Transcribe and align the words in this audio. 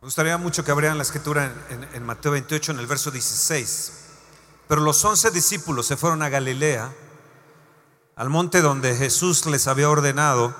Me 0.00 0.06
gustaría 0.06 0.38
mucho 0.38 0.64
que 0.64 0.70
abrieran 0.70 0.96
la 0.96 1.02
escritura 1.02 1.52
en, 1.92 2.02
Mateo 2.06 2.32
28, 2.32 2.72
en 2.72 2.78
el 2.78 2.86
verso 2.86 3.10
16. 3.10 3.92
Pero 4.66 4.80
los 4.80 5.04
once 5.04 5.30
discípulos 5.30 5.86
se 5.86 5.98
fueron 5.98 6.22
a 6.22 6.30
Galilea, 6.30 6.90
al 8.16 8.30
monte 8.30 8.62
donde 8.62 8.96
Jesús 8.96 9.44
les 9.44 9.66
había 9.66 9.90
ordenado, 9.90 10.54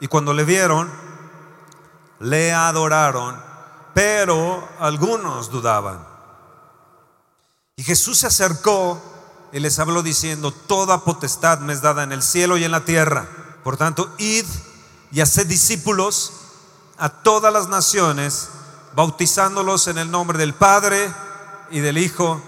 y 0.00 0.08
cuando 0.08 0.34
le 0.34 0.42
vieron, 0.42 0.90
le 2.18 2.52
adoraron, 2.52 3.40
pero 3.94 4.68
algunos 4.80 5.52
dudaban. 5.52 6.04
Y 7.76 7.84
Jesús 7.84 8.18
se 8.18 8.26
acercó 8.26 9.00
y 9.52 9.60
les 9.60 9.78
habló 9.78 10.02
diciendo, 10.02 10.50
toda 10.50 11.04
potestad 11.04 11.60
me 11.60 11.74
es 11.74 11.80
dada 11.80 12.02
en 12.02 12.10
el 12.10 12.24
cielo 12.24 12.58
y 12.58 12.64
en 12.64 12.72
la 12.72 12.84
tierra. 12.84 13.28
Por 13.62 13.76
tanto, 13.76 14.12
id 14.18 14.46
y 15.12 15.20
haced 15.20 15.46
discípulos 15.46 16.32
a 16.98 17.08
todas 17.08 17.52
las 17.52 17.68
naciones, 17.68 18.48
bautizándolos 18.94 19.88
en 19.88 19.98
el 19.98 20.10
nombre 20.10 20.38
del 20.38 20.54
Padre 20.54 21.12
y 21.70 21.80
del 21.80 21.98
Hijo 21.98 22.40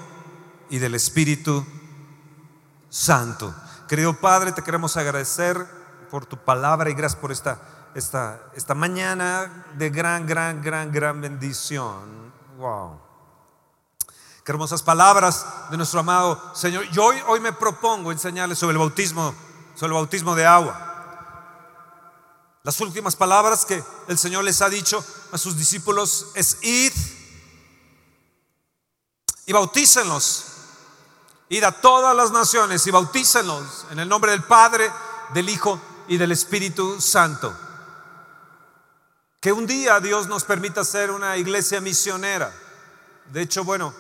y 0.71 0.79
del 0.79 0.95
Espíritu 0.95 1.65
Santo. 2.91 3.55
Querido 3.89 4.15
Padre, 4.15 4.53
te 4.53 4.63
queremos 4.63 4.97
agradecer 4.97 5.67
por 6.11 6.27
tu 6.27 6.37
palabra 6.37 6.91
y 6.91 6.95
gracias 6.95 7.21
por 7.21 7.33
esta, 7.33 7.59
esta, 7.95 8.41
esta 8.55 8.75
mañana 8.75 9.67
de 9.75 9.91
gran, 9.91 10.27
gran, 10.27 10.63
gran, 10.63 10.91
gran 10.93 11.21
bendición. 11.21 12.33
Wow. 12.59 13.01
Qué 14.45 14.51
hermosas 14.51 14.83
palabras 14.83 15.47
de 15.71 15.77
nuestro 15.77 16.01
amado 16.01 16.41
Señor. 16.55 16.85
Yo 16.91 17.05
hoy, 17.05 17.17
hoy 17.29 17.41
me 17.41 17.53
propongo 17.53 18.11
enseñarles 18.11 18.59
sobre 18.59 18.73
el 18.73 18.79
bautismo, 18.79 19.35
sobre 19.75 19.89
el 19.89 19.95
bautismo 19.95 20.35
de 20.35 20.47
agua. 20.47 20.92
Las 22.65 22.81
últimas 22.81 23.17
palabras 23.17 23.65
que 23.65 23.83
el 24.07 24.19
Señor 24.19 24.45
les 24.45 24.63
ha 24.63 24.69
dicho 24.69 25.05
a 25.33 25.39
sus 25.39 25.57
discípulos 25.57 26.29
es 26.35 26.59
id 26.63 26.93
y 29.47 29.53
bautícenlos. 29.53 30.45
Id 31.49 31.65
a 31.65 31.73
todas 31.73 32.17
las 32.17 32.31
naciones 32.31 32.87
y 32.87 32.93
bautícenlos 32.93 33.87
en 33.91 33.99
el 33.99 34.09
nombre 34.09 34.31
del 34.31 34.45
Padre, 34.45 34.91
del 35.35 35.49
Hijo 35.49 35.81
y 36.07 36.17
del 36.19 36.31
Espíritu 36.31 37.01
Santo. 37.01 37.53
Que 39.41 39.53
un 39.53 39.67
día 39.67 39.99
Dios 39.99 40.29
nos 40.29 40.45
permita 40.45 40.85
ser 40.85 41.11
una 41.11 41.37
iglesia 41.37 41.81
misionera. 41.81 42.55
De 43.33 43.43
hecho, 43.43 43.65
bueno, 43.65 43.93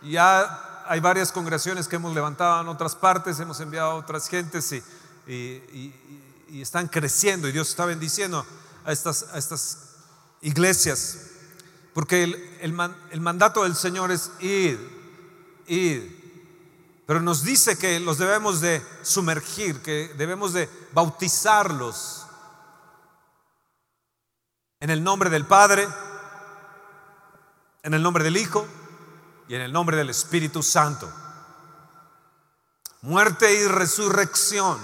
ya 0.00 0.84
hay 0.88 1.00
varias 1.00 1.32
congregaciones 1.32 1.86
que 1.86 1.96
hemos 1.96 2.14
levantado 2.14 2.62
en 2.62 2.68
otras 2.68 2.96
partes, 2.96 3.38
hemos 3.40 3.60
enviado 3.60 3.90
a 3.90 3.94
otras 3.96 4.26
gentes 4.26 4.72
y, 4.72 4.82
y 5.26 6.25
están 6.54 6.88
creciendo 6.88 7.48
y 7.48 7.52
Dios 7.52 7.68
está 7.68 7.86
bendiciendo 7.86 8.46
a 8.84 8.92
estas, 8.92 9.24
a 9.32 9.38
estas 9.38 9.78
iglesias. 10.40 11.18
Porque 11.92 12.24
el, 12.24 12.78
el, 13.10 13.20
mandato 13.20 13.62
del 13.62 13.74
Señor 13.74 14.10
es 14.10 14.30
ir, 14.40 14.78
ir. 15.66 17.02
Pero 17.06 17.20
nos 17.20 17.42
dice 17.42 17.78
que 17.78 18.00
los 18.00 18.18
debemos 18.18 18.60
de 18.60 18.82
sumergir, 19.02 19.80
que 19.80 20.12
debemos 20.16 20.52
de 20.52 20.68
bautizarlos 20.92 22.26
en 24.80 24.90
el 24.90 25.02
nombre 25.02 25.30
del 25.30 25.46
Padre, 25.46 25.88
en 27.82 27.94
el 27.94 28.02
nombre 28.02 28.24
del 28.24 28.36
Hijo 28.36 28.66
y 29.48 29.54
en 29.54 29.62
el 29.62 29.72
nombre 29.72 29.96
del 29.96 30.10
Espíritu 30.10 30.62
Santo. 30.62 31.10
Muerte 33.02 33.54
y 33.54 33.68
resurrección 33.68 34.78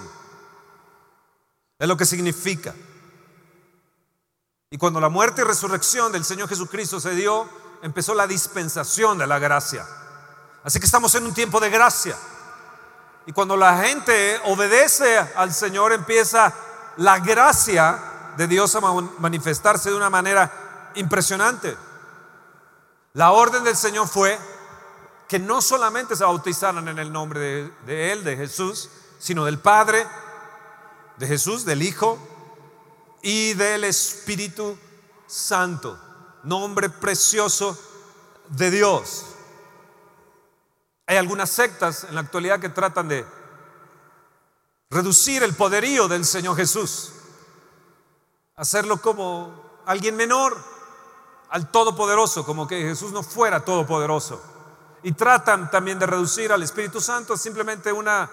es 1.82 1.88
lo 1.88 1.96
que 1.96 2.06
significa. 2.06 2.72
Y 4.70 4.78
cuando 4.78 5.00
la 5.00 5.08
muerte 5.08 5.42
y 5.42 5.44
resurrección 5.44 6.12
del 6.12 6.24
Señor 6.24 6.48
Jesucristo 6.48 7.00
se 7.00 7.10
dio, 7.10 7.48
empezó 7.82 8.14
la 8.14 8.28
dispensación 8.28 9.18
de 9.18 9.26
la 9.26 9.40
gracia. 9.40 9.84
Así 10.62 10.78
que 10.78 10.86
estamos 10.86 11.12
en 11.16 11.26
un 11.26 11.34
tiempo 11.34 11.58
de 11.58 11.70
gracia. 11.70 12.16
Y 13.26 13.32
cuando 13.32 13.56
la 13.56 13.78
gente 13.78 14.40
obedece 14.44 15.18
al 15.34 15.52
Señor, 15.52 15.92
empieza 15.92 16.54
la 16.98 17.18
gracia 17.18 17.98
de 18.36 18.46
Dios 18.46 18.76
a 18.76 18.80
manifestarse 19.18 19.90
de 19.90 19.96
una 19.96 20.08
manera 20.08 20.92
impresionante. 20.94 21.76
La 23.14 23.32
orden 23.32 23.64
del 23.64 23.76
Señor 23.76 24.06
fue 24.06 24.38
que 25.26 25.40
no 25.40 25.60
solamente 25.60 26.14
se 26.14 26.22
bautizaran 26.22 26.86
en 26.86 27.00
el 27.00 27.12
nombre 27.12 27.40
de, 27.40 27.72
de 27.86 28.12
Él, 28.12 28.22
de 28.22 28.36
Jesús, 28.36 28.88
sino 29.18 29.44
del 29.44 29.58
Padre, 29.58 30.06
de 31.22 31.28
Jesús, 31.28 31.64
del 31.64 31.82
Hijo 31.82 32.18
y 33.22 33.54
del 33.54 33.84
Espíritu 33.84 34.76
Santo, 35.24 35.96
nombre 36.42 36.90
precioso 36.90 37.78
de 38.48 38.72
Dios. 38.72 39.26
Hay 41.06 41.18
algunas 41.18 41.48
sectas 41.48 42.02
en 42.08 42.16
la 42.16 42.22
actualidad 42.22 42.58
que 42.58 42.70
tratan 42.70 43.06
de 43.06 43.24
reducir 44.90 45.44
el 45.44 45.54
poderío 45.54 46.08
del 46.08 46.24
Señor 46.24 46.56
Jesús, 46.56 47.12
hacerlo 48.56 49.00
como 49.00 49.80
alguien 49.86 50.16
menor 50.16 50.58
al 51.50 51.70
Todopoderoso, 51.70 52.44
como 52.44 52.66
que 52.66 52.82
Jesús 52.82 53.12
no 53.12 53.22
fuera 53.22 53.64
Todopoderoso. 53.64 54.42
Y 55.04 55.12
tratan 55.12 55.70
también 55.70 56.00
de 56.00 56.06
reducir 56.06 56.50
al 56.50 56.64
Espíritu 56.64 57.00
Santo 57.00 57.34
a 57.34 57.38
simplemente 57.38 57.92
una 57.92 58.28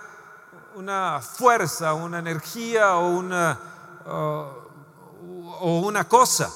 una 0.79 1.19
fuerza, 1.19 1.93
una 1.93 2.19
energía 2.19 2.95
o 2.95 3.09
una, 3.09 3.59
o 4.05 5.81
una 5.83 6.07
cosa. 6.07 6.49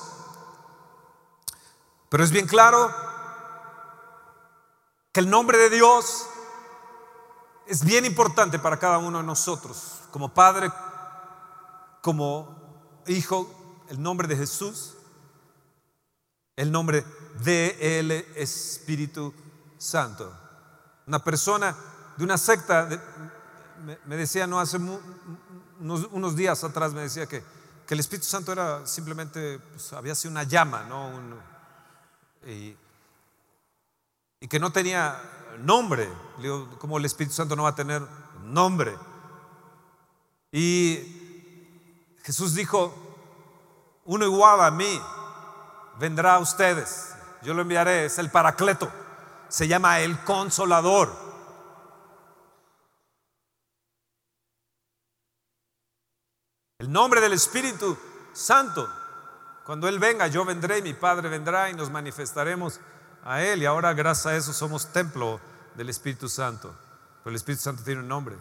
Pero 2.08 2.24
es 2.24 2.32
bien 2.32 2.48
claro 2.48 2.90
que 5.12 5.20
el 5.20 5.30
nombre 5.30 5.58
de 5.58 5.70
Dios 5.70 6.26
es 7.68 7.84
bien 7.84 8.06
importante 8.06 8.60
para 8.60 8.80
cada 8.80 8.98
uno 8.98 9.18
de 9.18 9.26
nosotros, 9.26 10.04
como 10.10 10.34
Padre, 10.34 10.72
como 12.02 13.02
Hijo, 13.08 13.84
el 13.90 14.02
nombre 14.02 14.30
de 14.30 14.38
Jesús, 14.38 14.94
el 16.56 16.72
nombre 16.72 17.06
de 17.44 18.00
el 18.00 18.12
Espíritu 18.38 19.34
Santo. 19.78 20.34
Una 21.08 21.20
persona 21.22 21.76
de 22.16 22.24
una 22.24 22.38
secta 22.38 22.88
me, 24.06 24.16
decía, 24.16 24.48
no 24.48 24.60
hace 24.60 24.78
unos, 25.80 26.36
días 26.36 26.64
atrás, 26.64 26.94
me 26.94 27.02
decía 27.02 27.28
que, 27.28 27.44
que 27.86 27.94
el 27.94 28.00
Espíritu 28.00 28.28
Santo 28.28 28.52
era 28.52 28.86
simplemente, 28.88 29.60
pues, 29.60 29.94
había 29.94 30.16
sido 30.16 30.32
una 30.32 30.44
llama, 30.44 30.84
¿no? 30.84 31.12
y, 32.48 32.76
que 34.48 34.60
no 34.60 34.72
tenía 34.72 35.22
nombre. 35.60 36.10
Le 36.38 36.44
digo, 36.44 36.78
¿cómo 36.78 36.98
el 36.98 37.06
Espíritu 37.06 37.34
Santo 37.34 37.56
no 37.56 37.64
va 37.64 37.70
a 37.70 37.76
tener 37.76 38.02
nombre? 38.44 38.98
Y 40.52 42.18
Jesús 42.24 42.54
dijo, 42.54 42.94
uno 44.06 44.26
igual 44.26 44.62
a 44.62 44.70
mí 44.72 45.02
vendrá 45.98 46.36
a 46.36 46.40
ustedes. 46.40 47.14
Yo 47.42 47.54
lo 47.54 47.62
enviaré, 47.62 48.06
es 48.06 48.18
el 48.20 48.30
paracleto. 48.30 48.92
Se 49.48 49.68
llama 49.68 50.02
el 50.02 50.20
consolador. 50.20 51.23
El 56.84 56.92
nombre 56.92 57.22
del 57.22 57.32
Espíritu 57.32 57.98
Santo. 58.34 58.90
Cuando 59.64 59.88
Él 59.88 60.00
venga, 60.00 60.28
yo 60.28 60.44
vendré 60.44 60.82
mi 60.82 60.94
Padre 60.94 61.30
vendrá 61.30 61.70
y 61.70 61.74
nos 61.74 61.90
manifestaremos 61.90 62.82
a 63.24 63.42
Él. 63.42 63.62
Y 63.62 63.66
ahora 63.66 63.94
gracias 63.94 64.26
a 64.26 64.36
eso 64.36 64.52
somos 64.52 64.92
templo 64.92 65.40
del 65.76 65.90
Espíritu 65.90 66.28
Santo. 66.28 66.76
Pero 67.24 67.30
el 67.30 67.38
Espíritu 67.38 67.64
Santo 67.64 67.84
tiene 67.86 68.02
un 68.02 68.10
nombre. 68.10 68.36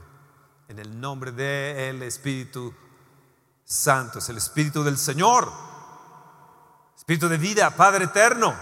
En 0.66 0.80
el 0.80 1.00
nombre 1.00 1.30
del 1.30 2.02
Espíritu 2.02 2.74
Santo. 3.64 4.18
Es 4.18 4.28
el 4.28 4.38
Espíritu 4.38 4.82
del 4.82 4.98
Señor. 4.98 5.48
Espíritu 6.96 7.28
de 7.28 7.38
vida, 7.38 7.70
Padre 7.70 8.06
eterno. 8.06 8.56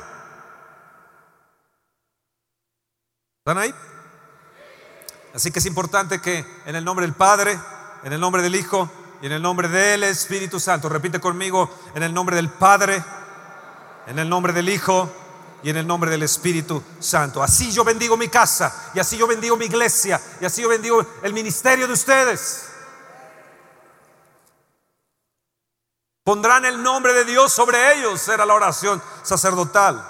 ¿Están 3.38 3.56
ahí? 3.56 3.74
Así 5.34 5.50
que 5.50 5.58
es 5.58 5.64
importante 5.64 6.20
que 6.20 6.44
en 6.66 6.76
el 6.76 6.84
nombre 6.84 7.06
del 7.06 7.14
Padre, 7.14 7.58
en 8.04 8.12
el 8.12 8.20
nombre 8.20 8.42
del 8.42 8.56
Hijo 8.56 8.90
y 9.22 9.26
en 9.26 9.32
el 9.32 9.42
nombre 9.42 9.68
del 9.68 10.04
Espíritu 10.04 10.58
Santo. 10.58 10.88
Repite 10.88 11.20
conmigo, 11.20 11.70
en 11.94 12.02
el 12.02 12.12
nombre 12.12 12.36
del 12.36 12.48
Padre, 12.48 13.02
en 14.06 14.18
el 14.18 14.28
nombre 14.28 14.52
del 14.52 14.68
Hijo 14.68 15.10
y 15.62 15.70
en 15.70 15.76
el 15.76 15.86
nombre 15.86 16.10
del 16.10 16.22
Espíritu 16.22 16.82
Santo. 16.98 17.42
Así 17.42 17.70
yo 17.70 17.84
bendigo 17.84 18.16
mi 18.16 18.28
casa 18.28 18.90
y 18.94 18.98
así 18.98 19.16
yo 19.16 19.26
bendigo 19.26 19.56
mi 19.56 19.66
iglesia 19.66 20.20
y 20.40 20.44
así 20.44 20.62
yo 20.62 20.68
bendigo 20.68 21.04
el 21.22 21.32
ministerio 21.32 21.86
de 21.86 21.92
ustedes. 21.92 22.66
Pondrán 26.24 26.64
el 26.64 26.82
nombre 26.82 27.12
de 27.12 27.24
Dios 27.24 27.52
sobre 27.52 27.98
ellos, 27.98 28.20
será 28.20 28.46
la 28.46 28.54
oración 28.54 29.02
sacerdotal. 29.22 30.06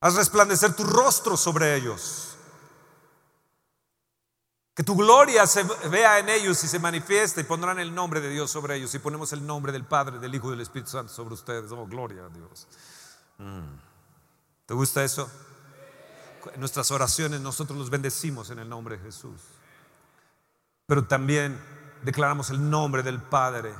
Haz 0.00 0.14
resplandecer 0.14 0.74
tu 0.74 0.84
rostro 0.84 1.36
sobre 1.36 1.76
ellos. 1.76 2.31
Que 4.74 4.82
tu 4.82 4.96
gloria 4.96 5.46
se 5.46 5.64
vea 5.90 6.18
en 6.18 6.30
ellos 6.30 6.64
y 6.64 6.68
se 6.68 6.78
manifieste 6.78 7.42
y 7.42 7.44
pondrán 7.44 7.78
el 7.78 7.94
nombre 7.94 8.22
de 8.22 8.30
Dios 8.30 8.50
sobre 8.50 8.76
ellos 8.76 8.94
y 8.94 8.98
ponemos 8.98 9.32
el 9.34 9.46
nombre 9.46 9.70
del 9.70 9.84
Padre, 9.84 10.18
del 10.18 10.34
Hijo 10.34 10.48
y 10.48 10.52
del 10.52 10.62
Espíritu 10.62 10.90
Santo 10.90 11.12
sobre 11.12 11.34
ustedes. 11.34 11.70
Oh, 11.72 11.86
gloria 11.86 12.24
a 12.24 12.28
Dios. 12.30 12.66
Mm. 13.36 13.76
¿Te 14.64 14.72
gusta 14.72 15.04
eso? 15.04 15.30
En 16.54 16.60
nuestras 16.60 16.90
oraciones 16.90 17.40
nosotros 17.40 17.78
los 17.78 17.90
bendecimos 17.90 18.48
en 18.48 18.60
el 18.60 18.68
nombre 18.68 18.96
de 18.96 19.04
Jesús. 19.04 19.42
Pero 20.86 21.04
también 21.04 21.60
declaramos 22.02 22.48
el 22.48 22.70
nombre 22.70 23.02
del 23.02 23.20
Padre 23.20 23.74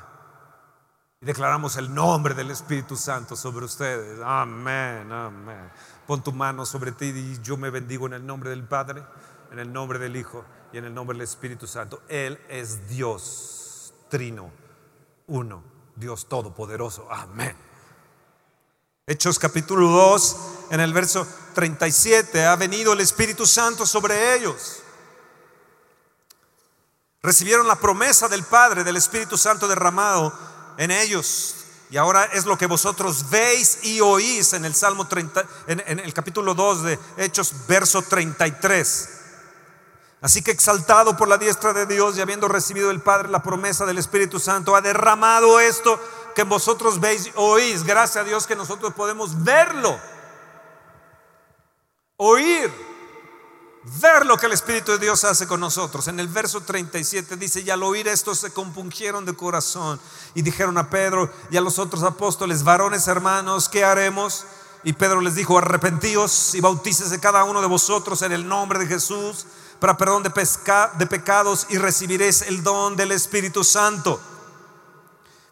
y 1.23 1.25
declaramos 1.25 1.77
el 1.79 1.93
nombre 1.94 2.35
del 2.35 2.50
Espíritu 2.50 2.97
Santo 2.97 3.35
sobre 3.35 3.65
ustedes. 3.65 4.21
Amén, 4.23 5.11
amén. 5.11 5.71
Pon 6.06 6.23
tu 6.23 6.33
mano 6.33 6.67
sobre 6.67 6.93
ti 6.93 7.06
y 7.06 7.41
yo 7.43 7.56
me 7.56 7.71
bendigo 7.71 8.06
en 8.06 8.12
el 8.12 8.27
nombre 8.27 8.50
del 8.50 8.65
Padre, 8.65 9.03
en 9.50 9.59
el 9.59 9.73
nombre 9.73 9.99
del 9.99 10.17
Hijo 10.17 10.44
y 10.73 10.79
en 10.79 10.85
el 10.87 10.95
nombre 10.95 11.17
del 11.17 11.25
Espíritu 11.25 11.67
Santo. 11.67 12.03
Él 12.09 12.41
es 12.49 12.89
Dios, 12.89 13.93
trino, 14.09 14.51
uno, 15.27 15.63
Dios 15.97 16.27
todopoderoso. 16.29 17.07
Amén. 17.11 17.55
Hechos 19.07 19.39
capítulo 19.39 19.89
2, 19.89 20.37
en 20.71 20.81
el 20.81 20.93
verso 20.93 21.27
37, 21.55 22.47
ha 22.47 22.57
venido 22.57 22.95
el 22.95 23.01
Espíritu 23.01 23.47
Santo 23.47 23.85
sobre 23.85 24.37
ellos. 24.37 24.79
Recibieron 27.23 27.69
la 27.69 27.77
promesa 27.77 28.29
del 28.29 28.43
Padre, 28.43 28.83
del 28.83 28.97
Espíritu 28.97 29.37
Santo 29.37 29.69
derramado 29.69 30.33
en 30.79 30.91
ellos. 30.91 31.57
Y 31.91 31.99
ahora 31.99 32.25
es 32.25 32.47
lo 32.47 32.57
que 32.57 32.67
vosotros 32.67 33.29
veis 33.29 33.85
y 33.85 34.01
oís 34.01 34.55
en 34.55 34.65
el 34.65 34.75
Salmo 34.75 35.07
30, 35.07 35.45
en, 35.67 35.99
el 36.01 36.15
capítulo 36.15 36.55
2 36.55 36.83
de 36.85 36.99
Hechos, 37.19 37.53
verso 37.69 38.01
33. 38.01 39.22
Así 40.23 40.41
que 40.41 40.53
exaltado 40.53 41.17
por 41.17 41.27
la 41.27 41.37
diestra 41.37 41.73
de 41.73 41.85
Dios 41.85 42.17
y 42.17 42.21
habiendo 42.21 42.47
recibido 42.47 42.93
el 42.93 43.01
Padre 43.01 43.29
la 43.29 43.43
promesa 43.43 43.85
del 43.85 43.99
Espíritu 43.99 44.39
Santo, 44.39 44.77
ha 44.77 44.81
derramado 44.81 45.59
esto 45.59 45.99
que 46.37 46.45
vosotros 46.45 47.01
veis, 47.01 47.31
oís. 47.35 47.83
Gracias 47.83 48.19
a 48.19 48.25
Dios 48.25 48.47
que 48.47 48.55
nosotros 48.55 48.95
podemos 48.95 49.43
verlo, 49.43 49.99
oír, 52.19 52.73
ver 54.01 54.25
lo 54.25 54.39
que 54.39 54.47
el 54.47 54.53
Espíritu 54.53 54.93
de 54.93 54.99
Dios 54.99 55.25
hace 55.25 55.49
con 55.49 55.59
nosotros. 55.59 56.07
En 56.07 56.21
el 56.21 56.29
verso 56.29 56.61
37 56.61 57.37
dice, 57.37 57.63
y 57.63 57.71
al 57.71 57.83
oír 57.83 58.07
esto 58.07 58.37
se 58.37 58.53
compungieron 58.53 59.25
de 59.25 59.35
corazón 59.35 59.99
y 60.35 60.43
dijeron 60.43 60.79
a 60.79 60.89
Pedro 60.89 61.33
y 61.51 61.57
a 61.57 61.61
los 61.61 61.81
otros 61.81 62.05
apóstoles, 62.05 62.63
varones 62.63 63.09
hermanos, 63.09 63.69
¿qué 63.69 63.85
haremos? 63.85 64.47
Y 64.85 64.93
Pedro 64.93 65.21
les 65.21 65.35
dijo, 65.35 65.59
arrepentíos 65.59 66.55
y 66.55 66.61
bautícese 66.61 67.19
cada 67.19 67.43
uno 67.43 67.61
de 67.61 67.67
vosotros 67.67 68.23
en 68.23 68.31
el 68.31 68.47
nombre 68.47 68.79
de 68.79 68.87
Jesús 68.87 69.47
para 69.82 69.96
perdón 69.96 70.23
de, 70.23 70.31
de 70.31 71.06
pecados 71.08 71.67
y 71.69 71.76
recibiréis 71.76 72.43
el 72.43 72.62
don 72.62 72.94
del 72.94 73.11
Espíritu 73.11 73.64
Santo. 73.64 74.20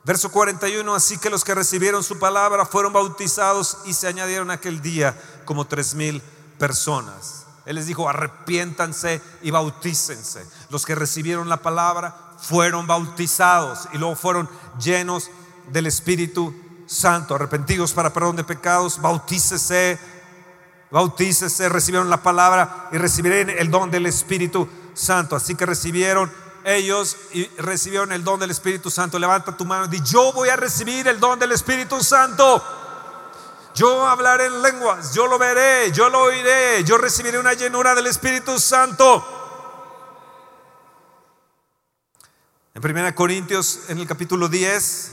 Verso 0.04 0.30
41, 0.30 0.94
así 0.94 1.18
que 1.18 1.30
los 1.30 1.42
que 1.42 1.52
recibieron 1.52 2.04
su 2.04 2.16
palabra 2.16 2.64
fueron 2.64 2.92
bautizados 2.92 3.78
y 3.86 3.92
se 3.92 4.06
añadieron 4.06 4.52
aquel 4.52 4.80
día 4.80 5.20
como 5.44 5.66
tres 5.66 5.96
mil 5.96 6.22
personas. 6.60 7.44
Él 7.66 7.74
les 7.74 7.86
dijo, 7.86 8.08
arrepiéntanse 8.08 9.20
y 9.42 9.50
bautícense. 9.50 10.46
Los 10.68 10.86
que 10.86 10.94
recibieron 10.94 11.48
la 11.48 11.56
palabra 11.56 12.14
fueron 12.38 12.86
bautizados 12.86 13.88
y 13.92 13.98
luego 13.98 14.14
fueron 14.14 14.48
llenos 14.78 15.28
del 15.72 15.88
Espíritu 15.88 16.54
Santo, 16.86 17.34
arrepentidos 17.34 17.92
para 17.92 18.12
perdón 18.12 18.36
de 18.36 18.44
pecados, 18.44 19.02
bautícese 19.02 19.98
bautícese, 20.90 21.68
recibieron 21.68 22.10
la 22.10 22.22
palabra 22.22 22.88
y 22.92 22.98
recibirán 22.98 23.50
el 23.50 23.70
don 23.70 23.90
del 23.90 24.06
Espíritu 24.06 24.68
Santo. 24.94 25.36
Así 25.36 25.54
que 25.54 25.66
recibieron 25.66 26.30
ellos 26.64 27.16
y 27.32 27.46
recibieron 27.58 28.12
el 28.12 28.24
don 28.24 28.40
del 28.40 28.50
Espíritu 28.50 28.90
Santo. 28.90 29.18
Levanta 29.18 29.56
tu 29.56 29.64
mano 29.64 29.86
y 29.86 29.88
di, 29.88 30.00
yo 30.04 30.32
voy 30.32 30.48
a 30.48 30.56
recibir 30.56 31.06
el 31.08 31.20
don 31.20 31.38
del 31.38 31.52
Espíritu 31.52 32.02
Santo. 32.02 32.62
Yo 33.74 34.06
hablaré 34.06 34.46
en 34.46 34.62
lenguas, 34.62 35.14
yo 35.14 35.26
lo 35.26 35.38
veré, 35.38 35.92
yo 35.92 36.08
lo 36.10 36.22
oiré, 36.22 36.82
yo 36.84 36.98
recibiré 36.98 37.38
una 37.38 37.54
llenura 37.54 37.94
del 37.94 38.08
Espíritu 38.08 38.58
Santo. 38.58 39.36
En 42.74 42.84
1 42.84 43.14
Corintios, 43.14 43.80
en 43.88 43.98
el 43.98 44.06
capítulo 44.06 44.48
10, 44.48 45.12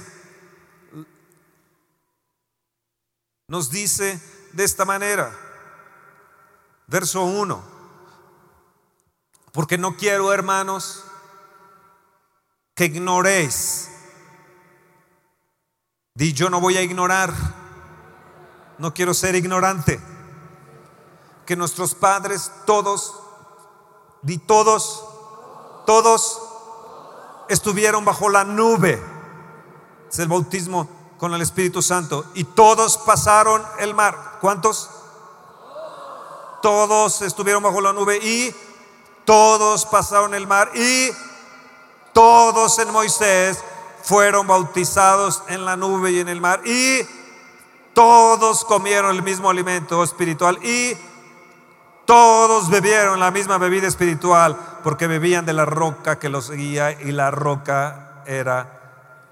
nos 3.47 3.69
dice 3.69 4.19
de 4.53 4.63
esta 4.63 4.83
manera, 4.85 5.31
Verso 6.87 7.23
1. 7.23 7.61
Porque 9.51 9.77
no 9.77 9.97
quiero, 9.97 10.31
hermanos, 10.31 11.03
que 12.73 12.85
ignoréis. 12.85 13.89
Di, 16.13 16.31
yo 16.31 16.49
no 16.49 16.61
voy 16.61 16.77
a 16.77 16.81
ignorar. 16.81 17.33
No 18.77 18.93
quiero 18.93 19.13
ser 19.13 19.35
ignorante. 19.35 19.99
Que 21.45 21.57
nuestros 21.57 21.93
padres, 21.93 22.51
todos, 22.65 23.15
di 24.21 24.37
todos, 24.37 25.03
todos 25.85 26.41
estuvieron 27.49 28.05
bajo 28.05 28.29
la 28.29 28.45
nube. 28.45 29.01
Es 30.09 30.19
el 30.19 30.29
bautismo 30.29 30.89
con 31.17 31.33
el 31.33 31.41
Espíritu 31.41 31.81
Santo. 31.81 32.25
Y 32.33 32.45
todos 32.45 32.97
pasaron 32.99 33.61
el 33.79 33.93
mar. 33.93 34.37
¿Cuántos? 34.39 34.89
Todos 36.67 37.21
estuvieron 37.21 37.63
bajo 37.63 37.79
la 37.79 37.93
nube 37.93 38.17
y 38.17 38.53
todos 39.23 39.85
pasaron 39.85 40.33
el 40.33 40.47
mar 40.47 40.69
y 40.75 41.11
todos 42.11 42.77
en 42.79 42.91
Moisés 42.91 43.63
fueron 44.03 44.45
bautizados 44.47 45.43
en 45.47 45.63
la 45.63 45.77
nube 45.77 46.11
y 46.11 46.19
en 46.19 46.27
el 46.27 46.41
mar 46.41 46.59
y 46.65 47.07
todos 47.93 48.65
comieron 48.65 49.15
el 49.15 49.23
mismo 49.23 49.49
alimento 49.49 50.03
espiritual 50.03 50.59
y 50.61 50.91
todos 52.03 52.69
bebieron 52.69 53.21
la 53.21 53.31
misma 53.31 53.57
bebida 53.57 53.87
espiritual 53.87 54.57
porque 54.83 55.07
bebían 55.07 55.45
de 55.45 55.53
la 55.53 55.63
roca 55.63 56.19
que 56.19 56.27
los 56.27 56.47
seguía 56.47 56.91
y 56.91 57.13
la 57.13 57.31
roca 57.31 58.23
era 58.25 58.77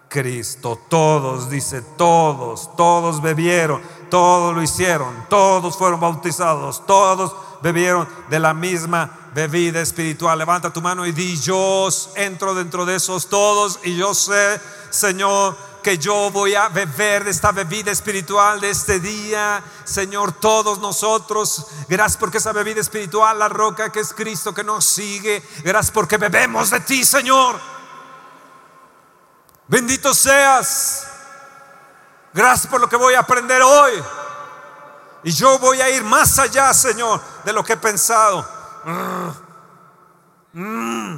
Cristo. 0.07 0.79
Todos, 0.87 1.49
dice, 1.49 1.81
todos, 1.81 2.73
todos 2.77 3.21
bebieron 3.21 3.81
todos 4.09 4.55
lo 4.55 4.61
hicieron, 4.61 5.25
todos 5.29 5.77
fueron 5.77 5.99
bautizados, 5.99 6.85
todos 6.85 7.35
bebieron 7.61 8.07
de 8.29 8.39
la 8.39 8.53
misma 8.53 9.09
bebida 9.33 9.81
espiritual. 9.81 10.37
Levanta 10.37 10.71
tu 10.71 10.81
mano 10.81 11.05
y 11.05 11.11
di, 11.11 11.39
yo 11.39 11.89
entro 12.15 12.53
dentro 12.53 12.85
de 12.85 12.95
esos 12.95 13.27
todos 13.27 13.79
y 13.83 13.95
yo 13.95 14.13
sé, 14.13 14.59
Señor, 14.89 15.57
que 15.83 15.97
yo 15.97 16.31
voy 16.31 16.55
a 16.55 16.69
beber 16.69 17.25
de 17.25 17.31
esta 17.31 17.51
bebida 17.51 17.91
espiritual 17.91 18.59
de 18.59 18.71
este 18.71 18.99
día. 18.99 19.63
Señor, 19.83 20.31
todos 20.31 20.79
nosotros, 20.79 21.67
gracias 21.87 22.17
porque 22.17 22.39
esa 22.39 22.53
bebida 22.53 22.81
espiritual, 22.81 23.37
la 23.37 23.49
roca 23.49 23.91
que 23.91 23.99
es 23.99 24.13
Cristo 24.13 24.53
que 24.53 24.63
nos 24.63 24.85
sigue, 24.85 25.43
gracias 25.63 25.91
porque 25.91 26.17
bebemos 26.17 26.71
de 26.71 26.79
ti, 26.79 27.05
Señor. 27.05 27.59
Bendito 29.67 30.13
seas. 30.13 31.14
Gracias 32.35 32.67
por 32.69 32.81
lo 32.81 32.89
que 32.89 32.97
voy 32.97 33.13
a 33.13 33.21
aprender 33.21 33.61
hoy. 33.61 33.93
Y 35.23 35.31
yo 35.31 35.57
voy 35.57 35.79
a 35.79 35.89
ir 35.89 36.03
más 36.03 36.37
allá, 36.37 36.73
Señor, 36.73 37.21
de 37.45 37.53
lo 37.53 37.63
que 37.63 37.73
he 37.73 37.77
pensado. 37.77 38.45
Mm. 40.51 41.15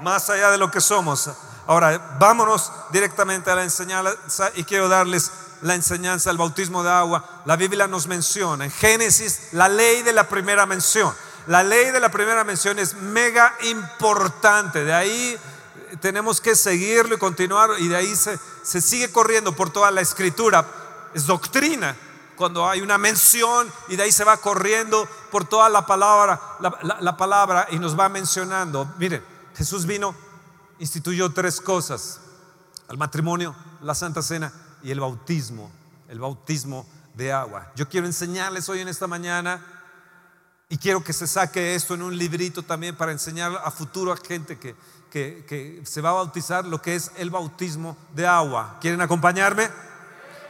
Más 0.00 0.30
allá 0.30 0.52
de 0.52 0.58
lo 0.58 0.70
que 0.70 0.80
somos. 0.80 1.28
Ahora, 1.66 2.16
vámonos 2.20 2.70
directamente 2.90 3.50
a 3.50 3.56
la 3.56 3.64
enseñanza 3.64 4.52
y 4.54 4.62
quiero 4.62 4.88
darles 4.88 5.32
la 5.62 5.74
enseñanza 5.74 6.30
del 6.30 6.38
bautismo 6.38 6.84
de 6.84 6.92
agua. 6.92 7.42
La 7.44 7.56
Biblia 7.56 7.88
nos 7.88 8.06
menciona 8.06 8.64
en 8.64 8.70
Génesis 8.70 9.48
la 9.52 9.68
ley 9.68 10.02
de 10.02 10.12
la 10.12 10.28
primera 10.28 10.66
mención. 10.66 11.12
La 11.48 11.64
ley 11.64 11.90
de 11.90 11.98
la 11.98 12.10
primera 12.10 12.44
mención 12.44 12.78
es 12.78 12.94
mega 12.94 13.56
importante. 13.62 14.84
De 14.84 14.94
ahí 14.94 15.36
tenemos 16.00 16.40
que 16.40 16.54
seguirlo 16.56 17.14
y 17.14 17.18
continuar 17.18 17.70
y 17.78 17.88
de 17.88 17.96
ahí 17.96 18.14
se, 18.16 18.38
se 18.62 18.80
sigue 18.80 19.10
corriendo 19.12 19.54
por 19.54 19.70
toda 19.70 19.90
la 19.90 20.00
escritura. 20.00 20.66
Es 21.14 21.26
doctrina 21.26 21.96
cuando 22.38 22.68
hay 22.68 22.80
una 22.80 22.96
mención 22.96 23.70
y 23.88 23.96
de 23.96 24.04
ahí 24.04 24.12
se 24.12 24.24
va 24.24 24.36
corriendo 24.38 25.06
por 25.30 25.44
toda 25.44 25.68
la 25.68 25.84
palabra, 25.84 26.40
la, 26.60 27.16
palabra 27.16 27.66
y 27.70 27.78
nos 27.78 27.98
va 27.98 28.08
mencionando. 28.08 28.94
Mire, 28.96 29.22
Jesús 29.56 29.84
vino, 29.84 30.14
instituyó 30.78 31.30
tres 31.30 31.60
cosas, 31.60 32.20
el 32.88 32.96
matrimonio, 32.96 33.54
la 33.82 33.94
Santa 33.94 34.22
Cena 34.22 34.52
y 34.82 34.92
el 34.92 35.00
bautismo, 35.00 35.70
el 36.08 36.20
bautismo 36.20 36.86
de 37.14 37.32
agua. 37.32 37.72
Yo 37.74 37.88
quiero 37.88 38.06
enseñarles 38.06 38.68
hoy 38.68 38.80
en 38.80 38.88
esta 38.88 39.08
mañana 39.08 39.60
y 40.68 40.78
quiero 40.78 41.02
que 41.02 41.12
se 41.12 41.26
saque 41.26 41.74
esto 41.74 41.94
en 41.94 42.02
un 42.02 42.16
librito 42.16 42.62
también 42.62 42.94
para 42.94 43.10
enseñar 43.10 43.60
a 43.64 43.70
futuro 43.72 44.12
a 44.12 44.16
gente 44.16 44.58
que, 44.58 44.76
que, 45.10 45.82
se 45.84 46.00
va 46.00 46.10
a 46.10 46.14
bautizar 46.14 46.64
lo 46.64 46.82
que 46.82 46.94
es 46.94 47.10
el 47.16 47.30
bautismo 47.30 47.96
de 48.14 48.26
agua. 48.26 48.76
¿Quieren 48.80 49.00
acompañarme? 49.00 49.68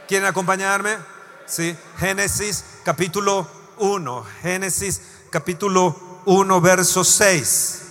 ¿Quieren 0.07 0.27
acompañarme? 0.27 0.97
Sí. 1.45 1.75
Génesis 1.97 2.63
capítulo 2.83 3.47
1. 3.77 4.25
Génesis 4.41 5.01
capítulo 5.29 6.21
1, 6.25 6.61
verso 6.61 7.03
6. 7.03 7.81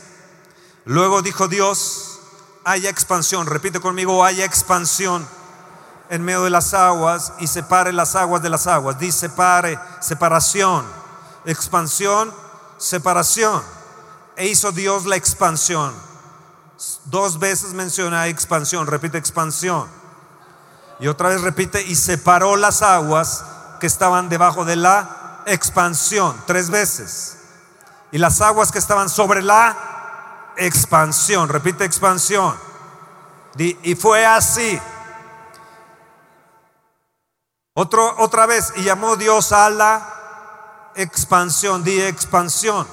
Luego 0.85 1.23
dijo 1.23 1.49
Dios, 1.49 2.21
haya 2.65 2.91
expansión, 2.91 3.47
repite 3.47 3.81
conmigo, 3.81 4.25
haya 4.25 4.45
expansión 4.45 5.27
en 6.11 6.23
medio 6.23 6.45
de 6.45 6.51
las 6.51 6.75
aguas 6.75 7.35
y 7.41 7.47
separe 7.47 7.93
las 7.93 8.17
aguas 8.17 8.43
de 8.43 8.51
las 8.51 8.67
aguas. 8.67 8.99
Dice 8.99 9.29
separe, 9.29 9.79
separación, 10.01 10.87
expansión, 11.45 12.33
separación. 12.79 13.63
E 14.37 14.47
hizo 14.47 14.73
Dios 14.73 15.05
la 15.07 15.17
expansión. 15.17 16.08
Dos 17.07 17.39
veces 17.39 17.75
menciona 17.75 18.29
expansión, 18.29 18.87
repite 18.87 19.19
expansión. 19.19 19.89
Y 21.01 21.09
otra 21.09 21.31
vez 21.31 21.41
repite, 21.41 21.83
y 21.83 21.97
separó 21.97 22.57
las 22.57 22.83
aguas 22.83 23.45
que 23.81 23.87
estaban 23.87 24.29
debajo 24.29 24.65
de 24.65 24.77
la 24.77 25.43
expansión, 25.47 26.41
tres 26.47 26.71
veces. 26.71 27.39
Y 28.13 28.19
las 28.19 28.41
aguas 28.41 28.71
que 28.71 28.79
estaban 28.79 29.09
sobre 29.09 29.43
la 29.43 30.55
expansión, 30.57 31.49
repite 31.49 31.85
expansión. 31.85 32.57
Y 33.57 33.95
fue 33.97 34.25
así. 34.25 34.81
Otro, 37.75 38.15
otra 38.19 38.47
vez, 38.47 38.73
y 38.77 38.83
llamó 38.83 39.17
Dios 39.17 39.53
a 39.53 39.71
la 39.71 40.93
expansión, 40.95 41.85
di 41.85 42.01
expansión, 42.03 42.87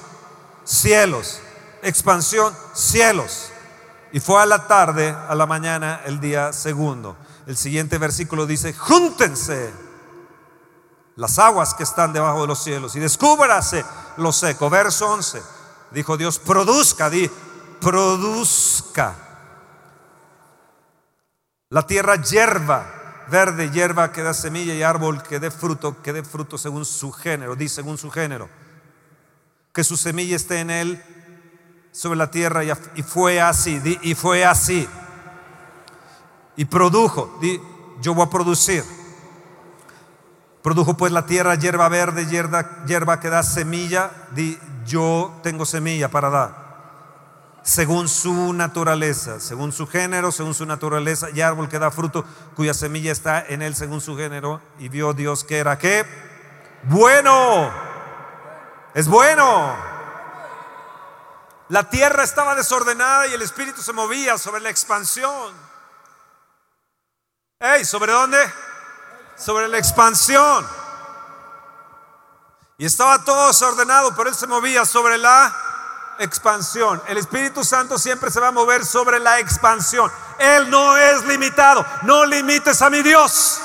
cielos, 0.64 1.40
expansión, 1.82 2.56
cielos. 2.72 3.52
Y 4.12 4.20
fue 4.20 4.40
a 4.40 4.46
la 4.46 4.66
tarde, 4.66 5.08
a 5.08 5.34
la 5.34 5.46
mañana, 5.46 6.00
el 6.04 6.20
día 6.20 6.52
segundo. 6.52 7.16
El 7.46 7.56
siguiente 7.56 7.98
versículo 7.98 8.46
dice, 8.46 8.72
júntense 8.72 9.72
las 11.16 11.38
aguas 11.38 11.74
que 11.74 11.82
están 11.82 12.12
debajo 12.12 12.42
de 12.42 12.46
los 12.46 12.62
cielos 12.62 12.94
y 12.94 13.00
descúbrase 13.00 13.84
lo 14.18 14.32
seco. 14.32 14.70
Verso 14.70 15.08
11. 15.10 15.42
Dijo 15.90 16.16
Dios, 16.16 16.38
produzca, 16.38 17.10
di, 17.10 17.30
produzca. 17.80 19.14
La 21.70 21.86
tierra 21.86 22.16
hierba, 22.16 23.24
verde, 23.28 23.70
hierba 23.70 24.12
que 24.12 24.22
da 24.22 24.34
semilla 24.34 24.74
y 24.74 24.82
árbol 24.82 25.22
que 25.22 25.40
dé 25.40 25.50
fruto, 25.50 26.00
que 26.02 26.12
dé 26.12 26.22
fruto 26.22 26.58
según 26.58 26.84
su 26.84 27.10
género, 27.12 27.56
di 27.56 27.68
según 27.68 27.98
su 27.98 28.10
género. 28.10 28.48
Que 29.72 29.84
su 29.84 29.96
semilla 29.96 30.36
esté 30.36 30.60
en 30.60 30.70
él 30.70 31.15
sobre 31.96 32.18
la 32.18 32.30
tierra 32.30 32.62
y 32.62 33.02
fue 33.02 33.40
así, 33.40 33.80
y 34.02 34.14
fue 34.14 34.44
así. 34.44 34.86
Y 36.54 36.66
produjo, 36.66 37.40
yo 38.02 38.14
voy 38.14 38.26
a 38.26 38.30
producir. 38.30 38.84
Produjo 40.62 40.96
pues 40.96 41.12
la 41.12 41.24
tierra 41.24 41.54
hierba 41.54 41.88
verde, 41.88 42.26
hierba, 42.26 42.84
hierba 42.86 43.18
que 43.18 43.30
da 43.30 43.42
semilla. 43.42 44.10
Di, 44.32 44.58
yo 44.84 45.32
tengo 45.42 45.64
semilla 45.64 46.10
para 46.10 46.28
dar. 46.28 46.66
Según 47.62 48.08
su 48.08 48.52
naturaleza, 48.52 49.40
según 49.40 49.72
su 49.72 49.86
género, 49.86 50.32
según 50.32 50.54
su 50.54 50.66
naturaleza, 50.66 51.28
y 51.32 51.40
árbol 51.40 51.68
que 51.68 51.78
da 51.78 51.90
fruto, 51.90 52.24
cuya 52.54 52.74
semilla 52.74 53.10
está 53.10 53.44
en 53.46 53.62
él 53.62 53.74
según 53.74 54.00
su 54.00 54.16
género. 54.16 54.60
Y 54.78 54.88
vio 54.88 55.14
Dios 55.14 55.44
que 55.44 55.58
era 55.58 55.78
qué? 55.78 56.04
Bueno. 56.84 57.70
Es 58.94 59.08
bueno. 59.08 59.95
La 61.68 61.88
tierra 61.88 62.22
estaba 62.22 62.54
desordenada 62.54 63.26
y 63.26 63.34
el 63.34 63.42
espíritu 63.42 63.82
se 63.82 63.92
movía 63.92 64.38
sobre 64.38 64.60
la 64.60 64.70
expansión. 64.70 65.54
¿Ey? 67.58 67.84
¿Sobre 67.84 68.12
dónde? 68.12 68.38
sobre 69.36 69.68
la 69.68 69.78
expansión. 69.78 70.66
Y 72.78 72.86
estaba 72.86 73.24
todo 73.24 73.48
desordenado, 73.48 74.14
pero 74.14 74.28
él 74.28 74.34
se 74.34 74.46
movía 74.46 74.84
sobre 74.84 75.18
la 75.18 75.54
expansión. 76.18 77.02
El 77.08 77.18
Espíritu 77.18 77.64
Santo 77.64 77.98
siempre 77.98 78.30
se 78.30 78.40
va 78.40 78.48
a 78.48 78.52
mover 78.52 78.84
sobre 78.84 79.18
la 79.18 79.38
expansión. 79.38 80.10
Él 80.38 80.70
no 80.70 80.96
es 80.96 81.24
limitado. 81.24 81.84
No 82.02 82.26
limites 82.26 82.82
a 82.82 82.90
mi 82.90 83.02
Dios. 83.02 83.60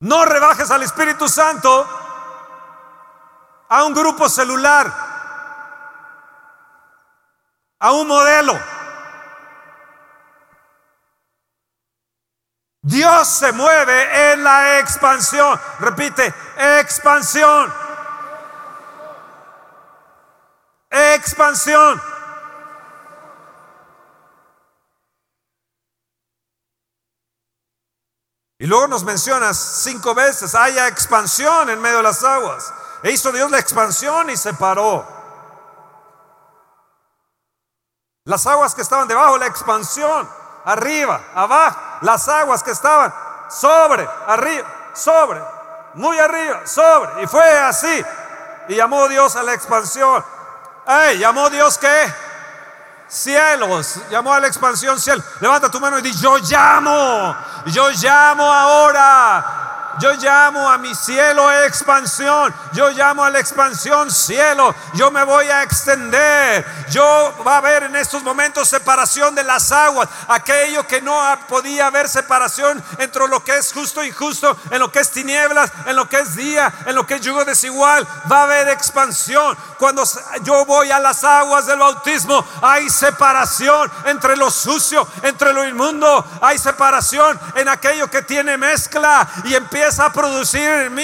No 0.00 0.24
rebajes 0.24 0.70
al 0.70 0.82
Espíritu 0.82 1.28
Santo 1.28 1.86
a 3.68 3.84
un 3.84 3.94
grupo 3.94 4.28
celular, 4.28 4.92
a 7.78 7.92
un 7.92 8.08
modelo. 8.08 8.58
Dios 12.80 13.28
se 13.28 13.52
mueve 13.52 14.32
en 14.32 14.42
la 14.42 14.78
expansión. 14.78 15.60
Repite, 15.80 16.34
expansión. 16.80 17.72
Expansión. 20.90 22.00
Y 28.60 28.66
luego 28.66 28.88
nos 28.88 29.04
mencionas 29.04 29.56
cinco 29.56 30.14
veces, 30.14 30.54
haya 30.54 30.88
expansión 30.88 31.70
en 31.70 31.80
medio 31.80 31.98
de 31.98 32.02
las 32.02 32.24
aguas. 32.24 32.72
E 33.02 33.10
hizo 33.12 33.32
Dios 33.32 33.50
la 33.50 33.58
expansión 33.58 34.30
y 34.30 34.36
se 34.36 34.54
paró. 34.54 35.06
Las 38.24 38.46
aguas 38.46 38.74
que 38.74 38.82
estaban 38.82 39.08
debajo, 39.08 39.38
la 39.38 39.46
expansión 39.46 40.28
arriba, 40.64 41.20
abajo, 41.34 41.78
las 42.02 42.28
aguas 42.28 42.62
que 42.62 42.72
estaban 42.72 43.12
sobre, 43.48 44.06
arriba, 44.26 44.68
sobre, 44.92 45.40
muy 45.94 46.18
arriba, 46.18 46.66
sobre. 46.66 47.22
Y 47.22 47.26
fue 47.26 47.58
así. 47.58 48.04
Y 48.68 48.74
llamó 48.74 49.08
Dios 49.08 49.34
a 49.36 49.42
la 49.42 49.54
expansión. 49.54 50.22
Hey, 50.86 51.18
llamó 51.18 51.48
Dios 51.48 51.78
qué? 51.78 52.14
Cielos. 53.08 53.98
Llamó 54.10 54.34
a 54.34 54.40
la 54.40 54.46
expansión 54.46 55.00
cielo. 55.00 55.22
Levanta 55.40 55.70
tu 55.70 55.80
mano 55.80 55.98
y 55.98 56.02
di, 56.02 56.12
yo 56.12 56.36
llamo. 56.36 57.34
Yo 57.66 57.88
llamo 57.90 58.52
ahora. 58.52 59.67
Yo 60.00 60.12
llamo 60.12 60.70
a 60.70 60.78
mi 60.78 60.94
cielo 60.94 61.50
expansión. 61.64 62.54
Yo 62.72 62.90
llamo 62.90 63.24
a 63.24 63.30
la 63.30 63.40
expansión 63.40 64.10
cielo. 64.10 64.74
Yo 64.94 65.10
me 65.10 65.24
voy 65.24 65.46
a 65.46 65.62
extender. 65.62 66.64
Yo 66.90 67.34
va 67.46 67.54
a 67.54 67.58
haber 67.58 67.84
en 67.84 67.96
estos 67.96 68.22
momentos 68.22 68.68
separación 68.68 69.34
de 69.34 69.42
las 69.42 69.72
aguas. 69.72 70.08
Aquello 70.28 70.86
que 70.86 71.00
no 71.00 71.18
podía 71.48 71.86
haber 71.86 72.08
separación 72.08 72.82
entre 72.98 73.26
lo 73.26 73.42
que 73.42 73.58
es 73.58 73.72
justo 73.72 74.04
y 74.04 74.08
injusto, 74.08 74.56
en 74.70 74.78
lo 74.78 74.90
que 74.90 75.00
es 75.00 75.10
tinieblas, 75.10 75.70
en 75.86 75.96
lo 75.96 76.08
que 76.08 76.20
es 76.20 76.36
día, 76.36 76.72
en 76.86 76.94
lo 76.94 77.06
que 77.06 77.14
es 77.14 77.20
yugo 77.20 77.44
desigual. 77.44 78.06
Va 78.30 78.40
a 78.40 78.42
haber 78.44 78.68
expansión. 78.68 79.56
Cuando 79.78 80.04
yo 80.42 80.64
voy 80.64 80.90
a 80.90 80.98
las 80.98 81.24
aguas 81.24 81.66
del 81.66 81.78
bautismo, 81.78 82.44
hay 82.62 82.88
separación 82.88 83.90
entre 84.04 84.36
lo 84.36 84.50
sucio, 84.50 85.06
entre 85.22 85.52
lo 85.52 85.66
inmundo. 85.66 86.24
Hay 86.40 86.58
separación 86.58 87.38
en 87.56 87.68
aquello 87.68 88.08
que 88.08 88.22
tiene 88.22 88.56
mezcla 88.56 89.28
y 89.44 89.54
empieza 89.54 89.87
a 89.98 90.12
producir 90.12 90.60
en 90.60 90.94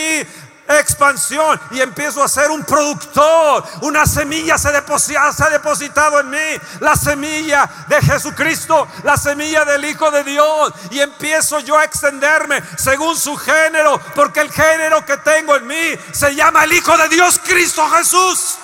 expansión 0.68 1.60
y 1.70 1.80
empiezo 1.80 2.22
a 2.22 2.28
ser 2.28 2.50
un 2.50 2.64
productor. 2.64 3.64
Una 3.82 4.06
semilla 4.06 4.56
se, 4.58 4.72
deposita, 4.72 5.32
se 5.32 5.44
ha 5.44 5.50
depositado 5.50 6.20
en 6.20 6.30
mí, 6.30 6.60
la 6.80 6.96
semilla 6.96 7.68
de 7.88 8.00
Jesucristo, 8.00 8.86
la 9.02 9.16
semilla 9.16 9.64
del 9.64 9.84
Hijo 9.84 10.10
de 10.10 10.24
Dios. 10.24 10.72
Y 10.90 11.00
empiezo 11.00 11.60
yo 11.60 11.78
a 11.78 11.84
extenderme 11.84 12.62
según 12.76 13.16
su 13.16 13.36
género, 13.36 14.00
porque 14.14 14.40
el 14.40 14.50
género 14.50 15.04
que 15.04 15.16
tengo 15.18 15.56
en 15.56 15.66
mí 15.66 15.98
se 16.12 16.34
llama 16.34 16.64
el 16.64 16.72
Hijo 16.72 16.96
de 16.96 17.08
Dios, 17.08 17.40
Cristo 17.44 17.86
Jesús. 17.90 18.58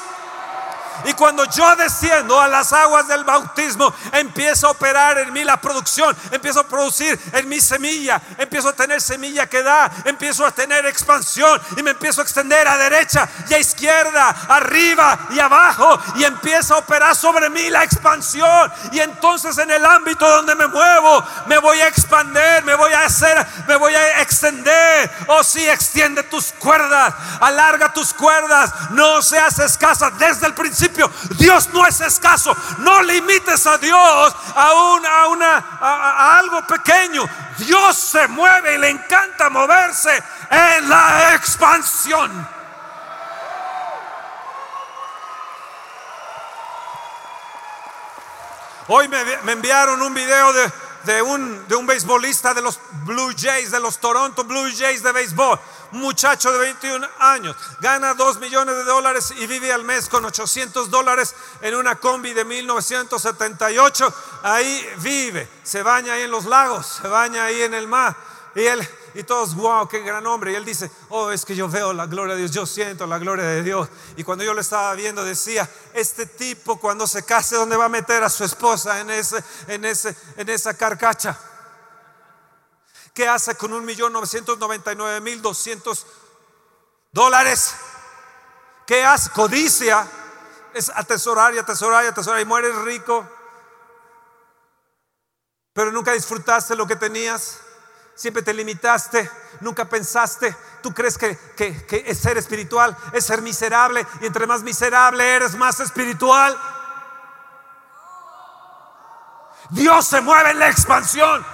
Y 1.05 1.15
cuando 1.15 1.45
yo 1.45 1.77
desciendo 1.77 2.41
a 2.41 2.49
las 2.49 2.73
aguas 2.73 3.09
del 3.09 3.25
bautismo, 3.25 3.93
empiezo 4.13 4.67
a 4.67 4.71
operar 4.71 5.19
en 5.19 5.33
mí 5.33 5.45
la 5.45 5.61
producción, 5.61 6.17
empiezo 6.31 6.61
a 6.61 6.69
producir 6.69 7.19
en 7.33 7.49
mi 7.49 7.61
semilla, 7.61 8.21
empiezo 8.39 8.69
a 8.69 8.73
tener 8.73 9.01
semilla 9.01 9.49
que 9.49 9.63
da, 9.63 9.91
empiezo 10.05 10.45
a 10.45 10.51
tener 10.51 10.85
expansión 10.87 11.61
y 11.77 11.83
me 11.83 11.93
empiezo 11.93 12.21
a 12.21 12.25
extender 12.25 12.67
a 12.69 12.77
derecha 12.77 13.29
y 13.49 13.55
a 13.55 13.59
izquierda, 13.59 14.29
arriba 14.49 15.19
y 15.31 15.39
abajo 15.39 15.99
y 16.17 16.25
empieza 16.25 16.75
a 16.75 16.79
operar 16.79 17.17
sobre 17.17 17.49
mí 17.51 17.71
la 17.71 17.85
expansión. 17.85 18.73
Y 18.93 19.01
entonces 19.01 19.57
en 19.59 19.71
el 19.71 19.85
ámbito 19.85 20.29
donde 20.29 20.55
me 20.55 20.67
muevo, 20.67 21.25
me 21.47 21.59
voy 21.59 21.81
a 21.81 21.89
expandir, 21.89 22.63
me 22.65 22.75
voy 22.75 22.93
a 22.93 23.05
hacer, 23.05 23.47
me 23.67 23.77
voy 23.77 23.95
a 23.95 24.21
extender. 24.21 25.11
Oh 25.29 25.43
sí, 25.43 25.67
extiende 25.69 26.23
tus 26.25 26.53
cuerdas, 26.53 27.15
alarga 27.41 27.93
tus 27.93 28.13
cuerdas, 28.13 28.73
no 28.91 29.23
seas 29.23 29.59
escasa 29.59 30.11
desde 30.11 30.47
el 30.47 30.55
principio 30.55 30.90
Dios 31.37 31.69
no 31.73 31.87
es 31.87 32.01
escaso. 32.01 32.57
No 32.79 33.03
limites 33.03 33.67
a 33.67 33.79
Dios 33.79 34.37
a, 34.55 34.73
una, 34.95 35.27
una, 35.29 35.79
a 35.81 36.39
algo 36.39 36.67
pequeño. 36.67 37.25
Dios 37.59 37.97
se 37.97 38.27
mueve 38.29 38.75
y 38.75 38.79
le 38.79 38.91
encanta 38.91 39.51
moverse 39.51 40.11
en 40.51 40.89
la 40.89 41.35
expansión. 41.35 42.61
Hoy 48.93 49.07
me, 49.07 49.53
enviaron 49.53 50.03
un 50.03 50.13
video 50.13 50.53
de, 51.05 51.23
un, 51.23 51.69
de 51.69 51.77
un 51.77 51.87
beisbolista 51.87 52.53
de 52.55 52.61
los 52.61 52.81
Blue 53.05 53.33
Jays, 53.39 53.71
de 53.71 53.79
los 53.79 53.99
Toronto 53.99 54.43
Blue 54.43 54.69
Jays 54.77 55.05
de 55.05 55.13
béisbol. 55.13 55.61
Muchacho 55.93 56.53
de 56.53 56.59
21 56.59 57.07
años 57.19 57.57
gana 57.81 58.15
2 58.15 58.39
millones 58.39 58.77
de 58.77 58.85
dólares 58.85 59.33
y 59.37 59.47
vive 59.47 59.73
al 59.73 59.85
mes 59.85 60.09
con 60.09 60.25
800 60.25 60.91
dólares 60.91 61.35
en 61.63 61.75
una 61.75 61.97
combi 61.97 62.33
de 62.33 62.45
1978. 62.45 64.15
Ahí 64.43 64.87
vive, 64.99 65.49
se 65.63 65.83
baña 65.83 66.15
ahí 66.15 66.23
en 66.23 66.31
los 66.31 66.45
lagos, 66.45 67.01
se 67.03 67.09
baña 67.09 67.45
ahí 67.45 67.63
en 67.63 67.75
el 67.75 67.89
mar. 67.89 68.17
Y 68.55 68.61
él 68.61 68.89
y 69.15 69.23
todos, 69.23 69.55
wow, 69.55 69.89
qué 69.89 70.01
gran 70.01 70.27
hombre. 70.27 70.53
Y 70.53 70.55
él 70.55 70.65
dice, 70.65 70.91
oh, 71.09 71.31
es 71.31 71.45
que 71.45 71.57
yo 71.57 71.69
veo 71.69 71.93
la 71.93 72.07
gloria 72.07 72.35
de 72.35 72.41
Dios, 72.43 72.53
yo 72.53 72.67
siento 72.67 73.07
la 73.07 73.19
gloria 73.19 73.45
de 73.45 73.63
Dios. 73.63 73.89
Y 74.17 74.25
cuando 74.25 74.45
yo 74.45 74.55
lo 74.55 74.61
estaba 74.61 74.95
viendo, 74.95 75.25
decía, 75.25 75.69
este 75.95 76.27
tipo 76.27 76.79
cuando 76.79 77.07
se 77.07 77.25
case, 77.25 77.57
¿dónde 77.57 77.77
va 77.77 77.87
a 77.87 77.89
meter 77.89 78.23
a 78.23 78.31
su 78.31 78.45
esposa 78.45 79.01
en, 79.01 79.11
ese, 79.11 79.43
en, 79.67 79.85
ese, 79.85 80.17
en 80.37 80.49
esa 80.49 80.75
carcacha? 80.75 81.39
¿Qué 83.15 83.29
hace 83.29 83.55
con 83.57 83.73
un 83.73 83.85
millón 83.85 84.13
novecientos 84.13 84.59
mil 85.23 85.43
doscientos 85.43 86.07
dólares? 87.13 87.75
¿Qué 88.87 89.05
hace? 89.05 89.31
Codicia. 89.31 90.07
Es 90.73 90.89
atesorar 90.89 91.55
y 91.55 91.59
atesorar 91.59 92.05
y 92.05 92.09
atesorar 92.09 92.41
y 92.41 92.45
mueres 92.45 92.75
rico. 92.77 93.29
Pero 95.73 95.91
nunca 95.93 96.13
disfrutaste 96.13 96.77
lo 96.77 96.87
que 96.87 96.97
tenías 96.97 97.61
siempre 98.21 98.43
te 98.43 98.53
limitaste, 98.53 99.31
nunca 99.61 99.87
pensaste, 99.87 100.55
tú 100.83 100.93
crees 100.93 101.17
que, 101.17 101.39
que, 101.57 102.05
es 102.07 102.19
ser 102.19 102.37
espiritual, 102.37 102.95
es 103.15 103.25
ser 103.25 103.41
miserable, 103.41 104.07
y 104.21 104.27
entre 104.27 104.47
más 104.47 104.63
miserable 104.63 105.27
eres, 105.27 105.55
más 105.55 105.81
espiritual. 105.81 106.55
Dios 109.71 110.07
se 110.07 110.21
mueve 110.21 110.51
en 110.51 110.59
la 110.59 110.69
expansión. 110.69 111.47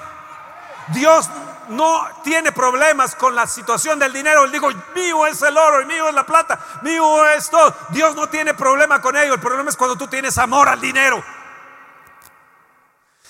Dios 0.88 1.28
no 1.69 2.00
tiene 2.23 2.52
problemas 2.52 3.14
con 3.14 3.35
la 3.35 3.47
situación 3.47 3.99
del 3.99 4.12
dinero. 4.12 4.45
Él 4.45 4.52
dijo, 4.52 4.69
mío 4.95 5.26
es 5.26 5.43
el 5.43 5.57
oro 5.57 5.81
y 5.83 5.87
mío 5.87 6.09
es 6.09 6.14
la 6.14 6.25
plata, 6.25 6.59
mío 6.83 7.26
es 7.31 7.50
todo. 7.50 7.75
Dios 7.90 8.14
no 8.14 8.28
tiene 8.28 8.55
problema 8.55 9.00
con 9.00 9.16
ello. 9.16 9.35
El 9.35 9.40
problema 9.40 9.71
es 9.71 9.76
cuando 9.76 9.97
tú 9.97 10.07
tienes 10.07 10.38
amor 10.38 10.69
al 10.69 10.81
dinero. 10.81 11.23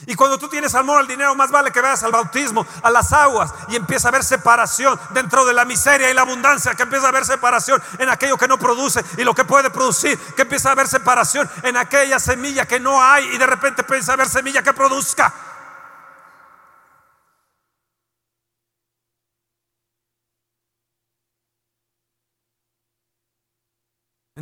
Y 0.05 0.15
cuando 0.15 0.37
tú 0.37 0.49
tienes 0.49 0.75
amor 0.75 1.01
al 1.01 1.07
dinero, 1.07 1.35
más 1.35 1.51
vale 1.51 1.71
que 1.71 1.81
veas 1.81 2.03
al 2.03 2.13
bautismo, 2.13 2.67
a 2.83 2.91
las 2.91 3.15
aguas, 3.15 3.55
y 3.69 3.77
empieza 3.77 4.09
a 4.09 4.11
haber 4.11 4.23
separación 4.23 5.01
dentro 5.11 5.47
de 5.47 5.55
la 5.55 5.65
miseria 5.65 6.11
y 6.11 6.15
la 6.15 6.21
abundancia, 6.21 6.75
que 6.75 6.83
empieza 6.83 7.07
a 7.07 7.09
haber 7.09 7.25
separación 7.25 7.83
en 7.99 8.11
aquello 8.11 8.37
que 8.37 8.47
no 8.47 8.59
produce 8.59 9.03
y 9.17 9.25
lo 9.25 9.35
que 9.35 9.47
puede 9.47 9.71
producir, 9.71 10.19
que 10.35 10.43
empieza 10.43 10.69
a 10.69 10.73
haber 10.73 10.87
separación 10.87 11.49
en 11.63 11.79
aquella 11.79 12.19
semilla 12.19 12.67
que 12.67 12.79
no 12.79 13.03
hay 13.03 13.25
y 13.35 13.39
de 13.39 13.47
repente 13.47 13.83
empieza 13.83 14.13
a 14.13 14.15
haber 14.15 14.29
semilla 14.29 14.63
que 14.63 14.75
produzca. 14.75 15.33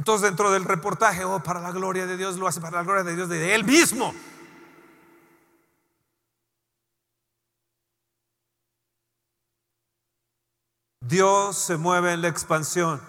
Entonces 0.04 0.28
dentro 0.28 0.50
del 0.50 0.66
reportaje, 0.66 1.24
oh, 1.24 1.40
para 1.42 1.62
la 1.62 1.72
gloria 1.72 2.04
de 2.04 2.18
Dios, 2.18 2.36
lo 2.36 2.46
hace 2.46 2.60
para 2.60 2.76
la 2.76 2.82
gloria 2.82 3.04
de 3.04 3.16
Dios, 3.16 3.26
de 3.30 3.54
Él 3.54 3.64
mismo. 3.64 4.14
Dios 11.00 11.56
se 11.56 11.78
mueve 11.78 12.12
en 12.12 12.20
la 12.20 12.28
expansión. 12.28 13.00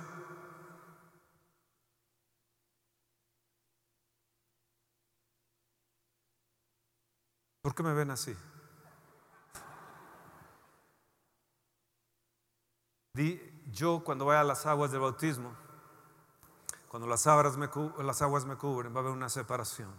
¿Por 7.62 7.76
qué 7.76 7.84
me 7.84 7.94
ven 7.94 8.12
así? 8.12 8.34
yo 13.74 14.02
cuando 14.06 14.24
vaya 14.24 14.40
a 14.40 14.44
las 14.46 14.66
aguas 14.66 14.92
del 14.92 15.02
bautismo, 15.02 15.65
cuando 16.96 17.10
las 17.10 17.28
aguas, 17.28 17.58
me, 17.58 17.68
cubren, 17.68 18.94
va 18.94 19.00
a 19.00 19.02
haber 19.02 19.12
una 19.12 19.28
separación. 19.28 19.90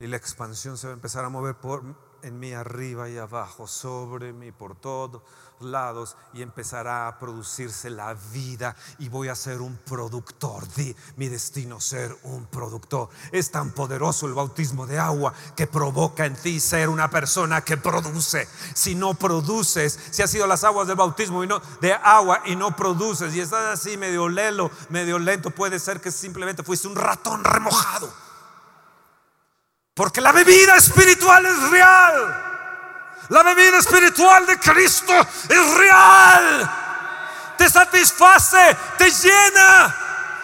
Y 0.00 0.06
la 0.06 0.16
expansión 0.16 0.78
se 0.78 0.86
va 0.86 0.92
a 0.92 0.94
empezar 0.94 1.24
a 1.24 1.28
mover 1.28 1.56
por, 1.56 1.82
en 2.22 2.38
mí 2.38 2.52
arriba 2.52 3.08
y 3.08 3.18
abajo, 3.18 3.66
sobre 3.66 4.32
mí, 4.32 4.52
por 4.52 4.76
todo 4.76 5.24
lados 5.60 6.16
y 6.32 6.42
empezará 6.42 7.08
a 7.08 7.18
producirse 7.18 7.90
la 7.90 8.14
vida 8.14 8.76
y 8.98 9.08
voy 9.08 9.28
a 9.28 9.34
ser 9.34 9.60
un 9.60 9.76
productor. 9.78 10.68
Di, 10.74 10.94
mi 11.16 11.28
destino 11.28 11.80
ser 11.80 12.16
un 12.24 12.46
productor. 12.46 13.08
Es 13.32 13.50
tan 13.50 13.72
poderoso 13.72 14.26
el 14.26 14.34
bautismo 14.34 14.86
de 14.86 14.98
agua 14.98 15.32
que 15.56 15.66
provoca 15.66 16.26
en 16.26 16.36
ti 16.36 16.60
ser 16.60 16.88
una 16.88 17.10
persona 17.10 17.62
que 17.62 17.76
produce. 17.76 18.48
Si 18.74 18.94
no 18.94 19.14
produces, 19.14 19.98
si 20.10 20.22
has 20.22 20.30
sido 20.30 20.46
las 20.46 20.64
aguas 20.64 20.86
del 20.86 20.96
bautismo 20.96 21.42
y 21.44 21.46
no 21.46 21.60
de 21.80 21.92
agua 21.92 22.42
y 22.46 22.56
no 22.56 22.76
produces 22.76 23.34
y 23.34 23.40
estás 23.40 23.80
así 23.80 23.96
medio 23.96 24.28
lelo, 24.28 24.70
medio 24.90 25.18
lento, 25.18 25.50
puede 25.50 25.78
ser 25.78 26.00
que 26.00 26.10
simplemente 26.10 26.62
fuiste 26.62 26.88
un 26.88 26.96
ratón 26.96 27.44
remojado. 27.44 28.27
Porque 29.98 30.20
la 30.20 30.30
bebida 30.30 30.76
espiritual 30.76 31.44
es 31.44 31.70
real. 31.70 32.44
La 33.30 33.42
bebida 33.42 33.78
espiritual 33.78 34.46
de 34.46 34.56
Cristo 34.56 35.12
es 35.48 35.74
real. 35.74 36.70
Te 37.56 37.68
satisface, 37.68 38.76
te 38.96 39.10
llena. 39.10 39.96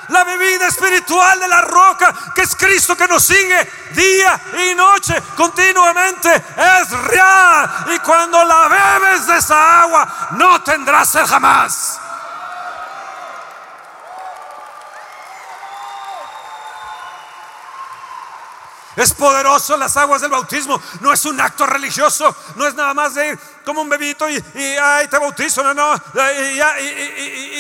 La 0.09 0.25
bebida 0.25 0.67
espiritual 0.67 1.38
de 1.38 1.47
la 1.47 1.61
roca, 1.61 2.12
que 2.35 2.43
es 2.43 2.57
Cristo 2.57 2.97
que 2.97 3.07
nos 3.07 3.23
sigue 3.23 3.71
día 3.93 4.40
y 4.73 4.75
noche 4.75 5.23
continuamente, 5.37 6.35
es 6.35 6.90
real. 6.90 7.87
Y 7.95 7.99
cuando 8.01 8.43
la 8.43 8.67
bebes 8.67 9.29
de 9.29 9.38
esa 9.38 9.83
agua, 9.83 10.29
no 10.33 10.64
tendrás 10.64 11.11
sed 11.11 11.27
jamás. 11.27 12.01
Es 18.96 19.12
poderoso 19.12 19.76
las 19.76 19.96
aguas 19.96 20.20
del 20.20 20.30
bautismo. 20.30 20.80
No 21.00 21.12
es 21.12 21.24
un 21.24 21.40
acto 21.40 21.66
religioso. 21.66 22.35
No 22.57 22.66
es 22.66 22.74
nada 22.74 22.94
más 22.94 23.14
de 23.14 23.30
ir 23.30 23.38
como 23.64 23.80
un 23.83 23.88
bebito 23.88 24.28
y, 24.28 24.35
y 24.54 24.76
ay, 24.80 25.09
te 25.09 25.18
bautizo. 25.18 25.62
No, 25.62 25.74
no. 25.74 25.94
Y, 25.94 26.61
y, 26.83 27.54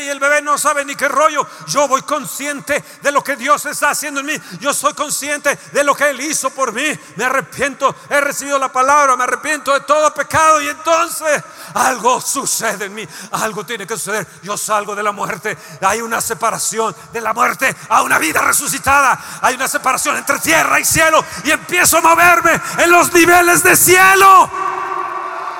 y, 0.00 0.08
el 0.08 0.18
bebé 0.18 0.42
no 0.42 0.56
sabe 0.58 0.84
ni 0.84 0.94
qué 0.94 1.08
rollo. 1.08 1.46
Yo 1.66 1.86
voy 1.88 2.02
consciente 2.02 2.82
de 3.02 3.12
lo 3.12 3.22
que 3.22 3.36
Dios 3.36 3.64
está 3.66 3.90
haciendo 3.90 4.20
en 4.20 4.26
mí. 4.26 4.34
Yo 4.60 4.72
soy 4.72 4.94
consciente 4.94 5.58
de 5.72 5.84
lo 5.84 5.94
que 5.94 6.10
Él 6.10 6.20
hizo 6.20 6.50
por 6.50 6.72
mí. 6.72 6.98
Me 7.16 7.24
arrepiento. 7.24 7.94
He 8.08 8.20
recibido 8.20 8.58
la 8.58 8.72
palabra. 8.72 9.16
Me 9.16 9.24
arrepiento 9.24 9.72
de 9.72 9.80
todo 9.80 10.12
pecado. 10.14 10.60
Y 10.60 10.68
entonces 10.68 11.42
algo 11.74 12.20
sucede 12.20 12.86
en 12.86 12.94
mí. 12.94 13.08
Algo 13.32 13.64
tiene 13.64 13.86
que 13.86 13.96
suceder. 13.96 14.26
Yo 14.42 14.56
salgo 14.56 14.94
de 14.94 15.02
la 15.02 15.12
muerte. 15.12 15.56
Hay 15.80 16.00
una 16.00 16.20
separación 16.20 16.94
de 17.12 17.20
la 17.20 17.32
muerte 17.32 17.74
a 17.88 18.02
una 18.02 18.18
vida 18.18 18.40
resucitada. 18.40 19.18
Hay 19.42 19.54
una 19.54 19.68
separación 19.68 20.16
entre 20.16 20.38
tierra 20.38 20.80
y 20.80 20.84
cielo. 20.84 21.24
Y 21.44 21.50
empiezo 21.50 21.98
a 21.98 22.00
moverme 22.00 22.60
en 22.78 22.90
los 22.90 23.12
niveles 23.12 23.62
de 23.62 23.76
cielo. 23.76 24.73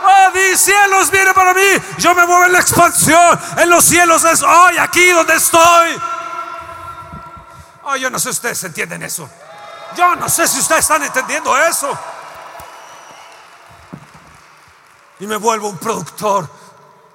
Oh, 0.06 0.30
di 0.32 0.56
cielos 0.56 1.10
viene 1.10 1.32
para 1.32 1.54
mí. 1.54 1.82
Yo 1.98 2.14
me 2.14 2.26
muevo 2.26 2.44
en 2.44 2.52
la 2.52 2.60
expansión. 2.60 3.40
En 3.56 3.70
los 3.70 3.84
cielos 3.84 4.22
es 4.24 4.42
hoy, 4.42 4.76
aquí 4.78 5.10
donde 5.10 5.34
estoy. 5.34 6.00
Oh, 7.84 7.96
yo 7.96 8.10
no 8.10 8.18
sé 8.18 8.24
si 8.24 8.30
ustedes 8.30 8.64
entienden 8.64 9.02
eso. 9.02 9.28
Yo 9.96 10.14
no 10.16 10.28
sé 10.28 10.46
si 10.46 10.58
ustedes 10.60 10.80
están 10.80 11.02
entendiendo 11.02 11.56
eso. 11.56 11.98
Y 15.20 15.26
me 15.26 15.36
vuelvo 15.36 15.68
un 15.68 15.78
productor. 15.78 16.48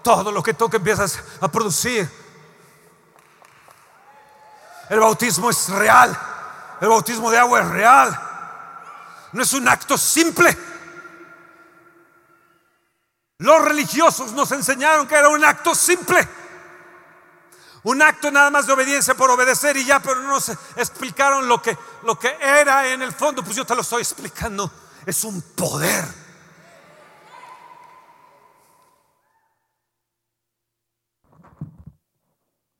Todo 0.02 0.32
lo 0.32 0.42
que 0.42 0.54
toque 0.54 0.78
empiezas 0.78 1.20
a 1.42 1.48
producir. 1.48 2.10
El 4.90 5.00
bautismo 5.00 5.50
es 5.52 5.70
real. 5.70 6.18
El 6.82 6.88
bautismo 6.88 7.30
de 7.30 7.38
agua 7.38 7.60
es 7.60 7.68
real. 7.68 8.20
No 9.34 9.44
es 9.44 9.54
un 9.54 9.68
acto 9.68 9.98
simple. 9.98 10.58
Los 13.40 13.64
religiosos 13.64 14.34
nos 14.34 14.52
enseñaron 14.52 15.08
que 15.08 15.16
era 15.16 15.30
un 15.30 15.44
acto 15.44 15.74
simple. 15.74 16.28
Un 17.84 18.02
acto 18.02 18.30
nada 18.30 18.50
más 18.50 18.68
de 18.68 18.74
obediencia 18.74 19.16
por 19.16 19.32
obedecer 19.32 19.78
y 19.78 19.86
ya, 19.86 20.02
pero 20.02 20.16
no 20.16 20.28
nos 20.28 20.50
explicaron 20.76 21.48
lo 21.48 21.62
que, 21.62 21.78
lo 22.04 22.20
que 22.20 22.36
era 22.42 22.92
en 22.92 23.02
el 23.02 23.14
fondo. 23.14 23.42
Pues 23.42 23.56
yo 23.56 23.66
te 23.66 23.76
lo 23.76 23.82
estoy 23.82 24.02
explicando. 24.02 24.70
Es 25.06 25.24
un 25.24 25.42
poder. 25.42 26.04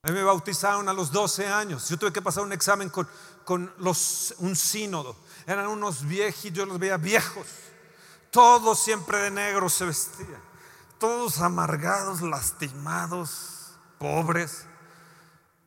A 0.02 0.08
mí 0.08 0.12
me 0.12 0.24
bautizaron 0.24 0.86
a 0.90 0.92
los 0.92 1.10
12 1.10 1.48
años. 1.48 1.88
Yo 1.88 1.98
tuve 1.98 2.12
que 2.12 2.20
pasar 2.20 2.42
un 2.42 2.52
examen 2.52 2.90
con, 2.90 3.08
con 3.46 3.72
los, 3.78 4.34
un 4.38 4.54
sínodo. 4.54 5.16
Eran 5.46 5.68
unos 5.68 6.06
viejitos, 6.06 6.58
yo 6.58 6.66
los 6.66 6.78
veía 6.78 6.98
viejos. 6.98 7.46
Todos 8.30 8.78
siempre 8.78 9.18
de 9.20 9.30
negro 9.30 9.70
se 9.70 9.86
vestían 9.86 10.49
todos 11.00 11.40
amargados, 11.40 12.22
lastimados, 12.22 13.76
pobres. 13.98 14.68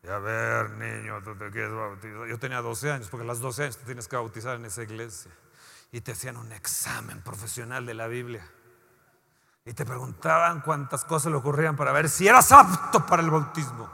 Y 0.02 0.08
a 0.08 0.18
ver, 0.18 0.70
niño, 0.70 1.22
tú 1.22 1.34
te 1.36 1.50
quieres 1.50 1.74
bautizar. 1.74 2.26
Yo 2.26 2.38
tenía 2.38 2.62
12 2.62 2.90
años, 2.90 3.08
porque 3.10 3.24
a 3.24 3.26
los 3.26 3.40
12 3.40 3.64
años 3.64 3.76
te 3.76 3.84
tienes 3.84 4.08
que 4.08 4.16
bautizar 4.16 4.56
en 4.56 4.64
esa 4.64 4.82
iglesia. 4.82 5.30
Y 5.92 6.00
te 6.00 6.12
hacían 6.12 6.38
un 6.38 6.50
examen 6.52 7.20
profesional 7.20 7.84
de 7.84 7.92
la 7.92 8.06
Biblia. 8.06 8.50
Y 9.66 9.74
te 9.74 9.84
preguntaban 9.84 10.62
cuántas 10.62 11.04
cosas 11.04 11.30
le 11.32 11.38
ocurrían 11.38 11.76
para 11.76 11.92
ver 11.92 12.08
si 12.08 12.26
eras 12.26 12.50
apto 12.52 13.04
para 13.04 13.22
el 13.22 13.30
bautismo. 13.30 13.90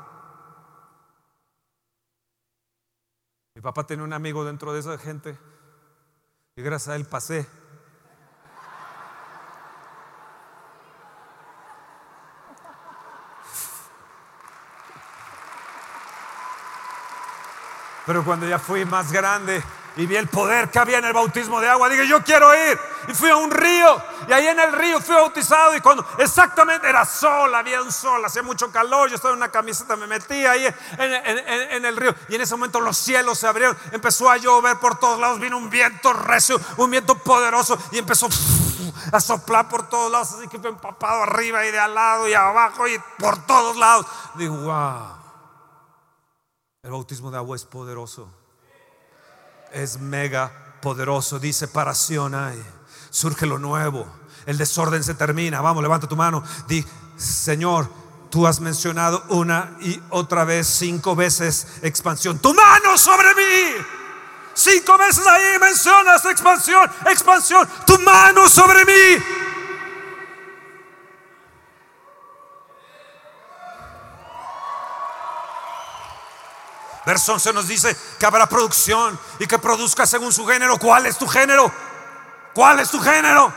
Mi 3.54 3.62
papá 3.62 3.84
tenía 3.84 4.04
un 4.04 4.12
amigo 4.12 4.44
dentro 4.44 4.72
de 4.72 4.80
esa 4.80 4.96
gente 4.98 5.38
y 6.56 6.62
gracias 6.62 6.88
a 6.88 6.96
él 6.96 7.04
pasé. 7.04 7.46
Pero 18.06 18.24
cuando 18.24 18.46
ya 18.46 18.58
fui 18.58 18.84
más 18.84 19.12
grande 19.12 19.62
y 19.96 20.06
vi 20.06 20.16
el 20.16 20.28
poder 20.28 20.70
que 20.70 20.78
había 20.78 20.98
en 20.98 21.04
el 21.04 21.12
bautismo 21.12 21.60
de 21.60 21.68
agua, 21.68 21.88
dije, 21.88 22.06
yo 22.06 22.22
quiero 22.22 22.52
ir. 22.54 22.78
Y 23.08 23.14
fui 23.14 23.30
a 23.30 23.36
un 23.36 23.50
río 23.50 24.02
y 24.28 24.32
ahí 24.32 24.46
en 24.46 24.60
el 24.60 24.72
río 24.72 25.00
fui 25.00 25.14
bautizado 25.14 25.74
y 25.74 25.80
cuando 25.80 26.06
exactamente 26.18 26.88
era 26.88 27.04
sol, 27.04 27.54
había 27.54 27.82
un 27.82 27.90
sol, 27.90 28.24
hacía 28.24 28.42
mucho 28.42 28.70
calor, 28.70 29.08
yo 29.08 29.16
estaba 29.16 29.32
en 29.32 29.38
una 29.38 29.50
camiseta, 29.50 29.96
me 29.96 30.06
metí 30.06 30.46
ahí 30.46 30.66
en, 30.98 31.84
el 31.84 31.96
río 31.96 32.14
y 32.28 32.36
en 32.36 32.40
ese 32.40 32.54
momento 32.54 32.80
los 32.80 32.96
cielos 32.96 33.38
se 33.38 33.46
abrieron, 33.46 33.76
empezó 33.92 34.30
a 34.30 34.36
llover 34.36 34.78
por 34.78 34.98
todos 34.98 35.18
lados, 35.18 35.40
vino 35.40 35.56
un 35.56 35.70
viento 35.70 36.12
recio, 36.12 36.60
un 36.76 36.90
viento 36.90 37.16
poderoso 37.16 37.78
y 37.90 37.98
empezó 37.98 38.28
a 39.12 39.20
soplar 39.20 39.68
por 39.68 39.88
todos 39.88 40.12
lados, 40.12 40.32
así 40.34 40.48
que 40.48 40.58
fue 40.58 40.70
empapado 40.70 41.22
arriba 41.22 41.64
y 41.66 41.70
de 41.70 41.78
al 41.78 41.94
lado 41.94 42.28
y 42.28 42.34
abajo 42.34 42.86
y 42.86 43.00
por 43.18 43.38
todos 43.46 43.76
lados. 43.76 44.06
Digo, 44.34 44.56
wow, 44.56 45.19
el 46.82 46.90
bautismo 46.90 47.30
de 47.30 47.36
agua 47.36 47.56
es 47.56 47.64
poderoso 47.64 48.28
es 49.72 49.98
mega 49.98 50.50
poderoso. 50.80 51.38
Dice 51.38 51.68
para 51.68 51.94
Sionai, 51.94 52.58
surge 53.10 53.46
lo 53.46 53.58
nuevo. 53.58 54.06
El 54.46 54.58
desorden 54.58 55.04
se 55.04 55.14
termina. 55.14 55.60
Vamos, 55.60 55.82
levanta 55.82 56.08
tu 56.08 56.16
mano. 56.16 56.42
Di, 56.66 56.84
Señor, 57.16 57.88
tú 58.30 58.46
has 58.46 58.60
mencionado 58.60 59.22
una 59.28 59.76
y 59.80 60.00
otra 60.10 60.44
vez, 60.44 60.66
cinco 60.66 61.14
veces 61.14 61.66
expansión. 61.82 62.38
Tu 62.38 62.52
mano 62.54 62.96
sobre 62.96 63.34
mí. 63.34 63.84
Cinco 64.54 64.98
veces 64.98 65.26
ahí 65.26 65.58
mencionas 65.60 66.24
expansión, 66.24 66.90
expansión. 67.06 67.68
Tu 67.86 67.98
mano 68.00 68.48
sobre 68.48 68.84
mí. 68.84 69.24
Verso 77.10 77.32
11 77.32 77.52
nos 77.54 77.66
dice 77.66 77.96
que 78.20 78.24
habrá 78.24 78.46
producción 78.46 79.18
y 79.40 79.46
que 79.48 79.58
produzca 79.58 80.06
según 80.06 80.32
su 80.32 80.46
género. 80.46 80.78
¿Cuál 80.78 81.06
es 81.06 81.18
tu 81.18 81.26
género? 81.26 81.68
¿Cuál 82.54 82.78
es 82.78 82.88
tu 82.88 83.00
género? 83.00 83.52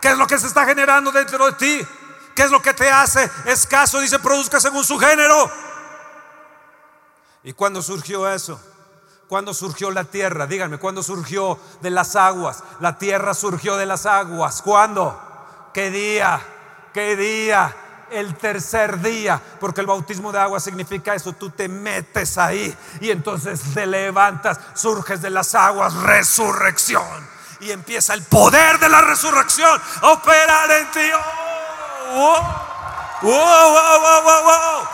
¿Qué 0.00 0.08
es 0.08 0.18
lo 0.18 0.26
que 0.26 0.36
se 0.36 0.48
está 0.48 0.64
generando 0.64 1.12
dentro 1.12 1.46
de 1.46 1.52
ti? 1.52 1.86
¿Qué 2.34 2.42
es 2.42 2.50
lo 2.50 2.60
que 2.60 2.74
te 2.74 2.90
hace 2.90 3.30
escaso? 3.46 4.00
Dice, 4.00 4.18
produzca 4.18 4.58
según 4.58 4.82
su 4.82 4.98
género. 4.98 5.48
¿Y 7.44 7.52
cuándo 7.52 7.82
surgió 7.82 8.28
eso? 8.28 8.60
¿Cuándo 9.28 9.54
surgió 9.54 9.92
la 9.92 10.02
tierra? 10.02 10.48
Díganme, 10.48 10.78
¿cuándo 10.78 11.04
surgió 11.04 11.60
de 11.82 11.90
las 11.90 12.16
aguas? 12.16 12.64
La 12.80 12.98
tierra 12.98 13.32
surgió 13.32 13.76
de 13.76 13.86
las 13.86 14.06
aguas. 14.06 14.60
¿Cuándo? 14.60 15.70
¿Qué 15.72 15.88
día? 15.92 16.40
¿Qué 16.92 17.14
día? 17.14 17.76
El 18.12 18.34
tercer 18.36 19.00
día, 19.00 19.40
porque 19.60 19.80
el 19.80 19.86
bautismo 19.86 20.32
de 20.32 20.38
agua 20.38 20.60
significa 20.60 21.14
eso, 21.14 21.32
tú 21.32 21.50
te 21.50 21.68
metes 21.68 22.38
ahí 22.38 22.76
y 23.00 23.10
entonces 23.10 23.60
te 23.74 23.86
levantas, 23.86 24.58
surges 24.74 25.22
de 25.22 25.30
las 25.30 25.54
aguas, 25.54 25.94
resurrección. 25.94 27.32
Y 27.60 27.70
empieza 27.70 28.14
el 28.14 28.22
poder 28.22 28.78
de 28.78 28.88
la 28.88 29.00
resurrección 29.02 29.80
a 30.00 30.10
operar 30.10 30.70
en 30.72 30.90
ti. 30.90 31.10
Oh, 32.14 32.40
oh, 33.22 34.88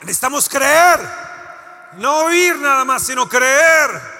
Necesitamos 0.00 0.48
creer, 0.48 1.00
no 1.94 2.18
oír 2.26 2.56
nada 2.56 2.84
más, 2.84 3.02
sino 3.02 3.28
creer. 3.28 4.15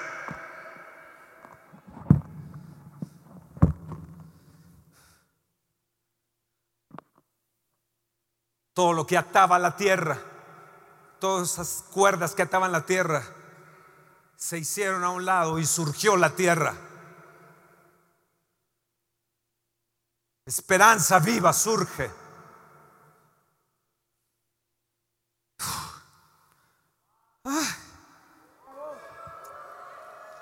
Todo 8.76 8.92
lo 8.92 9.06
que 9.06 9.16
ataba 9.16 9.58
la 9.58 9.74
tierra, 9.74 10.18
todas 11.18 11.54
esas 11.54 11.82
cuerdas 11.90 12.34
que 12.34 12.42
ataban 12.42 12.72
la 12.72 12.84
tierra, 12.84 13.22
se 14.36 14.58
hicieron 14.58 15.02
a 15.02 15.08
un 15.08 15.24
lado 15.24 15.58
y 15.58 15.64
surgió 15.64 16.14
la 16.18 16.28
tierra. 16.36 16.74
Esperanza 20.44 21.18
viva 21.20 21.54
surge. 21.54 22.10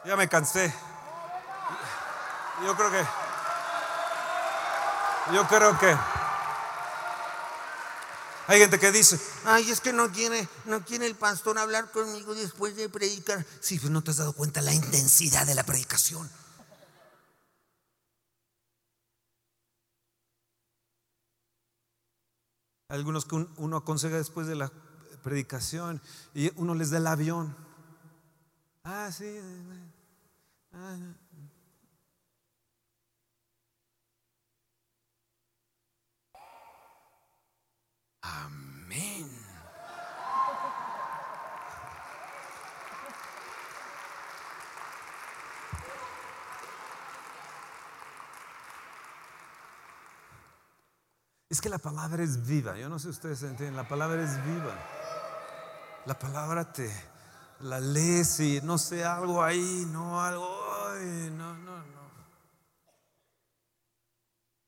Ya 0.05 0.16
me 0.16 0.29
cansé. 0.29 0.75
Yo 2.64 2.75
creo 2.75 2.90
que... 2.90 3.07
Yo 5.33 5.47
creo 5.47 5.79
que... 5.79 6.23
Hay 8.46 8.59
gente 8.61 8.78
que 8.78 8.92
dice, 8.92 9.18
ay, 9.44 9.70
es 9.70 9.80
que 9.80 9.92
no 9.92 10.12
quiere, 10.12 10.48
no 10.66 10.85
quiere 10.85 11.07
el 11.07 11.14
pastor 11.14 11.59
hablar 11.59 11.90
conmigo 11.90 12.35
después 12.35 12.76
de 12.76 12.88
predicar. 12.90 13.44
Sí, 13.61 13.78
pues 13.78 13.90
no 13.90 14.02
te 14.02 14.11
has 14.11 14.18
dado 14.18 14.35
cuenta 14.35 14.61
la 14.61 14.74
intensidad 14.74 15.46
de 15.46 15.54
la 15.54 15.64
predicación. 15.64 16.30
Algunos 22.88 23.24
que 23.24 23.46
uno 23.57 23.76
aconseja 23.78 24.16
después 24.16 24.46
de 24.46 24.57
la 24.57 24.70
predicación 25.22 26.02
y 26.35 26.52
uno 26.57 26.74
les 26.74 26.90
da 26.90 26.98
el 26.98 27.07
avión. 27.07 27.57
Ah, 28.85 29.11
sí. 29.11 29.40
Ah, 30.72 30.96
Amén. 38.24 39.30
Es 51.50 51.60
que 51.60 51.68
la 51.68 51.78
palabra 51.78 52.22
es 52.22 52.46
viva. 52.46 52.76
Yo 52.76 52.88
no 52.88 52.98
sé 52.98 53.04
si 53.04 53.10
ustedes 53.10 53.42
entienden. 53.42 53.76
La 53.76 53.87
palabra 53.87 54.22
es 54.22 54.44
viva. 54.44 54.74
La 56.06 56.18
palabra 56.18 56.72
te 56.72 56.90
la 57.60 57.78
lees 57.78 58.40
y 58.40 58.60
no 58.62 58.76
sé, 58.76 59.04
algo 59.04 59.42
ahí, 59.42 59.87
no, 59.90 60.20
algo. 60.20 60.48
no, 61.30 61.54
no, 61.54 61.56
no. 61.58 61.73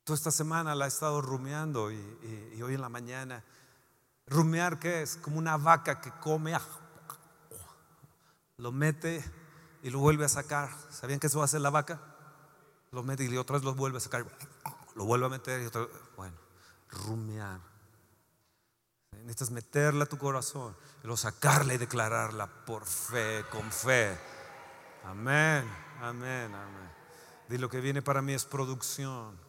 Toda 0.06 0.14
esta 0.14 0.30
semana 0.30 0.76
la 0.76 0.84
he 0.84 0.88
estado 0.88 1.20
rumeando 1.20 1.90
y, 1.90 2.62
hoy 2.62 2.74
en 2.74 2.80
la 2.80 2.88
mañana. 2.88 3.42
Rumear, 4.28 4.78
¿qué 4.78 5.02
es? 5.02 5.16
Como 5.16 5.36
una 5.36 5.56
vaca 5.56 6.00
que 6.00 6.12
come, 6.20 6.56
lo 8.56 8.70
mete 8.70 9.24
y 9.82 9.90
lo 9.90 9.98
vuelve 9.98 10.24
a 10.24 10.28
sacar. 10.28 10.70
¿Sabían 10.90 11.18
que 11.18 11.26
eso 11.26 11.38
va 11.38 11.44
a 11.44 11.46
hacer 11.46 11.60
la 11.60 11.70
vaca? 11.70 12.00
Lo 12.92 13.02
mete 13.02 13.24
y 13.24 13.36
otra 13.36 13.54
vez 13.54 13.64
lo 13.64 13.74
vuelve 13.74 13.98
a 13.98 14.00
sacar, 14.00 14.24
lo 14.94 15.04
vuelve 15.06 15.26
a 15.26 15.28
meter 15.28 15.60
y 15.60 15.66
otra 15.66 15.80
vez. 15.80 15.90
Bueno, 16.16 16.36
rumear. 16.88 17.58
Necesitas 19.10 19.50
meterla 19.50 20.04
a 20.04 20.08
tu 20.08 20.18
corazón, 20.18 20.76
lo 21.02 21.16
sacarla 21.16 21.74
y 21.74 21.78
declararla 21.78 22.46
por 22.64 22.86
fe, 22.86 23.44
con 23.50 23.72
fe. 23.72 24.16
Amén, 25.02 25.68
amén, 26.00 26.54
amén. 26.54 26.92
Y 27.50 27.58
lo 27.58 27.68
que 27.68 27.80
viene 27.80 28.02
para 28.02 28.22
mí 28.22 28.34
es 28.34 28.44
producción. 28.44 29.45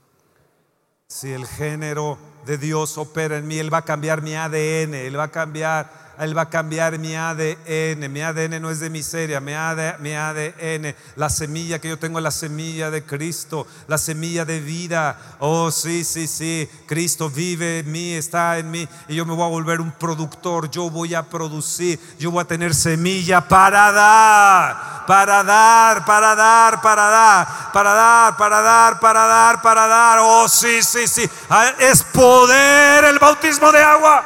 Si 1.09 1.31
el 1.31 1.47
género 1.47 2.17
de 2.47 2.57
Dios 2.57 2.97
opera 2.97 3.38
en 3.38 3.47
mí, 3.47 3.60
Él 3.60 3.71
va 3.71 3.79
a 3.79 3.86
cambiar 3.86 4.21
mi 4.21 4.33
ADN, 4.36 4.95
Él 4.95 5.19
va 5.19 5.25
a 5.25 5.31
cambiar 5.31 6.07
él 6.19 6.36
va 6.36 6.43
a 6.43 6.49
cambiar 6.49 6.97
mi 6.97 7.15
ADN. 7.15 8.12
Mi 8.12 8.21
ADN 8.21 8.62
no 8.62 8.71
es 8.71 8.79
de 8.79 8.89
miseria, 8.89 9.39
mi 9.39 9.53
ADN, 9.53 10.95
la 11.15 11.29
semilla 11.29 11.79
que 11.79 11.89
yo 11.89 11.99
tengo 11.99 12.19
la 12.19 12.31
semilla 12.31 12.89
de 12.89 13.03
Cristo, 13.03 13.67
la 13.88 13.97
semilla 13.97 14.45
de 14.45 14.60
vida. 14.60 15.17
Oh, 15.39 15.71
sí, 15.71 16.03
sí, 16.03 16.27
sí. 16.27 16.67
Cristo 16.88 17.29
vive 17.29 17.79
en 17.79 17.91
mí, 17.91 18.13
está 18.13 18.57
en 18.57 18.71
mí. 18.71 18.88
Y 19.07 19.15
yo 19.15 19.25
me 19.25 19.36
voy 19.36 19.45
a 19.45 19.49
volver 19.49 19.79
un 19.79 19.91
productor. 19.91 20.71
Yo 20.71 20.89
voy 20.89 21.13
a 21.13 21.23
producir. 21.23 21.99
Yo 22.17 22.31
voy 22.31 22.41
a 22.41 22.45
tener 22.45 22.73
semilla 22.73 23.47
para 23.47 23.91
dar. 23.91 24.97
Para 25.07 25.41
dar, 25.41 26.03
para 26.03 26.36
dar, 26.36 26.81
para 26.81 27.05
dar, 27.10 27.71
para 27.71 27.93
dar, 27.93 28.38
para 28.38 28.62
dar, 28.62 28.99
para 28.99 29.27
dar, 29.27 29.62
para 29.62 29.88
dar. 29.88 30.19
Oh, 30.21 30.49
sí, 30.49 30.83
sí, 30.83 31.07
sí. 31.07 31.29
Ah, 31.49 31.71
es 31.79 32.03
el 32.45 33.19
bautismo 33.19 33.71
de 33.71 33.82
agua. 33.82 34.23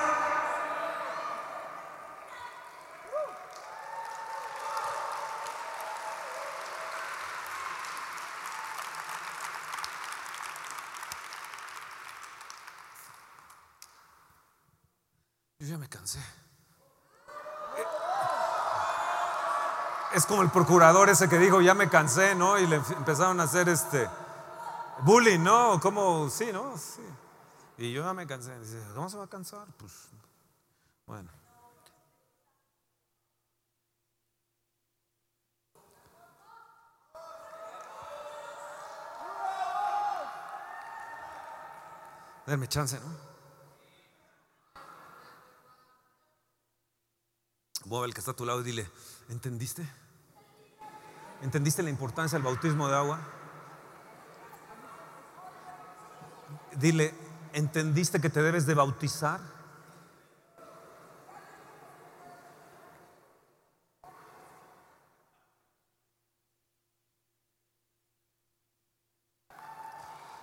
Yo 15.60 15.68
ya 15.68 15.78
me 15.78 15.88
cansé. 15.88 16.20
Es 20.14 20.26
como 20.26 20.42
el 20.42 20.50
procurador 20.50 21.08
ese 21.10 21.30
que 21.30 21.38
dijo, 21.38 21.62
ya 21.62 21.74
me 21.74 21.88
cansé, 21.88 22.36
¿no? 22.36 22.60
Y 22.60 22.68
le 22.68 22.76
empezaron 22.76 23.40
a 23.40 23.44
hacer 23.44 23.70
este 23.70 24.10
bullying, 25.04 25.40
¿no? 25.40 25.80
Como, 25.80 26.30
sí, 26.30 26.52
¿no? 26.52 26.78
Sí. 26.78 27.02
Y 27.78 27.92
yo 27.92 28.04
ya 28.04 28.14
me 28.14 28.28
cansé. 28.28 28.58
Dice, 28.60 28.82
¿cómo 28.94 29.10
se 29.10 29.18
va 29.18 29.26
a 29.26 29.28
cansar? 29.28 29.68
Pues, 29.78 30.10
bueno. 31.06 31.30
Denme 42.46 42.68
chance, 42.68 43.00
¿no? 43.00 43.32
Mueve 47.86 48.08
el 48.08 48.14
que 48.14 48.20
está 48.20 48.32
a 48.32 48.36
tu 48.36 48.46
lado 48.46 48.62
y 48.62 48.64
dile, 48.64 48.90
¿entendiste? 49.30 49.88
¿Entendiste 51.42 51.82
la 51.82 51.90
importancia 51.90 52.38
del 52.38 52.46
bautismo 52.46 52.88
de 52.88 52.96
agua? 52.96 53.20
Dile, 56.78 57.14
¿entendiste 57.54 58.20
que 58.20 58.30
te 58.30 58.42
debes 58.42 58.66
de 58.66 58.74
bautizar? 58.74 59.40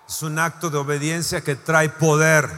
Es 0.07 0.23
un 0.23 0.39
acto 0.39 0.71
de 0.71 0.77
obediencia 0.77 1.41
que 1.41 1.55
trae 1.55 1.87
poder. 1.87 2.49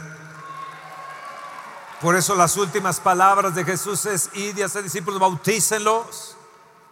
Por 2.00 2.16
eso 2.16 2.34
las 2.34 2.56
últimas 2.56 2.98
palabras 2.98 3.54
de 3.54 3.64
Jesús 3.64 4.06
es, 4.06 4.30
id 4.34 4.56
y 4.56 4.62
hacer 4.62 4.82
discípulos, 4.82 5.20
bautícenlos. 5.20 6.36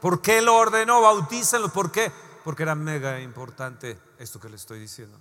¿Por 0.00 0.20
qué 0.20 0.42
lo 0.42 0.56
ordenó? 0.56 1.00
Bautícenlos. 1.00 1.72
¿Por 1.72 1.90
qué? 1.90 2.12
Porque 2.44 2.62
era 2.62 2.74
mega 2.74 3.20
importante 3.20 3.98
esto 4.18 4.38
que 4.38 4.48
le 4.48 4.56
estoy 4.56 4.78
diciendo. 4.78 5.18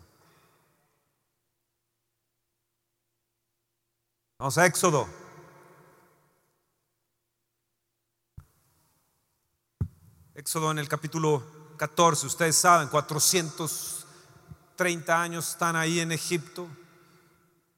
Vamos 4.39 4.57
a 4.57 4.65
Éxodo. 4.65 5.07
Éxodo 10.33 10.71
en 10.71 10.79
el 10.79 10.87
capítulo 10.87 11.43
14, 11.75 12.25
ustedes 12.25 12.57
saben, 12.57 12.87
430 12.87 15.21
años 15.21 15.49
están 15.49 15.75
ahí 15.75 15.99
en 15.99 16.13
Egipto, 16.13 16.69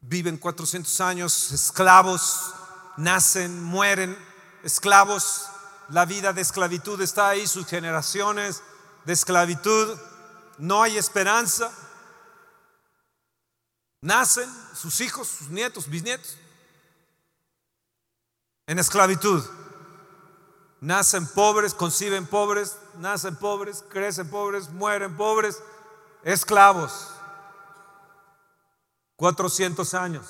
viven 0.01 0.37
400 0.37 1.01
años 1.01 1.51
esclavos, 1.51 2.53
nacen, 2.95 3.63
mueren 3.63 4.15
esclavos, 4.63 5.47
la 5.89 6.05
vida 6.05 6.31
de 6.31 6.41
esclavitud 6.41 7.01
está 7.01 7.29
ahí, 7.29 7.47
sus 7.47 7.65
generaciones 7.65 8.61
de 9.05 9.13
esclavitud, 9.13 9.97
no 10.59 10.83
hay 10.83 10.97
esperanza, 10.97 11.71
nacen 14.01 14.47
sus 14.75 15.01
hijos, 15.01 15.27
sus 15.27 15.49
nietos, 15.49 15.89
bisnietos 15.89 16.37
en 18.67 18.79
esclavitud. 18.79 19.43
Nacen 20.79 21.27
pobres, 21.27 21.73
conciben 21.73 22.25
pobres, 22.25 22.77
nacen 22.97 23.35
pobres, 23.35 23.83
crecen 23.89 24.29
pobres, 24.29 24.69
mueren 24.69 25.15
pobres, 25.15 25.61
esclavos. 26.23 27.11
400 29.15 29.93
años. 29.93 30.25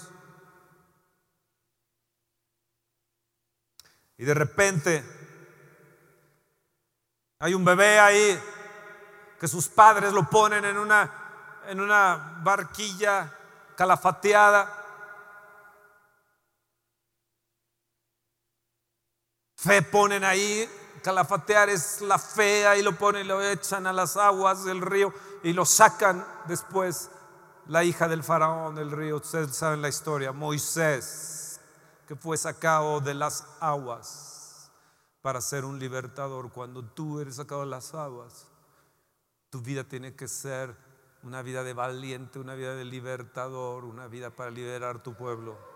Y 4.17 4.25
de 4.25 4.33
repente 4.33 5.03
hay 7.39 7.53
un 7.53 7.65
bebé 7.65 7.97
ahí 7.99 8.39
que 9.39 9.47
sus 9.47 9.67
padres 9.67 10.13
lo 10.13 10.29
ponen 10.29 10.65
en 10.65 10.77
una, 10.77 11.11
en 11.67 11.79
una 11.79 12.39
barquilla 12.43 13.35
calafateada 13.75 14.80
Fe 19.61 19.83
ponen 19.83 20.23
ahí, 20.23 20.67
calafatear 21.03 21.69
es 21.69 22.01
la 22.01 22.17
fe, 22.17 22.65
ahí 22.65 22.81
lo 22.81 22.97
ponen, 22.97 23.27
lo 23.27 23.43
echan 23.43 23.85
a 23.85 23.93
las 23.93 24.17
aguas 24.17 24.63
del 24.63 24.81
río 24.81 25.13
y 25.43 25.53
lo 25.53 25.65
sacan 25.65 26.25
después 26.47 27.11
la 27.67 27.83
hija 27.83 28.07
del 28.07 28.23
faraón 28.23 28.73
del 28.73 28.89
río. 28.89 29.17
Ustedes 29.17 29.55
saben 29.55 29.83
la 29.83 29.89
historia, 29.89 30.31
Moisés, 30.31 31.59
que 32.07 32.15
fue 32.15 32.39
sacado 32.39 33.01
de 33.01 33.13
las 33.13 33.45
aguas 33.59 34.71
para 35.21 35.39
ser 35.41 35.63
un 35.63 35.77
libertador. 35.77 36.51
Cuando 36.51 36.83
tú 36.83 37.19
eres 37.19 37.35
sacado 37.35 37.61
de 37.61 37.67
las 37.67 37.93
aguas, 37.93 38.47
tu 39.51 39.61
vida 39.61 39.83
tiene 39.83 40.15
que 40.15 40.27
ser 40.27 40.75
una 41.21 41.43
vida 41.43 41.63
de 41.63 41.73
valiente, 41.75 42.39
una 42.39 42.55
vida 42.55 42.73
de 42.73 42.85
libertador, 42.85 43.85
una 43.85 44.07
vida 44.07 44.31
para 44.31 44.49
liberar 44.49 45.03
tu 45.03 45.13
pueblo 45.13 45.70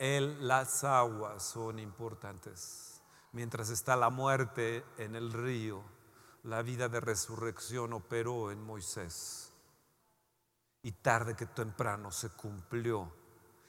las 0.00 0.84
aguas 0.84 1.42
son 1.42 1.78
importantes. 1.78 3.02
Mientras 3.32 3.70
está 3.70 3.96
la 3.96 4.10
muerte 4.10 4.84
en 4.96 5.16
el 5.16 5.32
río, 5.32 5.82
la 6.44 6.62
vida 6.62 6.88
de 6.88 7.00
resurrección 7.00 7.92
operó 7.92 8.50
en 8.50 8.62
Moisés. 8.62 9.52
Y 10.82 10.92
tarde 10.92 11.34
que 11.34 11.46
temprano 11.46 12.12
se 12.12 12.30
cumplió. 12.30 13.12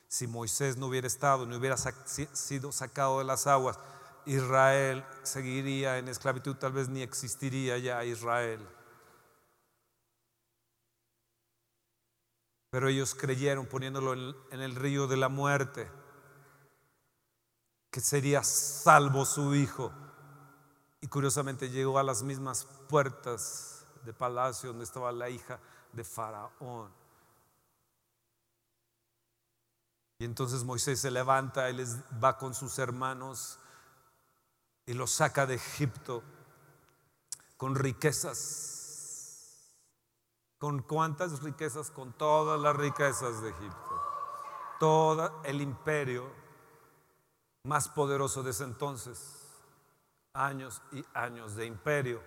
Si 0.07 0.27
Moisés 0.27 0.77
no 0.77 0.87
hubiera 0.87 1.07
estado, 1.07 1.45
no 1.45 1.57
hubiera 1.57 1.77
sido 1.77 2.71
sacado 2.71 3.19
de 3.19 3.25
las 3.25 3.47
aguas, 3.47 3.79
Israel 4.25 5.03
seguiría 5.23 5.97
en 5.97 6.07
esclavitud, 6.07 6.55
tal 6.55 6.73
vez 6.73 6.89
ni 6.89 7.01
existiría 7.01 7.77
ya 7.79 8.03
Israel. 8.05 8.65
Pero 12.69 12.87
ellos 12.87 13.15
creyeron 13.15 13.65
poniéndolo 13.65 14.13
en 14.51 14.61
el 14.61 14.75
río 14.75 15.07
de 15.07 15.17
la 15.17 15.29
muerte 15.29 15.89
que 17.91 18.01
sería 18.01 18.43
salvo 18.43 19.25
su 19.25 19.55
hijo. 19.55 19.91
Y 21.01 21.07
curiosamente 21.07 21.69
llegó 21.69 21.97
a 21.97 22.03
las 22.03 22.23
mismas 22.23 22.65
puertas 22.87 23.85
de 24.03 24.13
palacio 24.13 24.69
donde 24.69 24.83
estaba 24.83 25.11
la 25.11 25.29
hija 25.29 25.59
de 25.93 26.03
Faraón. 26.03 26.91
Y 30.19 30.25
entonces 30.25 30.63
Moisés 30.65 30.99
se 30.99 31.11
levanta 31.11 31.69
les 31.69 31.97
va 32.21 32.37
con 32.37 32.53
sus 32.53 32.77
hermanos 32.77 33.57
y 34.85 34.93
los 34.93 35.11
saca 35.11 35.45
de 35.45 35.55
Egipto 35.55 36.23
con 37.55 37.75
riquezas. 37.75 38.75
¿Con 40.57 40.81
cuántas 40.81 41.41
riquezas? 41.41 41.89
Con 41.89 42.11
todas 42.13 42.59
las 42.59 42.75
riquezas 42.75 43.41
de 43.41 43.49
Egipto. 43.49 44.01
Todo 44.77 45.41
el 45.43 45.61
imperio 45.61 46.38
más 47.69 47.87
poderoso 47.87 48.41
de 48.41 48.49
ese 48.49 48.63
entonces, 48.63 49.45
años 50.33 50.81
y 50.91 51.05
años 51.13 51.55
de 51.55 51.67
imperio, 51.67 52.19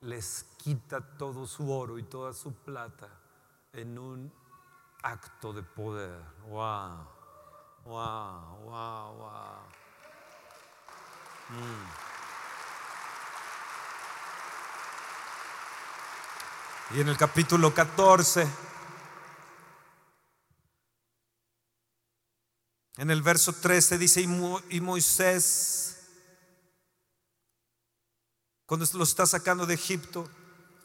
les 0.00 0.42
quita 0.56 1.00
todo 1.00 1.46
su 1.46 1.72
oro 1.72 1.98
y 1.98 2.02
toda 2.02 2.32
su 2.32 2.52
plata 2.52 3.08
en 3.72 3.96
un 3.96 4.32
acto 5.04 5.52
de 5.52 5.62
poder. 5.62 6.20
Wow, 6.48 7.06
wow, 7.84 8.58
wow, 8.64 9.14
wow. 9.14 9.80
Y 16.90 17.00
en 17.00 17.08
el 17.08 17.16
capítulo 17.16 17.72
14 17.72 18.48
En 23.00 23.10
el 23.10 23.22
verso 23.22 23.54
13 23.54 23.96
dice, 23.96 24.20
y 24.20 24.80
Moisés, 24.82 25.96
cuando 28.66 28.86
lo 28.92 29.04
está 29.04 29.24
sacando 29.24 29.64
de 29.64 29.72
Egipto, 29.72 30.28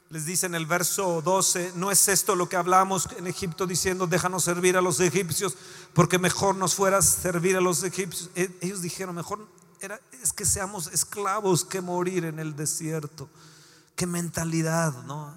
les 0.08 0.26
dice 0.26 0.46
en 0.46 0.56
el 0.56 0.66
verso 0.66 1.22
12, 1.22 1.74
no 1.76 1.92
es 1.92 2.08
esto 2.08 2.38
lo 2.38 2.48
que 2.48 2.56
hablamos 2.56 3.10
en 3.18 3.28
Egipto 3.28 3.68
diciendo, 3.68 4.08
déjanos 4.08 4.46
servir 4.46 4.78
a 4.78 4.82
los 4.82 5.02
egipcios, 5.02 5.58
porque 5.94 6.18
mejor 6.18 6.56
nos 6.56 6.74
fuera 6.74 7.02
servir 7.02 7.58
a 7.58 7.62
los 7.62 7.84
egipcios. 7.84 8.30
E, 8.34 8.50
ellos 8.62 8.82
dijeron, 8.82 9.14
mejor 9.14 9.46
era, 9.82 10.00
es 10.24 10.32
que 10.32 10.46
seamos 10.46 10.88
esclavos 10.88 11.66
que 11.66 11.82
morir 11.82 12.24
en 12.24 12.40
el 12.40 12.56
desierto. 12.56 13.30
Qué 13.98 14.08
mentalidad, 14.08 15.04
¿no? 15.04 15.36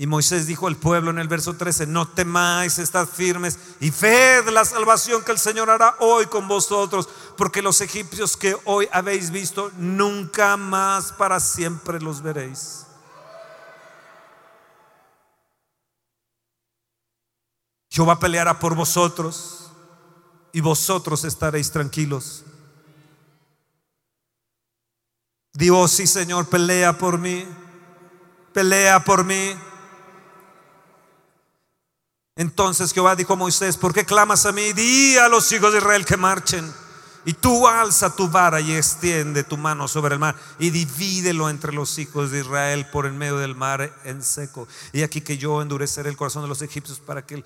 Y 0.00 0.06
Moisés 0.06 0.46
dijo 0.46 0.66
al 0.66 0.76
pueblo 0.76 1.10
en 1.10 1.18
el 1.18 1.28
verso 1.28 1.56
13, 1.56 1.86
no 1.86 2.08
temáis, 2.08 2.78
estad 2.78 3.06
firmes 3.06 3.58
y 3.80 3.90
fe 3.90 4.40
de 4.40 4.50
la 4.50 4.64
salvación 4.64 5.22
que 5.22 5.30
el 5.30 5.38
Señor 5.38 5.68
hará 5.68 5.94
hoy 5.98 6.24
con 6.24 6.48
vosotros, 6.48 7.06
porque 7.36 7.60
los 7.60 7.82
egipcios 7.82 8.34
que 8.34 8.56
hoy 8.64 8.88
habéis 8.92 9.30
visto, 9.30 9.70
nunca 9.76 10.56
más 10.56 11.12
para 11.12 11.38
siempre 11.38 12.00
los 12.00 12.22
veréis. 12.22 12.86
Jehová 17.90 18.18
peleará 18.18 18.58
por 18.58 18.74
vosotros 18.74 19.70
y 20.50 20.62
vosotros 20.62 21.24
estaréis 21.24 21.70
tranquilos. 21.70 22.42
Dios, 25.52 25.90
sí 25.90 26.06
Señor, 26.06 26.48
pelea 26.48 26.96
por 26.96 27.18
mí, 27.18 27.46
pelea 28.54 29.04
por 29.04 29.24
mí. 29.24 29.54
Entonces 32.40 32.94
Jehová 32.94 33.16
dijo 33.16 33.34
a 33.34 33.36
Moisés, 33.36 33.76
¿por 33.76 33.92
qué 33.92 34.06
clamas 34.06 34.46
a 34.46 34.52
mí? 34.52 34.72
Di 34.72 35.14
a 35.18 35.28
los 35.28 35.52
hijos 35.52 35.72
de 35.72 35.78
Israel 35.78 36.06
que 36.06 36.16
marchen. 36.16 36.72
Y 37.26 37.34
tú 37.34 37.68
alza 37.68 38.16
tu 38.16 38.30
vara 38.30 38.62
y 38.62 38.72
extiende 38.72 39.44
tu 39.44 39.58
mano 39.58 39.86
sobre 39.86 40.14
el 40.14 40.20
mar 40.20 40.34
y 40.58 40.70
divídelo 40.70 41.50
entre 41.50 41.70
los 41.70 41.98
hijos 41.98 42.30
de 42.30 42.40
Israel 42.40 42.86
por 42.90 43.04
en 43.04 43.18
medio 43.18 43.36
del 43.36 43.54
mar 43.56 43.94
en 44.04 44.22
seco. 44.22 44.66
Y 44.94 45.02
aquí 45.02 45.20
que 45.20 45.36
yo 45.36 45.60
endureceré 45.60 46.08
el 46.08 46.16
corazón 46.16 46.40
de 46.40 46.48
los 46.48 46.62
egipcios 46.62 46.98
para 46.98 47.26
que, 47.26 47.44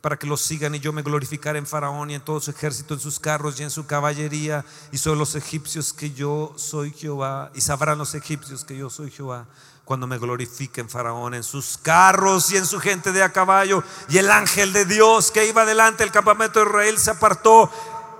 para 0.00 0.18
que 0.18 0.26
los 0.26 0.40
sigan 0.40 0.74
y 0.74 0.80
yo 0.80 0.94
me 0.94 1.02
glorificaré 1.02 1.58
en 1.58 1.66
Faraón 1.66 2.10
y 2.10 2.14
en 2.14 2.22
todo 2.22 2.40
su 2.40 2.50
ejército, 2.50 2.94
en 2.94 3.00
sus 3.00 3.20
carros 3.20 3.60
y 3.60 3.62
en 3.62 3.70
su 3.70 3.84
caballería 3.84 4.64
y 4.90 4.96
sobre 4.96 5.18
los 5.18 5.34
egipcios 5.34 5.92
que 5.92 6.12
yo 6.12 6.54
soy 6.56 6.92
Jehová. 6.92 7.52
Y 7.54 7.60
sabrán 7.60 7.98
los 7.98 8.14
egipcios 8.14 8.64
que 8.64 8.78
yo 8.78 8.88
soy 8.88 9.10
Jehová 9.10 9.46
cuando 9.90 10.06
me 10.06 10.18
glorifique 10.18 10.80
en 10.80 10.88
Faraón, 10.88 11.34
en 11.34 11.42
sus 11.42 11.76
carros 11.76 12.52
y 12.52 12.56
en 12.56 12.64
su 12.64 12.78
gente 12.78 13.10
de 13.10 13.24
a 13.24 13.32
caballo. 13.32 13.82
Y 14.08 14.18
el 14.18 14.30
ángel 14.30 14.72
de 14.72 14.84
Dios 14.84 15.32
que 15.32 15.48
iba 15.48 15.64
delante 15.64 16.04
del 16.04 16.12
campamento 16.12 16.60
de 16.60 16.66
Israel 16.66 16.96
se 16.96 17.10
apartó 17.10 17.68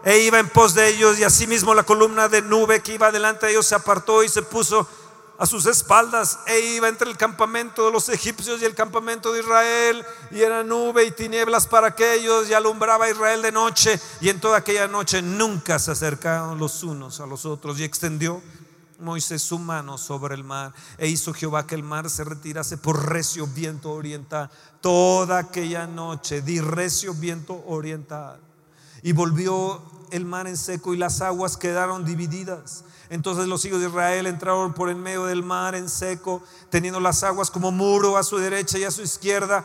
e 0.03 0.19
iba 0.19 0.41
en 0.41 0.49
pos 0.49 0.75
de 0.75 0.89
ellos 0.89 1.21
y 1.21 1.23
asimismo 1.23 1.73
la 1.73 1.85
columna 1.85 2.29
de 2.29 2.43
nube 2.43 2.81
que 2.81 2.95
iba 2.95 3.13
delante 3.13 3.47
de 3.47 3.53
ellos 3.53 3.67
se 3.67 3.77
apartó 3.77 4.25
y 4.25 4.29
se 4.29 4.43
puso 4.43 4.85
a 5.39 5.47
sus 5.47 5.65
espaldas 5.67 6.41
e 6.49 6.59
iba 6.59 6.89
entre 6.89 7.09
el 7.09 7.17
campamento 7.17 7.87
de 7.87 7.93
los 7.93 8.09
egipcios 8.09 8.61
y 8.61 8.65
el 8.65 8.75
campamento 8.75 9.33
de 9.33 9.39
Israel 9.39 10.05
y 10.33 10.41
era 10.41 10.65
nube 10.65 11.05
y 11.05 11.13
tinieblas 11.13 11.69
para 11.69 11.87
aquellos 11.87 12.51
y 12.51 12.53
alumbraba 12.53 13.05
a 13.05 13.11
Israel 13.11 13.43
de 13.43 13.53
noche 13.53 14.01
y 14.21 14.29
en 14.29 14.41
toda 14.41 14.59
aquella 14.59 14.89
noche 14.89 15.23
nunca 15.23 15.79
se 15.79 15.93
acercaron 15.93 16.59
los 16.59 16.83
unos 16.83 17.21
a 17.21 17.27
los 17.27 17.47
otros 17.47 17.79
y 17.79 17.85
extendió 17.85 18.43
Moisés 19.01 19.43
su 19.43 19.59
mano 19.59 19.99
sobre 19.99 20.35
el 20.35 20.45
mar 20.45 20.73
e 20.99 21.09
hizo 21.09 21.33
Jehová 21.33 21.67
que 21.67 21.75
el 21.75 21.83
mar 21.83 22.09
se 22.11 22.25
retirase 22.25 22.79
por 22.79 23.09
recio 23.09 23.47
viento 23.47 23.93
oriental 23.93 24.51
toda 24.81 25.39
aquella 25.39 25.87
noche 25.87 26.43
di 26.43 26.61
recio 26.61 27.15
viento 27.15 27.65
oriental 27.67 28.41
y 29.03 29.13
volvió 29.13 29.83
el 30.11 30.25
mar 30.25 30.47
en 30.47 30.57
seco 30.57 30.95
y 30.95 30.97
las 30.97 31.21
aguas 31.21 31.57
quedaron 31.57 32.05
divididas. 32.05 32.85
Entonces 33.09 33.47
los 33.47 33.65
hijos 33.65 33.81
de 33.81 33.89
Israel 33.89 34.27
entraron 34.27 34.73
por 34.75 34.91
en 34.91 35.03
medio 35.03 35.25
del 35.25 35.43
mar 35.43 35.75
en 35.75 35.89
seco, 35.89 36.43
teniendo 36.69 37.01
las 37.01 37.23
aguas 37.23 37.51
como 37.51 37.73
muro 37.73 38.17
a 38.17 38.23
su 38.23 38.39
derecha 38.39 38.79
y 38.79 38.85
a 38.85 38.91
su 38.91 39.03
izquierda. 39.03 39.65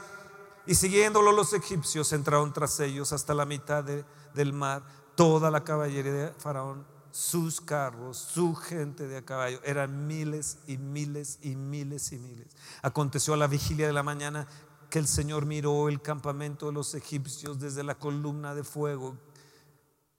Y 0.65 0.75
siguiéndolo 0.75 1.31
los 1.31 1.53
egipcios 1.53 2.11
entraron 2.13 2.53
tras 2.53 2.79
ellos 2.79 3.13
hasta 3.13 3.33
la 3.33 3.45
mitad 3.45 3.83
del 3.83 4.53
mar. 4.53 4.81
Toda 5.15 5.51
la 5.51 5.63
caballería 5.63 6.11
de 6.11 6.33
Faraón, 6.37 6.85
sus 7.15 7.61
carros, 7.61 8.17
su 8.17 8.55
gente 8.55 9.07
de 9.07 9.15
a 9.15 9.21
caballo, 9.23 9.61
eran 9.63 10.05
miles 10.05 10.57
y 10.67 10.77
miles 10.77 11.39
y 11.41 11.55
miles 11.55 12.11
y 12.11 12.17
miles. 12.17 12.47
Aconteció 12.81 13.33
a 13.33 13.37
la 13.37 13.47
vigilia 13.47 13.87
de 13.87 13.93
la 13.93 14.03
mañana 14.03 14.45
que 14.89 14.99
el 14.99 15.07
Señor 15.07 15.45
miró 15.45 15.87
el 15.87 16.01
campamento 16.01 16.65
de 16.65 16.73
los 16.73 16.93
egipcios 16.93 17.57
desde 17.57 17.83
la 17.83 17.95
columna 17.95 18.53
de 18.53 18.65
fuego 18.65 19.15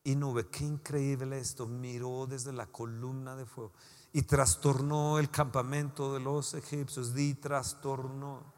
y 0.05 0.17
nube. 0.17 0.49
Qué 0.49 0.65
increíble 0.65 1.39
esto. 1.39 1.67
Miró 1.67 2.27
desde 2.27 2.55
la 2.55 2.65
columna 2.65 3.37
de 3.37 3.45
fuego 3.45 3.73
y 4.15 4.23
trastornó 4.23 5.19
el 5.19 5.29
campamento 5.29 6.15
de 6.15 6.21
los 6.21 6.55
egipcios. 6.55 7.13
Di 7.13 7.35
trastornó. 7.35 8.56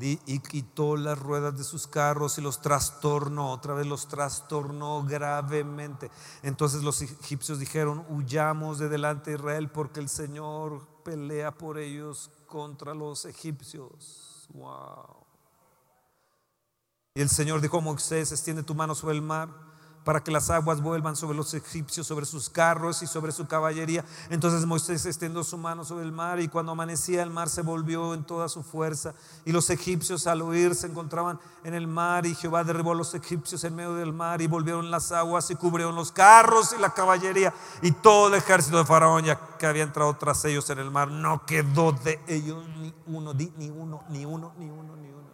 Y 0.00 0.38
quitó 0.40 0.96
las 0.96 1.18
ruedas 1.18 1.56
de 1.56 1.64
sus 1.64 1.86
carros 1.86 2.38
y 2.38 2.42
los 2.42 2.60
trastornó. 2.60 3.50
Otra 3.50 3.74
vez 3.74 3.86
los 3.86 4.08
trastornó 4.08 5.04
gravemente. 5.04 6.10
Entonces 6.42 6.82
los 6.82 7.00
egipcios 7.02 7.58
dijeron, 7.58 8.04
huyamos 8.08 8.78
de 8.78 8.88
delante 8.88 9.30
de 9.30 9.36
Israel 9.36 9.70
porque 9.70 10.00
el 10.00 10.08
Señor 10.08 10.86
pelea 11.02 11.52
por 11.52 11.78
ellos 11.78 12.30
contra 12.46 12.94
los 12.94 13.24
egipcios. 13.24 14.48
Wow. 14.52 15.24
Y 17.14 17.22
el 17.22 17.30
Señor 17.30 17.60
dijo 17.60 17.78
a 17.78 17.80
Moisés, 17.80 18.32
extiende 18.32 18.62
tu 18.62 18.74
mano 18.74 18.94
sobre 18.94 19.14
el 19.14 19.22
mar 19.22 19.75
para 20.06 20.22
que 20.22 20.30
las 20.30 20.50
aguas 20.50 20.80
vuelvan 20.80 21.16
sobre 21.16 21.36
los 21.36 21.52
egipcios, 21.52 22.06
sobre 22.06 22.26
sus 22.26 22.48
carros 22.48 23.02
y 23.02 23.08
sobre 23.08 23.32
su 23.32 23.48
caballería. 23.48 24.04
Entonces 24.30 24.64
Moisés 24.64 25.04
extendió 25.04 25.42
su 25.42 25.58
mano 25.58 25.84
sobre 25.84 26.04
el 26.04 26.12
mar 26.12 26.38
y 26.38 26.46
cuando 26.46 26.70
amanecía 26.70 27.24
el 27.24 27.30
mar 27.30 27.48
se 27.48 27.62
volvió 27.62 28.14
en 28.14 28.22
toda 28.22 28.48
su 28.48 28.62
fuerza. 28.62 29.14
Y 29.44 29.50
los 29.50 29.68
egipcios 29.68 30.28
al 30.28 30.42
huir 30.42 30.76
se 30.76 30.86
encontraban 30.86 31.40
en 31.64 31.74
el 31.74 31.88
mar 31.88 32.24
y 32.24 32.36
Jehová 32.36 32.62
derribó 32.62 32.92
a 32.92 32.94
los 32.94 33.16
egipcios 33.16 33.64
en 33.64 33.74
medio 33.74 33.94
del 33.94 34.12
mar 34.12 34.40
y 34.40 34.46
volvieron 34.46 34.92
las 34.92 35.10
aguas 35.10 35.50
y 35.50 35.56
cubrieron 35.56 35.96
los 35.96 36.12
carros 36.12 36.72
y 36.78 36.80
la 36.80 36.94
caballería 36.94 37.52
y 37.82 37.90
todo 37.90 38.28
el 38.28 38.34
ejército 38.34 38.78
de 38.78 38.84
Faraón 38.84 39.24
ya 39.24 39.40
que 39.58 39.66
había 39.66 39.82
entrado 39.82 40.14
tras 40.14 40.44
ellos 40.44 40.70
en 40.70 40.78
el 40.78 40.92
mar. 40.92 41.08
No 41.10 41.44
quedó 41.44 41.90
de 41.90 42.20
ellos 42.28 42.64
ni 42.78 42.94
uno, 43.06 43.34
ni 43.34 43.50
uno, 43.70 44.04
ni 44.08 44.24
uno, 44.24 44.52
ni 44.56 44.70
uno, 44.70 44.96
ni 44.96 45.10
uno. 45.10 45.25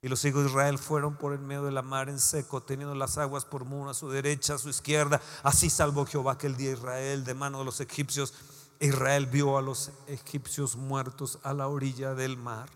Y 0.00 0.08
los 0.08 0.24
hijos 0.24 0.44
de 0.44 0.50
Israel 0.50 0.78
fueron 0.78 1.16
por 1.16 1.32
el 1.32 1.40
medio 1.40 1.64
de 1.64 1.72
la 1.72 1.82
mar 1.82 2.08
en 2.08 2.20
seco, 2.20 2.62
teniendo 2.62 2.94
las 2.94 3.18
aguas 3.18 3.44
por 3.44 3.64
muro 3.64 3.90
a 3.90 3.94
su 3.94 4.08
derecha, 4.08 4.54
a 4.54 4.58
su 4.58 4.68
izquierda. 4.68 5.20
Así 5.42 5.70
salvó 5.70 6.06
Jehová 6.06 6.32
aquel 6.32 6.56
día 6.56 6.72
Israel 6.72 7.24
de 7.24 7.34
mano 7.34 7.58
de 7.58 7.64
los 7.64 7.80
egipcios. 7.80 8.32
Israel 8.78 9.26
vio 9.26 9.58
a 9.58 9.62
los 9.62 9.90
egipcios 10.06 10.76
muertos 10.76 11.40
a 11.42 11.52
la 11.52 11.66
orilla 11.66 12.14
del 12.14 12.36
mar. 12.36 12.68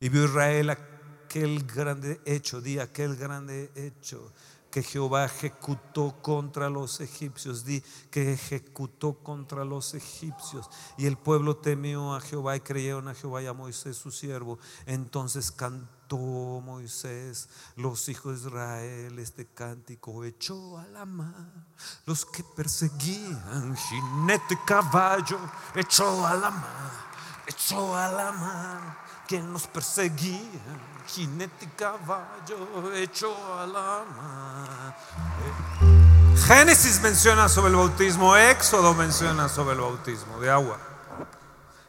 Y 0.00 0.10
vio 0.10 0.24
Israel 0.24 0.70
aquel 0.70 1.64
grande 1.64 2.20
hecho, 2.26 2.60
di 2.60 2.78
aquel 2.78 3.16
grande 3.16 3.72
hecho 3.74 4.32
que 4.72 4.82
Jehová 4.82 5.26
ejecutó 5.26 6.16
contra 6.22 6.70
los 6.70 7.00
egipcios. 7.00 7.64
Di 7.64 7.82
que 8.10 8.32
ejecutó 8.32 9.18
contra 9.18 9.64
los 9.64 9.92
egipcios. 9.92 10.68
Y 10.96 11.04
el 11.06 11.18
pueblo 11.18 11.58
temió 11.58 12.14
a 12.14 12.20
Jehová 12.22 12.56
y 12.56 12.60
creyeron 12.60 13.06
a 13.06 13.14
Jehová 13.14 13.42
y 13.42 13.46
a 13.46 13.52
Moisés 13.52 13.98
su 13.98 14.10
siervo. 14.10 14.58
Entonces 14.86 15.52
cantó 15.52 16.16
Moisés, 16.16 17.48
los 17.76 18.08
hijos 18.08 18.42
de 18.42 18.48
Israel, 18.48 19.18
este 19.18 19.46
cántico 19.46 20.24
echó 20.24 20.78
a 20.78 20.86
la 20.86 21.04
mar. 21.04 21.66
Los 22.06 22.24
que 22.24 22.42
perseguían, 22.42 23.76
jinete 23.76 24.58
caballo, 24.66 25.38
echó 25.74 26.26
a 26.26 26.34
la 26.34 26.50
mar, 26.50 26.92
echó 27.46 27.94
a 27.96 28.10
la 28.10 28.32
mar. 28.32 29.01
Nos 29.40 29.66
perseguía, 29.66 30.38
jinete 31.06 31.70
caballo, 31.74 32.92
echó 32.94 33.34
a 33.58 33.66
la 33.66 34.04
mar. 34.04 34.96
Génesis 36.46 37.00
menciona 37.00 37.48
sobre 37.48 37.70
el 37.70 37.76
bautismo, 37.76 38.36
Éxodo 38.36 38.92
menciona 38.92 39.48
sobre 39.48 39.74
el 39.74 39.80
bautismo 39.80 40.38
de 40.38 40.50
agua. 40.50 40.76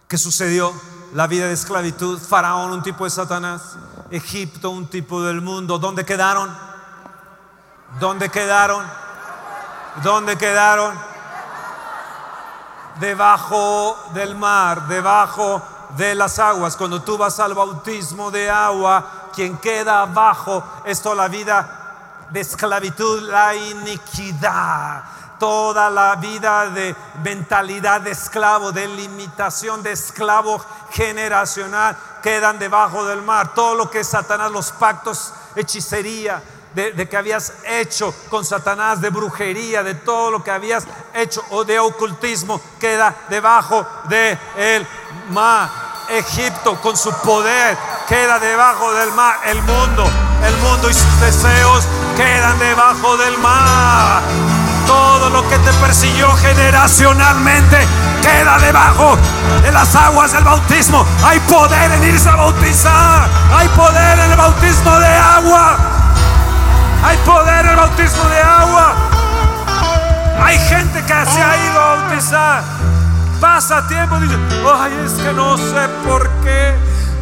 ¿Qué 0.08 0.17
sucedió? 0.17 0.73
La 1.13 1.27
vida 1.27 1.47
de 1.47 1.53
esclavitud, 1.53 2.17
Faraón, 2.17 2.71
un 2.71 2.82
tipo 2.82 3.03
de 3.03 3.10
Satanás, 3.10 3.75
Egipto, 4.10 4.69
un 4.69 4.88
tipo 4.88 5.21
del 5.21 5.41
mundo. 5.41 5.79
¿Dónde 5.79 6.06
quedaron? 6.06 6.56
¿Dónde 7.99 8.29
quedaron? 8.29 8.86
¿Dónde 10.01 10.38
quedaron? 10.38 10.97
Debajo 13.01 13.97
del 14.13 14.36
mar, 14.36 14.88
debajo 14.88 15.62
de 15.97 16.15
las 16.15 16.39
aguas. 16.39 16.75
Cuando 16.75 17.01
tú 17.01 17.17
vas 17.17 17.39
al 17.39 17.53
bautismo 17.53 18.32
de 18.32 18.49
agua, 18.49 19.29
quien 19.34 19.58
queda 19.58 20.01
abajo 20.01 20.63
es 20.86 21.01
toda 21.01 21.15
la 21.15 21.27
vida 21.27 22.27
de 22.29 22.39
esclavitud, 22.41 23.21
la 23.23 23.56
iniquidad 23.56 25.03
toda 25.43 25.89
la 25.89 26.15
vida 26.15 26.69
de 26.69 26.95
mentalidad 27.21 27.99
de 27.99 28.12
esclavo, 28.12 28.71
de 28.71 28.88
limitación 28.88 29.84
de 29.84 29.91
esclavo 29.91 30.63
generacional, 30.91 31.98
quedan 32.21 32.58
debajo 32.60 33.04
del 33.04 33.21
mar. 33.21 33.54
Todo 33.54 33.75
lo 33.75 33.89
que 33.89 34.00
es 34.00 34.08
Satanás, 34.08 34.50
los 34.52 34.71
pactos, 34.71 35.33
hechicería, 35.54 36.41
de, 36.73 37.08
que 37.08 37.17
habías 37.17 37.54
hecho 37.65 38.15
con 38.29 38.46
Satanás, 38.46 39.02
de 39.02 39.10
brujería, 39.10 39.83
de 39.83 39.96
todo 39.96 40.31
lo 40.31 40.44
que 40.44 40.52
habías 40.52 40.85
hecho 41.13 41.44
o 41.52 41.63
de 41.63 41.77
ocultismo, 41.77 42.62
queda 42.79 43.13
debajo 43.29 43.85
del 44.06 44.37
el 44.56 44.87
mar. 45.30 45.69
Egipto 46.10 46.76
con 46.82 46.98
su 46.98 47.12
poder 47.21 47.78
queda 48.08 48.40
debajo 48.40 48.92
del 48.94 49.12
mar. 49.13 49.36
El 49.46 49.62
mundo, 49.63 50.06
el 50.46 50.58
mundo 50.58 50.90
y 50.90 50.94
sus 50.94 51.19
deseos 51.19 51.86
quedan 52.15 52.60
debajo 52.60 53.17
del 53.17 53.38
mar. 53.40 54.21
Todo 54.86 55.30
lo 55.30 55.48
que 55.50 55.58
te 55.60 55.71
persiguió 55.74 56.30
generacionalmente 56.36 57.88
queda 58.21 58.58
debajo 58.60 59.17
de 59.62 59.71
las 59.71 59.96
aguas 59.96 60.34
del 60.34 60.44
bautismo. 60.44 61.06
Hay 61.26 61.40
poder 61.42 61.92
en 61.92 62.04
irse 62.04 62.30
a 62.30 62.36
bautizar. 62.36 63.28
Hay 63.56 63.67
poder 63.69 64.19
en 64.19 64.32
el 64.32 64.38
bautismo 64.38 65.00
de 65.00 65.08
agua. 65.08 65.78
Hay 67.06 67.17
poder 67.17 67.65
en 67.65 67.71
el 67.71 67.76
bautismo 67.78 68.24
de 68.26 68.42
agua. 68.42 68.94
Hay 70.44 70.60
gente 70.60 71.02
que 71.02 71.13
se 71.13 71.42
ha 71.42 71.71
ido 71.71 71.82
a 71.82 71.96
bautizar. 71.96 72.83
Pasa 73.44 73.85
tiempo 73.89 74.17
dice, 74.21 74.37
ay, 74.73 74.94
es 75.06 75.12
que 75.15 75.33
no 75.33 75.58
sé 75.58 75.89
por 76.08 76.29
qué 76.44 76.73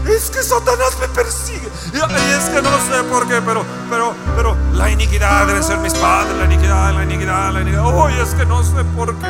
es 0.05 0.29
que 0.29 0.43
Satanás 0.43 0.95
me 0.99 1.07
persigue. 1.07 1.67
Y 1.93 1.97
es 1.97 2.45
que 2.49 2.61
no 2.61 2.69
sé 2.77 3.03
por 3.09 3.27
qué, 3.27 3.41
pero, 3.41 3.65
pero, 3.89 4.13
pero 4.35 4.55
la 4.73 4.91
iniquidad 4.91 5.47
debe 5.47 5.63
ser 5.63 5.79
mis 5.79 5.95
padres, 5.95 6.37
la 6.37 6.45
iniquidad, 6.45 6.93
la 6.93 7.03
iniquidad, 7.05 7.51
la 7.51 7.61
iniquidad. 7.61 8.05
Uy, 8.05 8.13
es 8.21 8.35
que 8.35 8.45
no 8.45 8.63
sé 8.63 8.83
por 8.95 9.15
qué, 9.15 9.27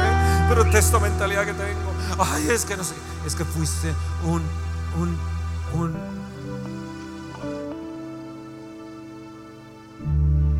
pero 0.49 0.65
esta 0.65 0.99
mentalidad 0.99 1.45
que 1.45 1.53
tengo. 1.53 1.93
Ay, 2.19 2.49
es 2.49 2.65
que 2.65 2.75
no 2.75 2.83
sé, 2.83 2.95
es 3.25 3.35
que 3.35 3.45
fuiste 3.45 3.93
un, 4.25 4.41
un, 4.99 5.17
un, 5.79 5.95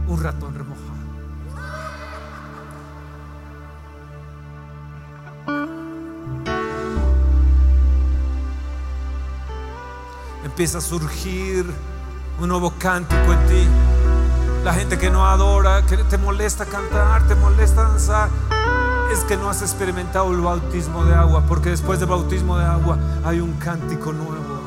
un 0.07 0.23
ratón 0.23 0.55
empieza 10.62 10.78
a 10.78 10.82
surgir 10.82 11.66
un 12.39 12.47
nuevo 12.47 12.72
cántico 12.78 13.34
en 13.34 13.47
ti. 13.47 13.68
La 14.64 14.72
gente 14.76 14.99
que 14.99 15.09
no 15.09 15.26
adora, 15.26 15.84
que 15.88 15.97
te 15.97 16.20
molesta 16.20 16.68
cantar, 16.68 17.28
te 17.28 17.34
molesta 17.34 17.82
danzar, 17.82 18.30
es 19.12 19.22
que 19.24 19.38
no 19.38 19.49
has 19.49 19.64
experimentado 19.64 20.30
el 20.30 20.39
bautismo 20.39 21.03
de 21.03 21.16
agua, 21.16 21.41
porque 21.47 21.72
después 21.72 21.99
del 21.99 22.09
bautismo 22.09 22.59
de 22.59 22.66
agua 22.66 22.99
hay 23.26 23.39
un 23.39 23.53
cántico 23.53 24.14
nuevo, 24.14 24.62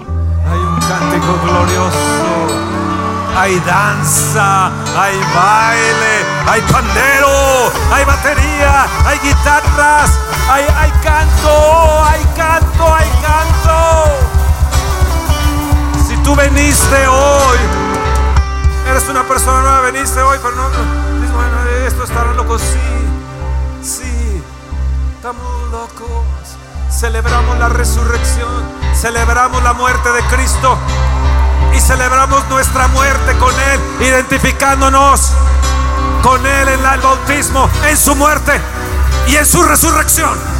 hay 0.50 0.58
un 0.58 0.80
cántico 0.80 1.38
glorioso, 1.44 2.48
hay 3.36 3.60
danza, 3.60 4.66
hay 5.00 5.16
baile, 5.32 6.14
hay 6.44 6.60
pandero, 6.72 7.70
hay 7.92 8.04
batería, 8.04 8.86
hay 9.06 9.18
guitarras, 9.20 10.10
hay, 10.50 10.64
hay 10.76 10.90
canto, 11.04 12.04
hay 12.04 12.24
canto, 12.34 12.92
hay 12.92 13.08
canto 13.22 14.33
tú 16.24 16.34
veniste 16.34 17.06
hoy. 17.06 17.58
Eres 18.88 19.08
una 19.08 19.22
persona 19.22 19.60
nueva, 19.60 19.80
veniste 19.82 20.20
hoy, 20.20 20.38
pero 20.42 20.56
no, 20.56 20.68
bueno, 20.68 21.86
esto 21.86 22.04
estará 22.04 22.32
loco. 22.32 22.58
Sí, 22.58 22.80
sí, 23.82 24.42
estamos 25.14 25.70
locos. 25.70 26.24
Celebramos 26.90 27.58
la 27.58 27.68
resurrección, 27.68 28.48
celebramos 28.94 29.62
la 29.62 29.72
muerte 29.72 30.10
de 30.12 30.22
Cristo 30.24 30.78
y 31.74 31.80
celebramos 31.80 32.48
nuestra 32.48 32.88
muerte 32.88 33.36
con 33.38 33.52
Él, 33.52 34.06
identificándonos 34.06 35.32
con 36.22 36.44
Él 36.46 36.68
en 36.68 36.86
el 36.86 37.00
bautismo, 37.00 37.68
en 37.88 37.96
su 37.96 38.14
muerte 38.14 38.60
y 39.26 39.36
en 39.36 39.44
su 39.44 39.62
resurrección. 39.62 40.53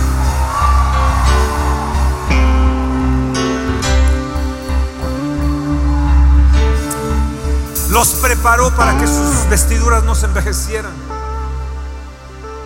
Los 7.95 8.09
preparó 8.15 8.75
para 8.75 8.99
que 8.99 9.07
sus 9.07 9.49
vestiduras 9.49 10.03
no 10.03 10.17
se 10.17 10.27
envejecieran. 10.27 10.93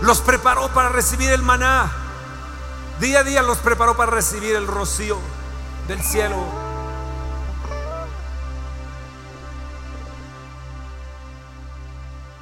Los 0.01 0.21
preparó 0.21 0.69
para 0.69 0.89
recibir 0.89 1.29
el 1.29 1.43
maná. 1.43 1.91
Día 2.99 3.19
a 3.19 3.23
día 3.23 3.43
los 3.43 3.59
preparó 3.59 3.95
para 3.95 4.09
recibir 4.11 4.55
el 4.55 4.65
rocío 4.65 5.19
del 5.87 6.01
cielo. 6.01 6.35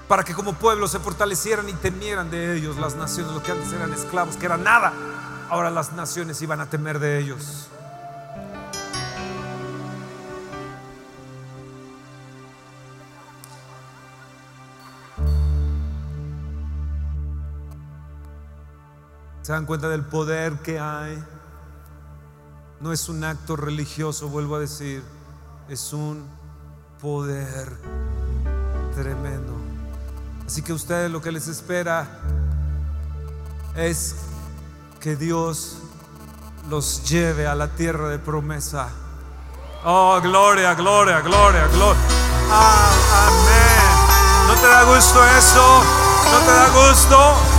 Para 0.07 0.23
que 0.23 0.33
como 0.33 0.53
pueblo 0.53 0.87
se 0.87 0.99
fortalecieran 0.99 1.67
y 1.67 1.73
temieran 1.73 2.31
de 2.31 2.55
ellos 2.55 2.77
las 2.77 2.95
naciones, 2.95 3.33
los 3.33 3.43
que 3.43 3.51
antes 3.51 3.73
eran 3.73 3.91
esclavos, 3.91 4.37
que 4.37 4.45
eran 4.45 4.63
nada. 4.63 4.93
Ahora 5.49 5.69
las 5.71 5.91
naciones 5.91 6.41
iban 6.41 6.61
a 6.61 6.69
temer 6.69 6.99
de 6.99 7.19
ellos. 7.19 7.67
¿Se 19.47 19.53
dan 19.53 19.65
cuenta 19.65 19.87
del 19.87 20.03
poder 20.03 20.55
que 20.55 20.77
hay? 20.77 21.23
No 22.81 22.91
es 22.91 23.07
un 23.07 23.23
acto 23.23 23.55
religioso, 23.55 24.27
vuelvo 24.27 24.57
a 24.57 24.59
decir, 24.59 25.01
es 25.69 25.93
un 25.93 26.27
poder 27.01 27.71
tremendo. 28.93 29.53
Así 30.45 30.61
que 30.63 30.73
ustedes 30.73 31.09
lo 31.09 31.21
que 31.21 31.31
les 31.31 31.47
espera 31.47 32.09
es 33.77 34.17
que 34.99 35.15
Dios 35.15 35.77
los 36.69 37.09
lleve 37.09 37.47
a 37.47 37.55
la 37.55 37.69
tierra 37.69 38.09
de 38.09 38.19
promesa. 38.19 38.89
Oh, 39.85 40.19
gloria, 40.21 40.73
gloria, 40.73 41.21
gloria, 41.21 41.67
gloria. 41.67 42.01
Ah, 42.51 43.29
amén. 43.29 44.47
¿No 44.49 44.61
te 44.61 44.67
da 44.67 44.83
gusto 44.83 45.23
eso? 45.23 45.83
¿No 46.33 46.39
te 46.39 46.51
da 46.51 46.89
gusto? 46.89 47.56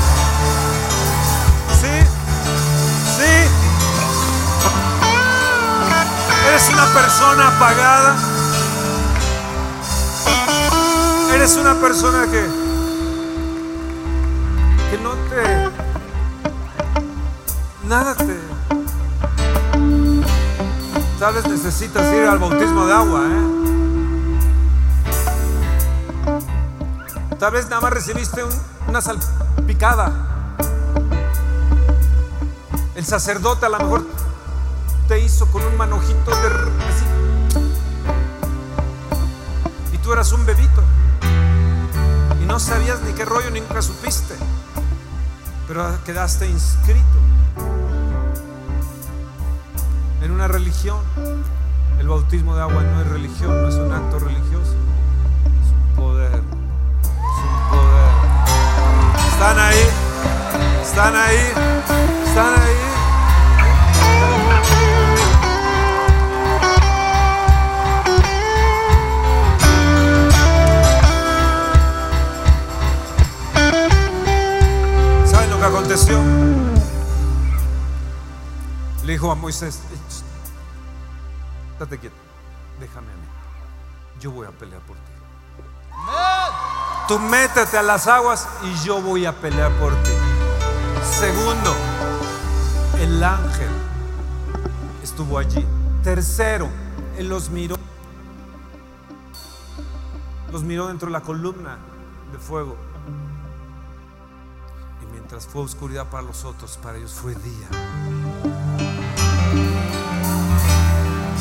Eres 6.49 6.71
una 6.71 6.87
persona 6.87 7.49
apagada. 7.49 8.17
Eres 11.35 11.57
una 11.57 11.75
persona 11.75 12.25
que, 12.25 12.47
que 14.91 14.99
no 15.03 15.11
te... 15.29 15.69
Nada 17.87 18.15
te... 18.15 18.41
Tal 21.19 21.35
vez 21.35 21.47
necesitas 21.49 22.15
ir 22.15 22.23
al 22.25 22.39
bautismo 22.39 22.87
de 22.87 22.95
agua, 22.95 23.21
¿eh? 23.27 23.59
Tal 27.39 27.53
vez 27.53 27.69
nada 27.69 27.83
más 27.83 27.93
recibiste 27.93 28.43
una 28.89 29.03
salpicada. 29.03 30.13
El 32.95 33.05
sacerdote 33.05 33.67
a 33.67 33.69
lo 33.69 33.79
mejor 33.79 34.18
te 35.09 35.19
hizo 35.21 35.47
con 35.47 35.65
un 35.65 35.77
manojito 35.79 36.31
de 36.31 36.49
así. 36.87 37.05
Y 39.95 39.99
tú 39.99 40.13
eras 40.13 40.31
un 40.33 40.45
bebito. 40.45 40.83
Y 42.43 42.45
no 42.45 42.61
sabías 42.61 43.01
ni 43.01 43.15
qué 43.15 43.25
rollo, 43.25 43.51
ni 43.51 43.61
nunca 43.61 43.81
supiste. 43.81 44.35
Pero 45.67 45.99
quedaste 46.05 46.47
inscrito 46.47 47.19
en 50.21 50.31
una 50.31 50.47
religión. 50.47 51.01
El 51.99 52.09
bautismo 52.09 52.55
de 52.55 52.61
agua 52.61 52.83
no 52.83 53.01
es 53.01 53.09
religión, 53.09 53.63
no 53.63 53.69
es 53.69 53.77
un 53.77 53.91
acto 53.91 54.19
religioso. 54.19 54.75
Es 55.63 55.73
un 55.73 55.97
poder. 55.97 56.35
Es 56.35 56.43
un 57.45 57.71
poder. 57.71 58.13
Están 59.33 59.59
ahí. 59.59 59.89
Están 60.83 61.17
ahí. 61.17 61.53
Están 62.27 62.61
ahí. 62.61 62.88
Aconteció? 75.67 76.21
Le 79.05 79.13
dijo 79.13 79.31
a 79.31 79.35
Moisés, 79.35 79.81
date 81.79 81.99
quieto, 81.99 82.17
déjame 82.79 83.13
a 83.13 83.17
mí. 83.17 83.29
Yo 84.21 84.31
voy 84.31 84.47
a 84.47 84.51
pelear 84.51 84.81
por 84.83 84.97
ti. 84.97 85.03
Tú 87.09 87.19
métete 87.19 87.79
a 87.79 87.83
las 87.83 88.07
aguas 88.07 88.49
y 88.63 88.75
yo 88.85 89.01
voy 89.01 89.25
a 89.25 89.33
pelear 89.33 89.73
por 89.79 89.95
ti. 90.03 90.11
Segundo, 91.03 91.75
el 93.01 93.25
ángel 93.25 93.71
estuvo 95.03 95.39
allí. 95.39 95.67
Tercero, 96.03 96.69
él 97.17 97.29
los 97.29 97.49
miró. 97.49 97.77
Los 100.53 100.63
miró 100.65 100.89
dentro 100.89 101.07
de 101.07 101.13
la 101.13 101.23
columna 101.23 101.79
de 102.31 102.39
fuego. 102.39 102.77
Mientras 105.31 105.53
fue 105.53 105.61
oscuridad 105.61 106.07
para 106.07 106.23
los 106.23 106.47
otros, 106.47 106.79
para 106.83 106.97
ellos 106.97 107.13
fue 107.13 107.35
día. 107.35 107.69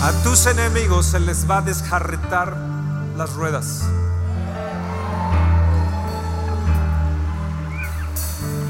A 0.03 0.11
tus 0.25 0.45
enemigos 0.45 1.05
se 1.05 1.21
les 1.21 1.49
va 1.49 1.59
a 1.59 1.61
desjarretar 1.61 2.57
las 3.15 3.31
ruedas. 3.35 3.83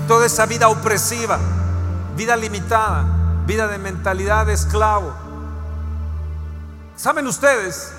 Toda 0.08 0.28
esa 0.28 0.46
vida 0.46 0.68
opresiva, 0.68 1.40
vida 2.16 2.36
limitada, 2.36 3.44
vida 3.48 3.68
de 3.68 3.80
mentalidad 3.80 4.46
de 4.46 4.54
esclavo. 4.54 5.16
¿Saben 6.96 7.26
ustedes? 7.26 7.92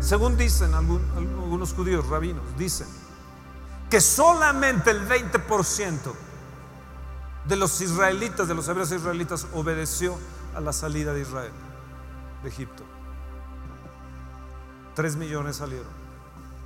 Según 0.00 0.36
dicen 0.36 0.74
algunos 0.74 1.72
judíos, 1.74 2.08
rabinos, 2.08 2.42
dicen 2.58 2.88
que 3.88 4.00
solamente 4.00 4.90
el 4.90 5.08
20% 5.08 6.25
de 7.48 7.56
los 7.56 7.80
israelitas, 7.80 8.48
de 8.48 8.54
los 8.54 8.68
hebreos 8.68 8.90
israelitas, 8.90 9.46
obedeció 9.54 10.16
a 10.54 10.60
la 10.60 10.72
salida 10.72 11.12
de 11.12 11.22
Israel 11.22 11.52
de 12.42 12.48
Egipto. 12.48 12.82
3 14.94 15.16
millones 15.16 15.56
salieron. 15.56 15.86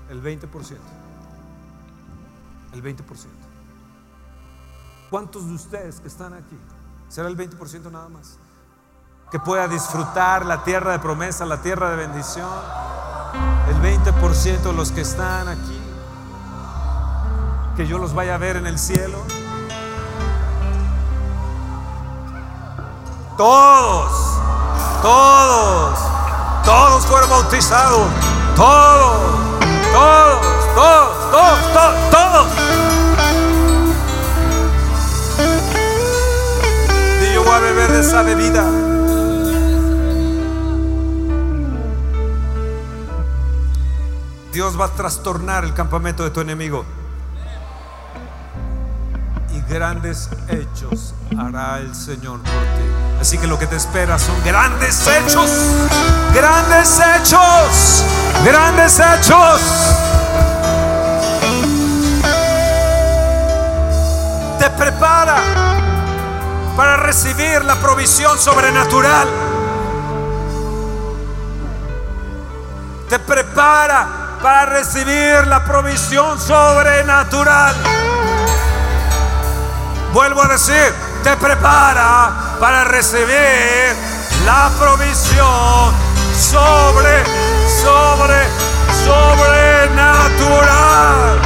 El 0.08 0.22
20%. 0.22 0.76
El 2.72 2.82
20%. 2.82 3.04
¿Cuántos 5.10 5.46
de 5.46 5.54
ustedes 5.54 6.00
que 6.00 6.08
están 6.08 6.32
aquí? 6.34 6.56
Será 7.08 7.28
el 7.28 7.36
20% 7.36 7.90
nada 7.90 8.08
más. 8.08 8.38
Que 9.30 9.40
pueda 9.40 9.66
disfrutar 9.66 10.46
la 10.46 10.62
tierra 10.62 10.92
de 10.92 11.00
promesa, 11.00 11.44
la 11.44 11.60
tierra 11.60 11.90
de 11.90 11.96
bendición. 11.96 12.48
El 13.68 13.76
20% 13.76 14.62
de 14.62 14.72
los 14.72 14.92
que 14.92 15.00
están 15.00 15.48
aquí. 15.48 15.78
Que 17.76 17.86
yo 17.86 17.98
los 17.98 18.14
vaya 18.14 18.36
a 18.36 18.38
ver 18.38 18.56
en 18.56 18.66
el 18.66 18.78
cielo. 18.78 19.18
Todos, 23.40 24.38
todos, 25.00 25.98
todos 26.62 27.06
fueron 27.06 27.30
bautizados. 27.30 28.06
Todos, 28.54 29.22
todos, 29.94 30.46
todos, 30.74 31.30
todos, 31.30 31.72
todos, 31.72 32.10
todos. 32.10 32.48
Y 37.22 37.32
yo 37.32 37.42
voy 37.42 37.52
a 37.54 37.58
beber 37.60 37.92
de 37.92 38.00
esa 38.00 38.22
bebida. 38.24 38.70
Dios 44.52 44.78
va 44.78 44.84
a 44.84 44.88
trastornar 44.90 45.64
el 45.64 45.72
campamento 45.72 46.24
de 46.24 46.30
tu 46.30 46.42
enemigo. 46.42 46.84
Y 49.54 49.62
grandes 49.72 50.28
hechos 50.48 51.14
hará 51.38 51.78
el 51.78 51.94
Señor 51.94 52.40
por 52.40 52.50
ti. 52.50 52.99
Así 53.20 53.36
que 53.36 53.46
lo 53.46 53.58
que 53.58 53.66
te 53.66 53.76
espera 53.76 54.18
son 54.18 54.42
grandes 54.42 55.06
hechos, 55.06 55.50
grandes 56.32 56.98
hechos, 56.98 58.04
grandes 58.42 58.98
hechos. 58.98 59.60
Te 64.58 64.70
prepara 64.70 65.36
para 66.74 66.96
recibir 66.96 67.62
la 67.62 67.74
provisión 67.74 68.38
sobrenatural. 68.38 69.28
Te 73.10 73.18
prepara 73.18 74.38
para 74.42 74.64
recibir 74.64 75.46
la 75.46 75.62
provisión 75.62 76.40
sobrenatural. 76.40 77.74
Vuelvo 80.14 80.42
a 80.42 80.48
decir, 80.48 80.94
te 81.22 81.36
prepara 81.36 82.49
para 82.60 82.84
recibir 82.84 83.96
la 84.44 84.70
provisión 84.78 85.94
sobre, 86.36 87.24
sobre, 87.82 88.46
sobrenatural. 89.02 91.40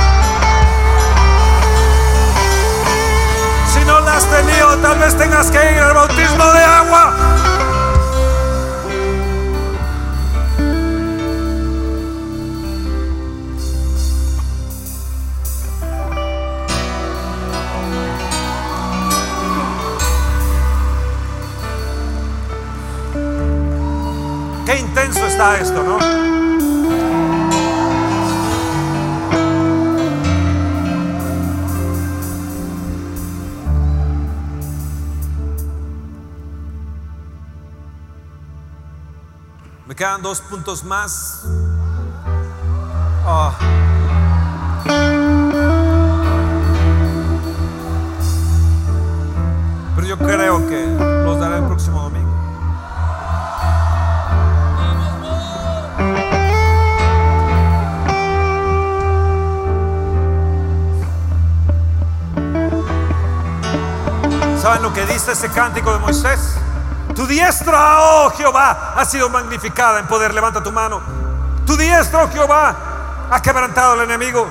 Si 3.73 3.79
no 3.85 4.01
la 4.01 4.17
has 4.17 4.27
tenido, 4.27 4.77
tal 4.79 4.99
vez 4.99 5.17
tengas 5.17 5.53
que 5.53 5.73
ir 5.73 5.79
al 5.79 5.95
bautismo 5.95 6.53
de 6.53 6.65
agua. 6.65 7.15
Intenso 24.79 25.27
está 25.27 25.59
esto, 25.59 25.83
¿no? 25.83 25.99
Me 39.87 39.95
quedan 39.95 40.23
dos 40.23 40.41
puntos 40.41 40.83
más. 40.83 41.45
Ah. 43.27 43.84
¿Saben 65.15 65.27
lo 65.27 65.27
que 65.27 65.33
dice 65.33 65.33
ese 65.33 65.49
cántico 65.51 65.93
de 65.93 65.99
Moisés? 65.99 66.55
Tu 67.15 67.27
diestra, 67.27 68.01
oh 68.01 68.31
Jehová, 68.31 68.95
ha 68.97 69.05
sido 69.05 69.29
magnificada 69.29 70.01
en 70.01 70.07
poder. 70.07 70.35
Levanta 70.35 70.63
tu 70.63 70.73
mano. 70.73 71.01
Tu 71.67 71.77
diestra, 71.77 72.25
oh 72.25 72.31
Jehová, 72.31 72.75
ha 73.31 73.41
quebrantado 73.41 73.93
al 73.93 74.01
enemigo. 74.01 74.49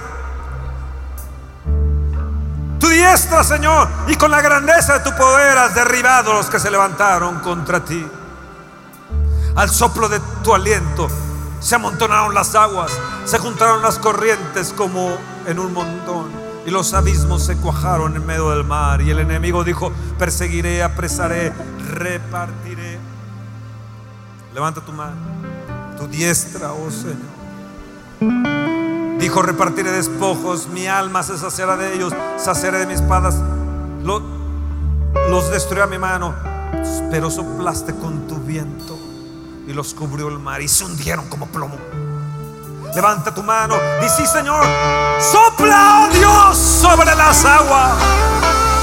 Tu 2.80 2.88
diestra, 2.88 3.43
Señor, 3.43 3.88
y 4.07 4.16
con 4.16 4.32
la 4.32 4.41
grandeza 4.41 4.99
de 4.99 4.99
tu 5.01 5.16
poder 5.16 5.57
has 5.57 5.76
derribado 5.76 6.32
a 6.32 6.36
los 6.36 6.49
que 6.49 6.59
se 6.59 6.72
levantaron 6.72 7.39
contra 7.39 7.84
ti. 7.84 8.05
Al 9.55 9.70
soplo 9.70 10.09
de 10.09 10.20
tu 10.43 10.53
aliento 10.53 11.07
se 11.59 11.76
amontonaron 11.76 12.34
las 12.34 12.55
aguas, 12.55 12.91
se 13.26 13.38
juntaron 13.38 13.82
las 13.82 13.99
corrientes 13.99 14.74
como 14.74 15.16
en 15.45 15.59
un 15.59 15.74
montón 15.74 16.43
y 16.66 16.72
los 16.72 16.93
abismos 16.93 17.43
se 17.43 17.57
cuajaron 17.57 18.16
en 18.16 18.26
medio 18.26 18.49
del 18.51 18.64
mar. 18.64 19.01
Y 19.01 19.09
el 19.09 19.20
enemigo 19.20 19.64
dijo, 19.64 19.91
perseguiré, 20.18 20.84
apresaré, 20.84 21.51
repartiré. 21.91 22.99
Levanta 24.53 24.82
tu 24.82 24.91
mano, 24.91 25.16
tu 25.97 26.07
diestra, 26.07 26.74
oh 26.74 26.91
Señor. 26.91 27.34
Dijo, 29.20 29.41
repartiré 29.41 29.91
despojos, 29.91 30.68
mi 30.68 30.88
alma 30.88 31.24
se 31.24 31.38
saciará 31.38 31.78
de 31.78 31.93
ellos, 31.95 32.14
saciaré 32.38 32.80
de 32.80 32.88
mis 32.88 32.99
espadas. 32.99 33.39
Los, 34.03 34.22
los 35.30 35.49
destruyó 35.49 35.84
a 35.84 35.88
mi 35.88 35.97
mano, 35.97 36.36
pero 37.09 37.32
soplaste 37.32 37.95
con 37.95 38.28
tu 38.28 38.36
viento 38.38 38.99
y 39.68 39.74
los 39.74 39.93
cubrió 39.93 40.28
el 40.28 40.39
mar 40.39 40.61
y 40.61 40.68
se 40.68 40.84
hundieron 40.84 41.28
como 41.30 41.47
plomo. 41.47 41.78
Levanta 42.96 43.34
tu 43.34 43.41
mano. 43.41 43.76
Y 44.06 44.10
sí, 44.10 44.26
Señor, 44.28 44.64
sopla, 45.20 46.04
oh 46.04 46.14
Dios, 46.14 46.58
sobre 46.58 47.16
las 47.16 47.44
aguas 47.44 47.91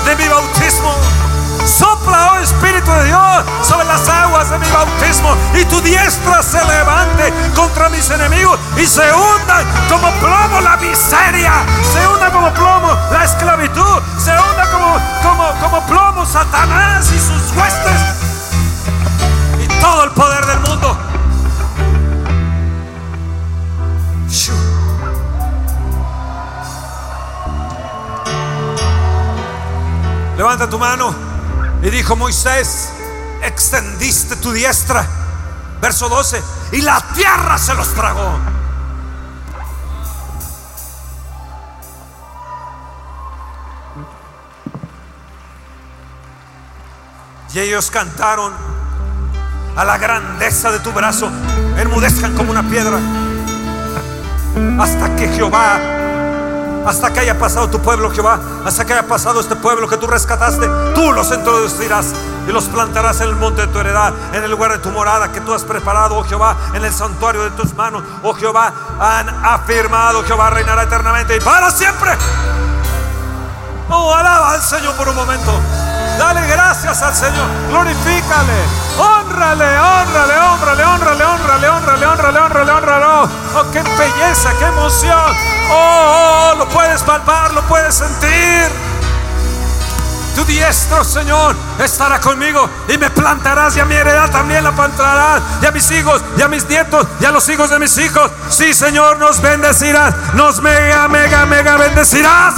de 0.05 0.17
mi 0.17 0.27
bautismo. 0.29 0.93
Sopla, 1.65 2.33
oh 2.33 2.39
Espíritu 2.39 2.91
de 2.91 3.05
Dios, 3.05 3.45
sobre 3.63 3.85
las 3.85 4.09
aguas 4.09 4.51
de 4.51 4.59
mi 4.59 4.69
bautismo. 4.71 5.37
Y 5.55 5.65
tu 5.67 5.81
diestra 5.83 6.43
se 6.43 6.59
levante 6.65 7.33
contra 7.55 7.89
mis 7.89 8.11
enemigos 8.11 8.59
y 8.77 8.85
se 8.85 9.13
hunda 9.13 9.63
como 9.89 10.11
plomo 10.15 10.61
la 10.61 10.77
miseria. 10.79 11.53
Se 11.93 12.05
hunda 12.09 12.33
como 12.33 12.53
plomo 12.53 12.97
la 13.13 13.25
esclavitud. 13.25 14.03
Se 14.19 14.33
hunda 14.33 14.71
como, 14.73 14.99
como, 15.23 15.61
como 15.61 15.87
plomo 15.87 16.27
Satanás 16.27 17.13
y 17.13 17.19
sus 17.19 17.57
huestes. 17.57 18.01
Y 19.63 19.69
todo 19.81 20.03
el 20.03 20.11
poder 20.11 20.45
del 20.47 20.61
mundo. 20.61 20.90
Levanta 30.41 30.71
tu 30.71 30.79
mano. 30.79 31.15
Y 31.83 31.91
dijo 31.91 32.17
Moisés, 32.17 32.89
extendiste 33.43 34.37
tu 34.37 34.53
diestra. 34.53 35.07
Verso 35.83 36.09
12. 36.09 36.43
Y 36.73 36.81
la 36.81 36.99
tierra 37.15 37.59
se 37.59 37.75
los 37.75 37.93
tragó. 37.93 38.39
Y 47.53 47.59
ellos 47.59 47.91
cantaron 47.91 48.55
a 49.77 49.85
la 49.85 49.99
grandeza 49.99 50.73
de 50.73 50.79
tu 50.79 50.91
brazo. 50.93 51.31
Enmudezcan 51.77 52.35
como 52.35 52.51
una 52.51 52.67
piedra. 52.67 52.99
Hasta 54.79 55.17
que 55.17 55.29
Jehová 55.35 56.00
hasta 56.87 57.13
que 57.13 57.21
haya 57.21 57.39
pasado 57.39 57.69
tu 57.69 57.81
pueblo, 57.81 58.11
Jehová, 58.11 58.39
hasta 58.65 58.85
que 58.85 58.93
haya 58.93 59.07
pasado 59.07 59.41
este 59.41 59.57
pueblo 59.57 59.89
que 59.89 59.97
tú 59.97 60.07
rescataste, 60.07 60.69
tú 60.95 61.13
los 61.13 61.31
introducirás 61.31 62.07
y 62.49 62.53
los 62.53 62.65
plantarás 62.65 63.21
en 63.21 63.29
el 63.29 63.37
monte 63.37 63.63
de 63.63 63.69
tu 63.69 63.79
heredad, 63.79 64.13
en 64.33 64.43
el 64.43 64.51
lugar 64.51 64.73
de 64.73 64.79
tu 64.79 64.91
morada 64.91 65.31
que 65.31 65.41
tú 65.41 65.53
has 65.53 65.65
preparado, 65.65 66.17
oh 66.17 66.25
Jehová, 66.25 66.57
en 66.75 66.85
el 66.85 66.93
santuario 66.93 67.45
de 67.45 67.51
tus 67.51 67.75
manos, 67.75 68.03
oh 68.23 68.35
Jehová, 68.35 68.73
han 68.99 69.29
afirmado, 69.45 70.23
Jehová 70.25 70.51
reinará 70.51 70.85
eternamente 70.85 71.37
y 71.37 71.41
para 71.41 71.71
siempre. 71.71 72.11
Oh, 73.93 74.15
alaba 74.15 74.53
al 74.53 74.63
Señor 74.63 74.95
por 74.95 75.09
un 75.09 75.17
momento. 75.17 75.53
Dale 76.17 76.47
gracias 76.47 77.03
al 77.03 77.15
Señor. 77.15 77.47
Glorifícale. 77.71 78.53
Honrale, 78.99 79.65
honrale, 79.65 80.39
honrale, 80.39 80.85
honrale, 80.85 81.25
honrale, 81.25 81.69
honrale, 81.69 82.07
honrale, 82.07 82.39
honrale, 82.39 82.73
honrale. 82.73 83.05
Oh, 83.57 83.71
qué 83.73 83.83
belleza, 83.83 84.53
qué 84.59 84.67
emoción. 84.67 85.60
Oh, 85.71 86.55
lo 86.59 86.69
puedes 86.69 87.03
palpar, 87.03 87.53
lo 87.53 87.63
puedes 87.63 87.95
sentir. 87.95 88.69
Tu 90.35 90.45
diestro, 90.45 91.03
Señor, 91.05 91.57
estará 91.79 92.21
conmigo 92.21 92.69
y 92.89 92.97
me 92.97 93.11
plantarás 93.11 93.77
y 93.77 93.81
a 93.81 93.85
mi 93.85 93.95
heredad 93.95 94.31
también 94.31 94.65
la 94.65 94.73
plantarás. 94.73 95.43
Y 95.63 95.67
a 95.67 95.71
mis 95.71 95.91
hijos, 95.91 96.23
y 96.37 96.43
a 96.43 96.49
mis 96.49 96.69
nietos, 96.69 97.07
y 97.21 97.25
a 97.25 97.31
los 97.31 97.49
hijos 97.49 97.71
de 97.71 97.79
mis 97.79 97.97
hijos. 97.99 98.31
Sí, 98.49 98.73
Señor, 98.73 99.19
nos 99.19 99.41
bendecirás. 99.41 100.15
Nos 100.35 100.61
mega, 100.63 101.09
mega, 101.09 101.47
mega 101.47 101.77
bendecirás. 101.77 102.55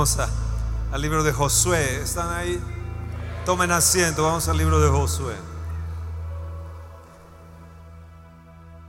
Al 0.00 1.02
libro 1.02 1.22
de 1.22 1.30
Josué. 1.30 2.00
¿Están 2.02 2.32
ahí? 2.32 2.58
Tomen 3.44 3.70
asiento, 3.70 4.24
vamos 4.24 4.48
al 4.48 4.56
libro 4.56 4.80
de 4.80 4.88
Josué. 4.88 5.34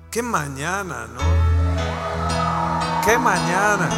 Qué 0.09 0.24
mañana, 0.24 1.07
¿no? 1.07 1.20
Qué 3.03 3.18
mañana. 3.18 3.89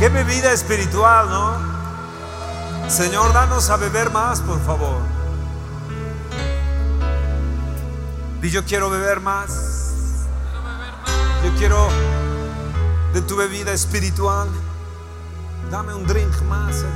Qué 0.00 0.08
bebida 0.08 0.52
espiritual, 0.52 1.30
¿no? 1.30 2.90
Señor, 2.90 3.32
danos 3.32 3.70
a 3.70 3.76
beber 3.76 4.10
más, 4.10 4.40
por 4.40 4.60
favor. 4.64 5.02
Y 8.42 8.50
yo 8.50 8.64
quiero 8.64 8.90
beber 8.90 9.20
más. 9.20 9.94
Yo 11.44 11.54
quiero 11.56 11.88
de 13.14 13.22
tu 13.22 13.36
bebida 13.36 13.72
espiritual. 13.72 14.48
Dame 15.72 15.94
un 15.94 16.06
drink 16.06 16.38
más, 16.42 16.74
Señor. 16.74 16.92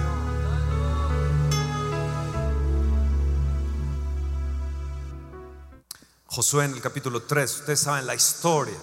Josué 6.27 6.67
en 6.67 6.75
el 6.75 6.83
capítulo 6.83 7.23
3, 7.23 7.61
ustedes 7.61 7.81
saben 7.81 8.07
la 8.07 8.15
historia. 8.15 8.77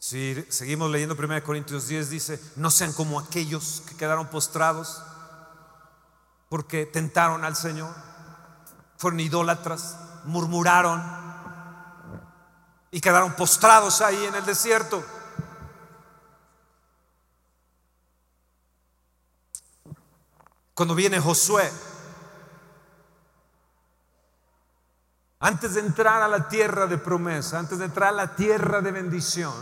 Si 0.00 0.44
seguimos 0.48 0.90
leyendo 0.90 1.14
1 1.16 1.44
Corintios 1.44 1.86
10, 1.86 2.10
dice, 2.10 2.42
no 2.56 2.72
sean 2.72 2.92
como 2.92 3.20
aquellos 3.20 3.84
que 3.88 3.96
quedaron 3.96 4.26
postrados 4.26 5.00
porque 6.48 6.86
tentaron 6.86 7.44
al 7.44 7.54
Señor, 7.54 7.94
fueron 8.96 9.20
idólatras, 9.20 9.96
murmuraron 10.24 11.00
y 12.90 13.00
quedaron 13.00 13.34
postrados 13.34 14.00
ahí 14.00 14.24
en 14.24 14.34
el 14.34 14.44
desierto. 14.44 15.04
Cuando 20.74 20.94
viene 20.94 21.20
Josué, 21.20 21.70
antes 25.38 25.74
de 25.74 25.80
entrar 25.80 26.22
a 26.22 26.28
la 26.28 26.48
tierra 26.48 26.86
de 26.86 26.98
promesa, 26.98 27.58
antes 27.58 27.78
de 27.78 27.84
entrar 27.84 28.08
a 28.08 28.16
la 28.16 28.34
tierra 28.34 28.80
de 28.80 28.90
bendición, 28.90 29.54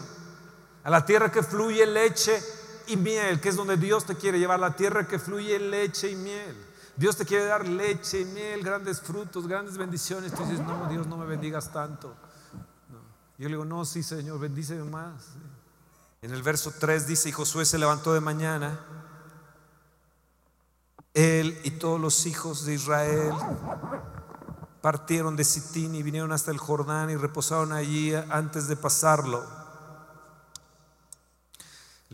a 0.84 0.90
la 0.90 1.04
tierra 1.04 1.30
que 1.30 1.42
fluye 1.42 1.84
leche 1.86 2.40
y 2.86 2.96
miel, 2.96 3.40
que 3.40 3.50
es 3.50 3.56
donde 3.56 3.76
Dios 3.76 4.06
te 4.06 4.16
quiere 4.16 4.38
llevar, 4.38 4.58
la 4.58 4.74
tierra 4.74 5.06
que 5.06 5.18
fluye 5.18 5.58
leche 5.58 6.10
y 6.10 6.16
miel. 6.16 6.56
Dios 6.96 7.16
te 7.16 7.26
quiere 7.26 7.44
dar 7.44 7.66
leche 7.66 8.20
y 8.20 8.24
miel, 8.24 8.62
grandes 8.62 9.00
frutos, 9.00 9.46
grandes 9.46 9.76
bendiciones. 9.76 10.32
Tú 10.32 10.44
dices, 10.44 10.60
no, 10.60 10.88
Dios, 10.88 11.06
no 11.06 11.16
me 11.16 11.26
bendigas 11.26 11.72
tanto. 11.72 12.14
Yo 13.38 13.48
le 13.48 13.54
digo, 13.54 13.64
no, 13.64 13.84
sí, 13.84 14.02
Señor, 14.02 14.38
bendíceme 14.38 14.84
más. 14.84 15.30
En 16.22 16.32
el 16.32 16.42
verso 16.42 16.72
3 16.78 17.06
dice, 17.06 17.28
y 17.28 17.32
Josué 17.32 17.64
se 17.64 17.78
levantó 17.78 18.14
de 18.14 18.20
mañana 18.20 18.78
él 21.14 21.60
y 21.64 21.72
todos 21.72 22.00
los 22.00 22.26
hijos 22.26 22.64
de 22.64 22.74
Israel 22.74 23.32
partieron 24.80 25.36
de 25.36 25.44
Sitín 25.44 25.94
y 25.94 26.02
vinieron 26.02 26.32
hasta 26.32 26.50
el 26.50 26.58
Jordán 26.58 27.10
y 27.10 27.16
reposaron 27.16 27.72
allí 27.72 28.14
antes 28.14 28.66
de 28.68 28.76
pasarlo. 28.76 29.46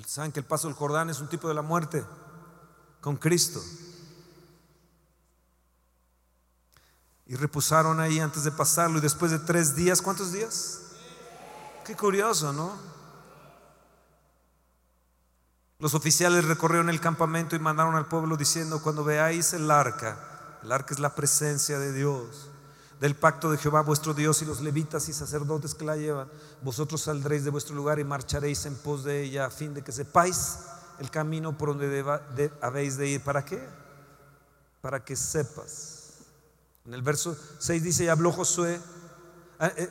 Saben 0.07 0.33
que 0.33 0.41
el 0.41 0.47
paso 0.47 0.69
del 0.69 0.77
Jordán 0.77 1.11
es 1.11 1.21
un 1.21 1.29
tipo 1.29 1.49
de 1.49 1.55
la 1.55 1.63
muerte 1.63 2.05
con 3.01 3.17
Cristo. 3.17 3.63
Y 7.27 7.37
reposaron 7.37 8.01
ahí 8.01 8.19
antes 8.21 8.45
de 8.45 8.51
pasarlo 8.51 8.99
y 8.99 9.03
después 9.03 9.31
de 9.31 9.39
tres 9.39 9.77
días, 9.77 10.01
¿cuántos 10.01 10.33
días? 10.33 10.81
Qué 11.85 11.95
curioso, 11.95 12.53
¿no? 12.53 12.73
Los 15.81 15.95
oficiales 15.95 16.45
recorrieron 16.45 16.91
el 16.91 17.01
campamento 17.01 17.55
y 17.55 17.61
mandaron 17.61 17.95
al 17.95 18.09
pueblo 18.09 18.37
diciendo, 18.37 18.83
cuando 18.83 19.05
veáis 19.05 19.53
el 19.53 19.71
arca, 19.71 20.19
el 20.65 20.73
arca 20.73 20.93
es 20.93 20.99
la 20.99 21.15
presencia 21.15 21.79
de 21.79 21.93
Dios, 21.93 22.51
del 22.99 23.15
pacto 23.15 23.49
de 23.49 23.59
Jehová 23.59 23.83
vuestro 23.83 24.13
Dios 24.13 24.43
y 24.43 24.45
los 24.45 24.61
levitas 24.61 25.09
y 25.09 25.13
sacerdotes 25.13 25.77
que 25.77 25.85
la 25.85 25.97
llevan, 25.97 26.29
vosotros 26.63 27.03
saldréis 27.03 27.45
de 27.45 27.51
vuestro 27.51 27.77
lugar 27.77 28.01
y 28.01 28.05
marcharéis 28.05 28.67
en 28.67 28.75
pos 28.75 29.05
de 29.05 29.23
ella 29.23 29.47
a 29.47 29.51
fin 29.51 29.73
de 29.73 29.85
que 29.85 29.93
sepáis 29.93 30.59
el 30.99 31.13
camino 31.13 31.57
por 31.57 31.69
donde 31.69 32.51
habéis 32.61 32.97
de 32.97 33.07
ir. 33.11 33.23
¿Para 33.23 33.45
qué? 33.45 33.65
Para 34.81 35.05
que 35.05 35.15
sepas. 35.15 36.25
En 36.87 36.93
el 36.93 37.03
verso 37.03 37.37
6 37.61 37.85
dice, 37.85 38.03
y 38.03 38.09
habló 38.09 38.33
Josué 38.33 38.81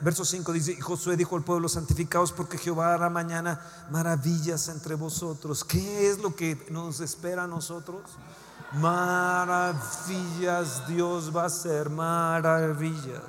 verso 0.01 0.23
5 0.23 0.53
dice, 0.53 0.79
Josué 0.79 1.17
dijo 1.17 1.35
al 1.35 1.43
pueblo, 1.43 1.67
santificaos 1.67 2.31
porque 2.31 2.57
Jehová 2.57 2.93
hará 2.93 3.09
mañana 3.09 3.59
maravillas 3.89 4.69
entre 4.69 4.95
vosotros. 4.95 5.63
¿Qué 5.63 6.09
es 6.09 6.19
lo 6.19 6.35
que 6.35 6.65
nos 6.69 7.01
espera 7.01 7.43
a 7.43 7.47
nosotros? 7.47 8.03
Maravillas 8.73 10.87
Dios 10.87 11.35
va 11.35 11.43
a 11.43 11.47
hacer, 11.47 11.89
maravillas. 11.89 13.21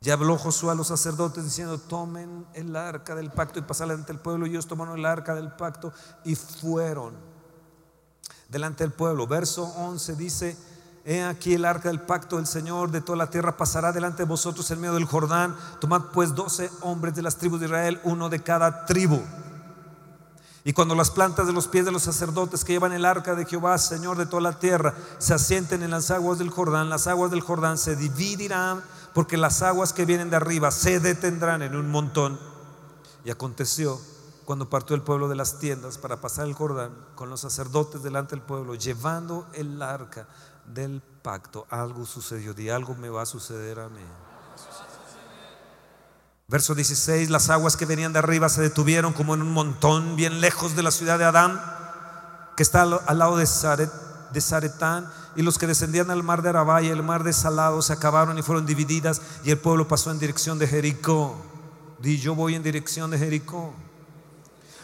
Ya 0.00 0.14
habló 0.14 0.36
Josué 0.36 0.72
a 0.72 0.74
los 0.74 0.88
sacerdotes 0.88 1.44
diciendo, 1.44 1.78
tomen 1.78 2.46
el 2.52 2.76
arca 2.76 3.14
del 3.14 3.30
pacto 3.30 3.58
y 3.58 3.62
pasadla 3.62 3.94
ante 3.94 4.12
el 4.12 4.18
pueblo. 4.18 4.46
Y 4.46 4.50
ellos 4.50 4.66
tomaron 4.66 4.98
el 4.98 5.06
arca 5.06 5.34
del 5.34 5.52
pacto 5.52 5.92
y 6.24 6.34
fueron 6.34 7.14
delante 8.50 8.84
del 8.84 8.92
pueblo. 8.92 9.26
Verso 9.26 9.64
11 9.64 10.16
dice, 10.16 10.58
He 11.06 11.22
aquí 11.22 11.52
el 11.52 11.66
arca 11.66 11.90
del 11.90 12.00
pacto 12.00 12.36
del 12.36 12.46
Señor 12.46 12.90
de 12.90 13.02
toda 13.02 13.18
la 13.18 13.28
tierra 13.28 13.58
pasará 13.58 13.92
delante 13.92 14.22
de 14.22 14.28
vosotros 14.28 14.70
en 14.70 14.80
medio 14.80 14.94
del 14.94 15.04
Jordán. 15.04 15.54
Tomad 15.78 16.00
pues 16.14 16.34
doce 16.34 16.70
hombres 16.80 17.14
de 17.14 17.20
las 17.20 17.36
tribus 17.36 17.60
de 17.60 17.66
Israel, 17.66 18.00
uno 18.04 18.30
de 18.30 18.42
cada 18.42 18.86
tribu. 18.86 19.20
Y 20.66 20.72
cuando 20.72 20.94
las 20.94 21.10
plantas 21.10 21.46
de 21.46 21.52
los 21.52 21.68
pies 21.68 21.84
de 21.84 21.92
los 21.92 22.04
sacerdotes 22.04 22.64
que 22.64 22.72
llevan 22.72 22.94
el 22.94 23.04
arca 23.04 23.34
de 23.34 23.44
Jehová, 23.44 23.76
Señor 23.76 24.16
de 24.16 24.24
toda 24.24 24.40
la 24.40 24.58
tierra, 24.58 24.94
se 25.18 25.34
asienten 25.34 25.82
en 25.82 25.90
las 25.90 26.10
aguas 26.10 26.38
del 26.38 26.48
Jordán, 26.48 26.88
las 26.88 27.06
aguas 27.06 27.30
del 27.30 27.42
Jordán 27.42 27.76
se 27.76 27.96
dividirán, 27.96 28.82
porque 29.12 29.36
las 29.36 29.60
aguas 29.60 29.92
que 29.92 30.06
vienen 30.06 30.30
de 30.30 30.36
arriba 30.36 30.70
se 30.70 31.00
detendrán 31.00 31.60
en 31.60 31.76
un 31.76 31.90
montón. 31.90 32.40
Y 33.26 33.30
aconteció 33.30 34.00
cuando 34.46 34.70
partió 34.70 34.96
el 34.96 35.02
pueblo 35.02 35.28
de 35.28 35.36
las 35.36 35.58
tiendas 35.58 35.98
para 35.98 36.22
pasar 36.22 36.46
el 36.46 36.54
Jordán 36.54 36.92
con 37.14 37.28
los 37.28 37.40
sacerdotes 37.40 38.02
delante 38.02 38.34
del 38.34 38.44
pueblo, 38.44 38.74
llevando 38.74 39.46
el 39.52 39.82
arca 39.82 40.26
del 40.66 41.02
pacto, 41.22 41.66
algo 41.70 42.04
sucedió. 42.04 42.54
y 42.56 42.68
algo 42.68 42.94
me 42.94 43.08
va 43.08 43.22
a 43.22 43.26
suceder 43.26 43.80
a 43.80 43.88
mí. 43.88 44.00
Verso 46.46 46.74
16, 46.74 47.30
las 47.30 47.48
aguas 47.48 47.76
que 47.76 47.86
venían 47.86 48.12
de 48.12 48.18
arriba 48.18 48.50
se 48.50 48.60
detuvieron 48.60 49.14
como 49.14 49.34
en 49.34 49.40
un 49.40 49.52
montón 49.52 50.14
bien 50.14 50.42
lejos 50.42 50.76
de 50.76 50.82
la 50.82 50.90
ciudad 50.90 51.18
de 51.18 51.24
Adán, 51.24 51.60
que 52.56 52.62
está 52.62 52.82
al 52.82 53.18
lado 53.18 53.38
de, 53.38 53.46
Zaret, 53.46 53.90
de 54.32 54.40
Zaretán, 54.42 55.10
y 55.36 55.42
los 55.42 55.56
que 55.56 55.66
descendían 55.66 56.10
al 56.10 56.22
mar 56.22 56.42
de 56.42 56.50
Arabá 56.50 56.82
y 56.82 56.88
el 56.88 57.02
mar 57.02 57.24
de 57.24 57.32
Salado 57.32 57.80
se 57.80 57.94
acabaron 57.94 58.38
y 58.38 58.42
fueron 58.42 58.66
divididas, 58.66 59.22
y 59.42 59.50
el 59.50 59.58
pueblo 59.58 59.88
pasó 59.88 60.10
en 60.10 60.18
dirección 60.18 60.58
de 60.58 60.68
Jericó. 60.68 61.34
Di 61.98 62.18
yo 62.18 62.34
voy 62.34 62.54
en 62.54 62.62
dirección 62.62 63.10
de 63.10 63.18
Jericó. 63.18 63.72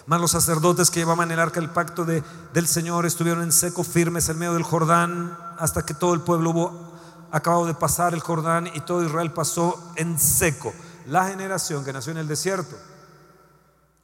Mas 0.06 0.20
los 0.20 0.30
sacerdotes 0.30 0.90
que 0.90 1.00
llevaban 1.00 1.30
el 1.30 1.38
arca 1.38 1.60
del 1.60 1.70
pacto 1.70 2.06
de, 2.06 2.24
del 2.54 2.66
Señor 2.66 3.04
estuvieron 3.04 3.42
en 3.42 3.52
seco 3.52 3.84
firmes 3.84 4.28
en 4.30 4.38
medio 4.38 4.54
del 4.54 4.62
Jordán 4.62 5.36
hasta 5.60 5.84
que 5.84 5.94
todo 5.94 6.14
el 6.14 6.20
pueblo 6.20 6.50
hubo 6.50 6.92
acabado 7.30 7.66
de 7.66 7.74
pasar 7.74 8.14
el 8.14 8.20
Jordán 8.20 8.68
y 8.74 8.80
todo 8.80 9.04
Israel 9.04 9.32
pasó 9.32 9.92
en 9.96 10.18
seco. 10.18 10.72
La 11.06 11.28
generación 11.28 11.84
que 11.84 11.92
nació 11.92 12.12
en 12.12 12.18
el 12.18 12.28
desierto 12.28 12.76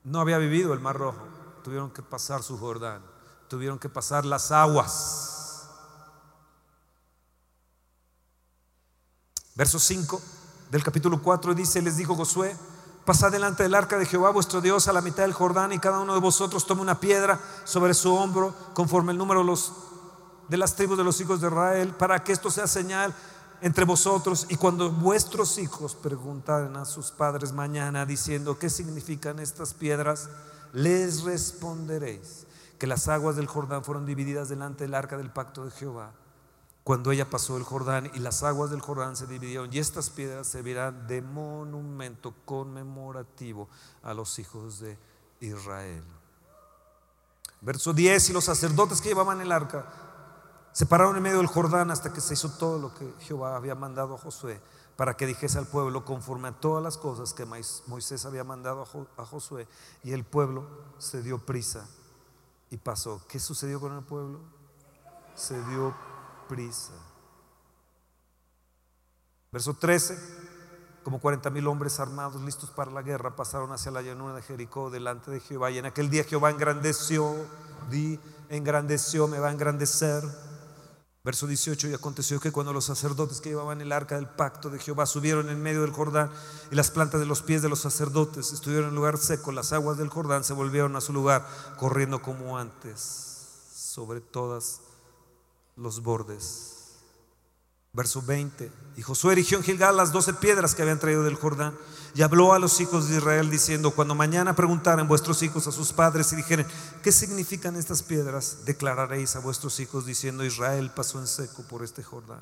no 0.05 0.21
había 0.21 0.39
vivido 0.39 0.73
el 0.73 0.81
Mar 0.81 0.97
Rojo, 0.97 1.27
tuvieron 1.65 1.91
que 1.91 2.03
pasar 2.03 2.43
su 2.43 2.57
Jordán 2.57 3.03
tuvieron 3.49 3.79
que 3.79 3.89
pasar 3.89 4.25
las 4.25 4.51
aguas. 4.51 5.69
Verso 9.55 9.79
5 9.79 10.21
del 10.71 10.83
capítulo 10.83 11.23
4 11.23 11.55
dice, 11.55 11.81
les 11.81 11.97
dijo 11.97 12.15
Josué, 12.15 12.55
pasad 13.05 13.33
delante 13.33 13.63
del 13.63 13.75
arca 13.75 13.99
de 13.99 14.05
Jehová 14.05 14.31
vuestro 14.31 14.61
Dios 14.61 14.89
a 14.89 14.93
la 14.93 15.01
mitad 15.01 15.23
del 15.23 15.33
Jordán 15.33 15.73
y 15.73 15.79
cada 15.79 16.01
uno 16.01 16.15
de 16.15 16.21
vosotros 16.21 16.67
tome 16.67 16.83
una 16.83 17.01
piedra 17.01 17.41
sobre 17.65 17.95
su 17.95 18.15
hombro 18.15 18.55
conforme 18.75 19.13
el 19.13 19.19
número 19.19 19.41
de, 19.41 19.47
los, 19.47 19.73
de 20.49 20.57
las 20.57 20.75
tribus 20.77 20.99
de 20.99 21.05
los 21.05 21.21
hijos 21.21 21.41
de 21.41 21.49
Israel 21.49 21.95
para 21.99 22.23
que 22.23 22.33
esto 22.33 22.51
sea 22.51 22.67
señal 22.67 23.15
entre 23.61 23.85
vosotros. 23.85 24.47
Y 24.49 24.57
cuando 24.57 24.91
vuestros 24.91 25.59
hijos 25.59 25.95
preguntaren 25.95 26.77
a 26.77 26.85
sus 26.85 27.11
padres 27.11 27.53
mañana 27.53 28.07
diciendo 28.07 28.59
qué 28.59 28.71
significan 28.71 29.39
estas 29.39 29.75
piedras, 29.75 30.29
les 30.73 31.23
responderéis 31.23 32.47
que 32.79 32.87
las 32.87 33.09
aguas 33.09 33.37
del 33.37 33.47
Jordán 33.47 33.85
fueron 33.85 34.07
divididas 34.07 34.49
delante 34.49 34.85
del 34.85 34.95
arca 34.95 35.17
del 35.17 35.31
pacto 35.31 35.65
de 35.65 35.71
Jehová. 35.71 36.13
Cuando 36.85 37.11
ella 37.11 37.29
pasó 37.29 37.57
el 37.57 37.65
Jordán 37.65 38.11
y 38.15 38.21
las 38.21 38.45
aguas 38.45 38.71
del 38.71 38.81
Jordán 38.81 39.17
se 39.17 39.27
dividieron 39.27 39.73
y 39.73 39.79
estas 39.79 40.11
piedras 40.11 40.47
servirán 40.47 41.09
de 41.09 41.21
monumento 41.21 42.33
conmemorativo 42.45 43.69
a 44.03 44.15
los 44.15 44.39
hijos 44.39 44.79
de 44.79 44.97
Israel. 45.41 46.05
Verso 47.61 47.93
10, 47.93 48.31
y 48.31 48.33
los 48.33 48.45
sacerdotes 48.45 49.01
que 49.01 49.09
llevaban 49.09 49.41
el 49.41 49.51
arca 49.51 50.06
se 50.77 50.85
pararon 50.85 51.17
en 51.17 51.23
medio 51.23 51.39
del 51.39 51.47
Jordán 51.47 51.91
hasta 51.91 52.13
que 52.13 52.21
se 52.21 52.35
hizo 52.35 52.51
todo 52.51 52.79
lo 52.79 52.93
que 52.93 53.11
Jehová 53.21 53.57
había 53.57 53.75
mandado 53.75 54.15
a 54.15 54.19
Josué 54.19 54.61
para 54.95 55.17
que 55.17 55.25
dijese 55.25 55.57
al 55.57 55.67
pueblo 55.67 56.05
conforme 56.05 56.49
a 56.49 56.53
todas 56.53 56.85
las 56.85 56.99
cosas 56.99 57.33
que 57.33 57.47
Moisés 57.47 58.27
había 58.27 58.45
mandado 58.45 58.87
a 59.17 59.25
Josué. 59.25 59.67
Y 60.05 60.13
el 60.13 60.25
pueblo 60.25 60.69
se 60.99 61.23
dio 61.23 61.39
prisa 61.39 61.89
y 62.69 62.77
pasó. 62.77 63.23
¿Qué 63.27 63.39
sucedió 63.39 63.81
con 63.81 63.97
el 63.97 64.05
pueblo? 64.05 64.39
Se 65.35 65.59
dio 65.65 65.95
prisa. 66.47 66.93
Verso 69.53 69.73
13, 69.73 70.19
como 71.03 71.21
40 71.21 71.49
mil 71.49 71.69
hombres 71.69 72.01
armados 72.01 72.43
listos 72.43 72.69
para 72.69 72.91
la 72.91 73.01
guerra 73.01 73.35
pasaron 73.35 73.73
hacia 73.73 73.93
la 73.93 74.03
llanura 74.03 74.35
de 74.35 74.43
Jericó 74.43 74.91
delante 74.91 75.31
de 75.31 75.41
Jehová. 75.41 75.71
Y 75.71 75.79
en 75.79 75.87
aquel 75.87 76.11
día 76.11 76.25
Jehová 76.25 76.51
engrandeció, 76.51 77.35
di, 77.89 78.21
engrandeció, 78.51 79.27
me 79.27 79.39
va 79.39 79.49
a 79.49 79.53
engrandecer 79.53 80.23
Verso 81.27 81.49
18, 81.49 81.89
y 81.89 81.95
aconteció 81.95 82.39
que 82.39 82.53
cuando 82.53 82.73
los 82.73 82.85
sacerdotes 82.85 83.41
que 83.41 83.49
llevaban 83.49 83.81
el 83.81 83.91
arca 83.91 84.15
del 84.15 84.29
pacto 84.29 84.71
de 84.71 84.79
Jehová 84.79 85.07
subieron 85.07 85.49
en 85.51 85.61
medio 85.61 85.83
del 85.83 85.91
Jordán 85.91 86.31
y 86.71 86.77
las 86.77 86.93
plantas 86.93 87.19
de 87.19 87.27
los 87.27 87.43
pies 87.43 87.63
de 87.63 87.69
los 87.69 87.81
sacerdotes 87.81 88.53
estuvieron 88.53 88.91
en 88.91 88.95
lugar 88.95 89.19
seco, 89.19 89.51
las 89.51 89.73
aguas 89.73 89.99
del 89.99 90.09
Jordán 90.09 90.45
se 90.45 90.53
volvieron 90.53 90.95
a 90.95 91.01
su 91.01 91.13
lugar, 91.13 91.45
corriendo 91.81 92.23
como 92.23 92.59
antes, 92.59 93.01
sobre 93.75 94.21
todas 94.21 94.83
los 95.75 96.01
bordes 96.01 96.77
Verso 97.97 98.21
20. 98.21 98.71
Y 98.99 99.03
Josué 99.03 99.33
erigió 99.33 99.57
en 99.57 99.65
Gilgal 99.65 99.97
las 99.97 100.13
doce 100.13 100.35
piedras 100.35 100.75
que 100.75 100.83
habían 100.83 101.01
traído 101.01 101.25
del 101.25 101.35
Jordán 101.35 101.75
y 102.17 102.23
habló 102.23 102.55
a 102.55 102.59
los 102.59 102.81
hijos 102.81 103.11
de 103.11 103.19
Israel 103.19 103.51
diciendo, 103.51 103.91
cuando 103.91 104.15
mañana 104.15 104.57
preguntaren 104.57 105.07
vuestros 105.07 105.43
hijos 105.43 105.67
a 105.67 105.73
sus 105.73 105.93
padres 105.93 106.33
y 106.33 106.37
dijeren, 106.37 106.67
¿qué 107.03 107.13
significan 107.13 107.77
estas 107.77 108.03
piedras? 108.03 108.65
Declararéis 108.65 109.37
a 109.37 109.41
vuestros 109.41 109.79
hijos 109.81 110.07
diciendo, 110.07 110.43
Israel 110.43 110.91
pasó 110.97 111.19
en 111.19 111.27
seco 111.27 111.63
por 111.65 111.85
este 111.85 112.03
Jordán. 112.03 112.41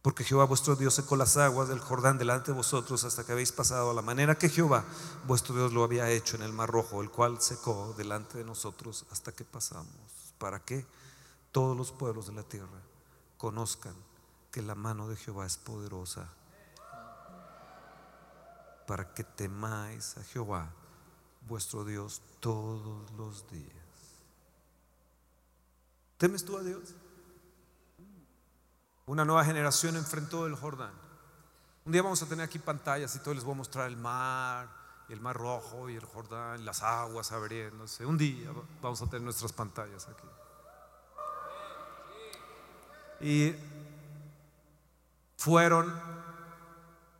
Porque 0.00 0.22
Jehová 0.22 0.44
vuestro 0.44 0.76
Dios 0.76 0.94
secó 0.94 1.16
las 1.16 1.36
aguas 1.36 1.68
del 1.68 1.80
Jordán 1.80 2.18
delante 2.18 2.52
de 2.52 2.56
vosotros 2.56 3.02
hasta 3.02 3.24
que 3.24 3.32
habéis 3.32 3.50
pasado 3.50 3.90
a 3.90 3.94
la 3.94 4.00
manera 4.00 4.38
que 4.38 4.48
Jehová 4.48 4.84
vuestro 5.26 5.56
Dios 5.56 5.72
lo 5.72 5.82
había 5.82 6.08
hecho 6.08 6.36
en 6.36 6.42
el 6.42 6.52
mar 6.52 6.70
rojo, 6.70 7.02
el 7.02 7.10
cual 7.10 7.40
secó 7.40 7.96
delante 7.98 8.38
de 8.38 8.44
nosotros 8.44 9.06
hasta 9.10 9.32
que 9.32 9.44
pasamos. 9.44 9.88
¿Para 10.38 10.60
que 10.60 10.86
Todos 11.50 11.76
los 11.76 11.90
pueblos 11.90 12.28
de 12.28 12.34
la 12.34 12.44
tierra 12.44 12.80
conozcan 13.38 13.94
que 14.52 14.62
la 14.62 14.76
mano 14.76 15.08
de 15.08 15.16
Jehová 15.16 15.46
es 15.46 15.56
poderosa 15.56 16.28
para 18.86 19.12
que 19.12 19.24
temáis 19.24 20.16
a 20.16 20.24
Jehová, 20.24 20.70
vuestro 21.48 21.84
Dios, 21.84 22.22
todos 22.40 23.10
los 23.12 23.48
días. 23.50 23.72
¿Temes 26.18 26.44
tú 26.44 26.56
a 26.56 26.62
Dios? 26.62 26.94
Una 29.06 29.24
nueva 29.24 29.44
generación 29.44 29.96
enfrentó 29.96 30.46
el 30.46 30.56
Jordán. 30.56 30.92
Un 31.84 31.92
día 31.92 32.02
vamos 32.02 32.22
a 32.22 32.26
tener 32.26 32.44
aquí 32.44 32.58
pantallas 32.58 33.14
y 33.14 33.20
todo 33.20 33.34
les 33.34 33.44
voy 33.44 33.54
a 33.54 33.58
mostrar 33.58 33.86
el 33.86 33.96
mar, 33.96 34.68
el 35.08 35.20
mar 35.20 35.36
rojo, 35.36 35.88
y 35.88 35.94
el 35.94 36.04
Jordán, 36.04 36.64
las 36.64 36.82
aguas 36.82 37.30
abriéndose. 37.30 38.04
Un 38.04 38.18
día 38.18 38.50
vamos 38.82 39.00
a 39.02 39.06
tener 39.06 39.22
nuestras 39.22 39.52
pantallas 39.52 40.08
aquí. 40.08 40.26
Y 43.20 43.54
fueron 45.36 46.25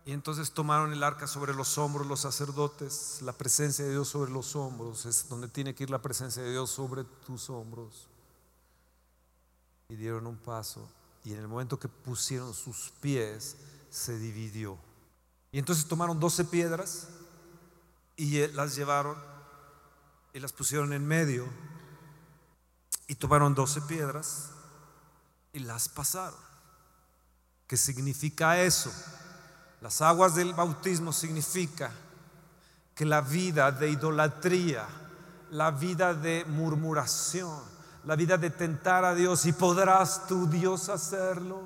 y 0.07 0.13
entonces 0.13 0.53
tomaron 0.53 0.93
el 0.93 1.03
arca 1.03 1.27
sobre 1.27 1.53
los 1.53 1.79
hombros 1.79 2.07
los 2.07 2.21
sacerdotes, 2.21 3.19
la 3.23 3.33
presencia 3.33 3.85
de 3.85 3.91
Dios 3.91 4.07
sobre 4.07 4.31
los 4.31 4.55
hombros, 4.55 5.05
es 5.05 5.29
donde 5.29 5.49
tiene 5.49 5.75
que 5.75 5.83
ir 5.83 5.91
la 5.91 6.01
presencia 6.01 6.45
de 6.45 6.53
Dios 6.53 6.71
sobre 6.71 7.03
tus 7.27 7.51
hombros. 7.51 8.07
Y 9.89 9.97
dieron 9.97 10.29
un 10.29 10.37
paso 10.37 10.89
y 11.25 11.33
en 11.33 11.41
el 11.41 11.49
momento 11.49 11.81
que 11.81 11.89
pusieron 11.89 12.55
sus 12.55 12.93
pies 13.01 13.57
se 13.91 14.17
dividió. 14.17 14.79
Y 15.51 15.59
entonces 15.59 15.87
tomaron 15.87 16.21
doce 16.21 16.45
piedras 16.45 17.09
y 18.17 18.47
las 18.49 18.77
llevaron 18.77 19.19
y 20.33 20.39
las 20.39 20.53
pusieron 20.53 20.93
en 20.93 21.05
medio 21.05 21.49
y 23.09 23.17
tomaron 23.17 23.57
doce 23.57 23.81
piedras 23.81 24.51
y 25.53 25.59
las 25.59 25.89
pasaron. 25.89 26.39
¿Qué 27.67 27.77
significa 27.77 28.63
eso? 28.63 28.93
Las 29.81 30.01
aguas 30.01 30.35
del 30.35 30.55
bautismo 30.55 31.13
significa 31.13 31.91
que 32.95 33.05
la 33.05 33.21
vida 33.21 33.71
de 33.71 33.91
idolatría, 33.91 34.87
la 35.51 35.71
vida 35.71 36.15
de 36.15 36.45
murmuración, 36.47 37.61
la 38.05 38.17
vida 38.17 38.39
de 38.39 38.51
tentar 38.51 39.05
a 39.05 39.15
Dios, 39.15 39.45
y 39.45 39.53
podrás 39.53 40.27
tu 40.27 40.47
Dios 40.47 40.89
hacerlo. 40.89 41.61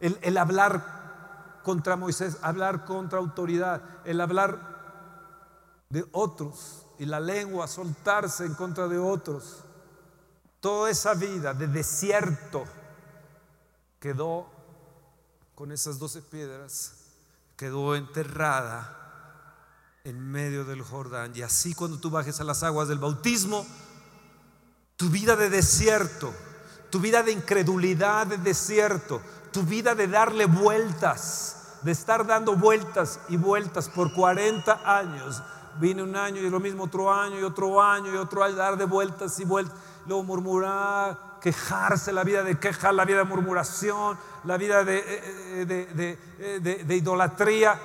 El, 0.00 0.36
hablar 0.36 1.60
contra 1.62 1.96
Moisés, 1.96 2.36
hablar 2.42 2.84
contra 2.84 3.18
autoridad, 3.18 3.80
el 4.04 4.20
hablar 4.20 4.58
de 5.88 6.06
otros 6.12 6.86
y 6.98 7.06
la 7.06 7.20
lengua 7.20 7.66
soltarse 7.66 8.44
en 8.44 8.54
contra 8.54 8.86
de 8.86 8.98
otros. 8.98 9.64
Toda 10.60 10.90
esa 10.90 11.14
vida 11.14 11.54
de 11.54 11.66
desierto 11.66 12.64
quedó 13.98 14.46
con 15.54 15.72
esas 15.72 15.98
doce 15.98 16.20
piedras, 16.20 16.99
quedó 17.60 17.94
enterrada 17.94 18.96
en 20.04 20.18
medio 20.18 20.64
del 20.64 20.80
Jordán. 20.80 21.32
Y 21.34 21.42
así 21.42 21.74
cuando 21.74 21.98
tú 21.98 22.08
bajes 22.08 22.40
a 22.40 22.44
las 22.44 22.62
aguas 22.62 22.88
del 22.88 22.98
bautismo, 22.98 23.66
tu 24.96 25.10
vida 25.10 25.36
de 25.36 25.50
desierto, 25.50 26.32
tu 26.88 27.00
vida 27.00 27.22
de 27.22 27.32
incredulidad 27.32 28.28
de 28.28 28.38
desierto, 28.38 29.20
tu 29.52 29.62
vida 29.62 29.94
de 29.94 30.08
darle 30.08 30.46
vueltas, 30.46 31.76
de 31.82 31.92
estar 31.92 32.26
dando 32.26 32.56
vueltas 32.56 33.20
y 33.28 33.36
vueltas 33.36 33.90
por 33.90 34.14
40 34.14 34.98
años. 34.98 35.42
Vine 35.78 36.02
un 36.02 36.16
año 36.16 36.40
y 36.40 36.48
lo 36.48 36.60
mismo 36.60 36.84
otro 36.84 37.12
año 37.12 37.38
y 37.38 37.42
otro 37.42 37.82
año 37.82 38.10
y 38.10 38.16
otro 38.16 38.42
año, 38.42 38.56
dar 38.56 38.78
de 38.78 38.86
vueltas 38.86 39.38
y 39.38 39.44
vueltas, 39.44 39.76
luego 40.06 40.22
murmurar, 40.22 41.29
quejarse, 41.40 42.12
la 42.12 42.22
vida 42.22 42.42
de 42.42 42.58
queja, 42.58 42.92
la 42.92 43.04
vida 43.04 43.18
de 43.18 43.24
murmuración, 43.24 44.18
la 44.44 44.56
vida 44.56 44.84
de, 44.84 44.98
eh, 44.98 45.86
eh, 46.38 46.84
eh, 46.88 46.94
idolatría. 46.94 47.78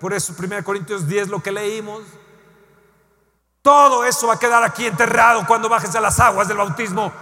Por 0.00 0.12
eso 0.12 0.34
1 0.38 0.62
Corintios 0.64 1.06
10 1.06 1.28
lo 1.28 1.42
que 1.42 1.52
leímos. 1.52 2.02
Todo 3.62 4.04
eso 4.04 4.28
va 4.28 4.34
a 4.34 4.38
quedar 4.38 4.62
aquí 4.62 4.86
enterrado 4.86 5.44
cuando 5.46 5.68
bajes 5.68 5.94
a 5.94 6.00
las 6.00 6.20
aguas 6.20 6.46
del 6.48 6.56
bautismo. 6.56 7.12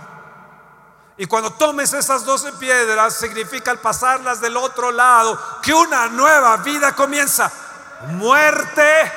Y 1.17 1.27
cuando 1.27 1.53
tomes 1.53 1.93
esas 1.93 2.25
doce 2.25 2.53
piedras, 2.55 3.15
significa 3.15 3.71
al 3.71 3.79
pasarlas 3.79 4.41
del 4.41 4.57
otro 4.57 4.91
lado, 4.91 5.39
que 5.63 5.73
una 5.73 6.09
nueva 6.09 6.57
vida 6.59 6.95
comienza. 6.95 7.51
Muerte 8.09 9.13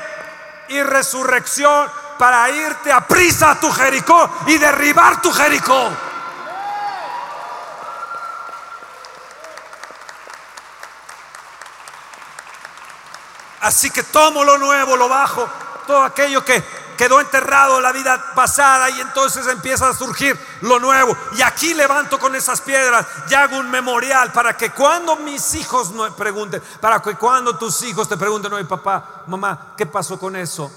y 0.70 0.82
resurrección 0.84 1.90
para 2.18 2.50
irte 2.50 2.92
a 2.92 3.06
prisa 3.06 3.52
a 3.52 3.60
tu 3.60 3.72
Jericó 3.72 4.30
y 4.46 4.58
derribar 4.58 5.22
tu 5.22 5.32
Jericó. 5.32 5.90
Así 13.62 13.90
que 13.90 14.04
tomo 14.04 14.44
lo 14.44 14.58
nuevo, 14.58 14.96
lo 14.96 15.10
bajo, 15.10 15.48
todo 15.88 16.04
aquello 16.04 16.44
que 16.46 16.64
quedó 16.98 17.22
enterrado 17.22 17.78
en 17.78 17.84
la 17.84 17.92
vida 17.92 18.34
pasada 18.34 18.90
y 18.90 19.00
entonces 19.00 19.46
empieza 19.48 19.88
a 19.88 19.94
surgir 19.94 20.38
lo 20.62 20.80
nuevo. 20.80 21.16
Y 21.38 21.42
aquí 21.42 21.74
levanto 21.74 22.20
con 22.20 22.36
esas 22.36 22.60
piedras 22.62 23.06
y 23.30 23.34
hago 23.36 23.58
un 23.58 23.70
memorial 23.70 24.32
para 24.32 24.58
que 24.58 24.72
cuando 24.72 25.16
mis 25.18 25.56
hijos 25.56 25.92
me 25.92 26.12
pregunten, 26.12 26.62
para 26.82 27.02
que 27.02 27.16
cuando 27.16 27.58
tus 27.58 27.82
hijos 27.84 28.10
te 28.10 28.18
pregunten, 28.18 28.52
oye 28.52 28.66
papá, 28.66 29.24
mamá, 29.28 29.74
¿qué 29.78 29.86
pasó 29.86 30.20
con 30.20 30.36
eso? 30.36 30.72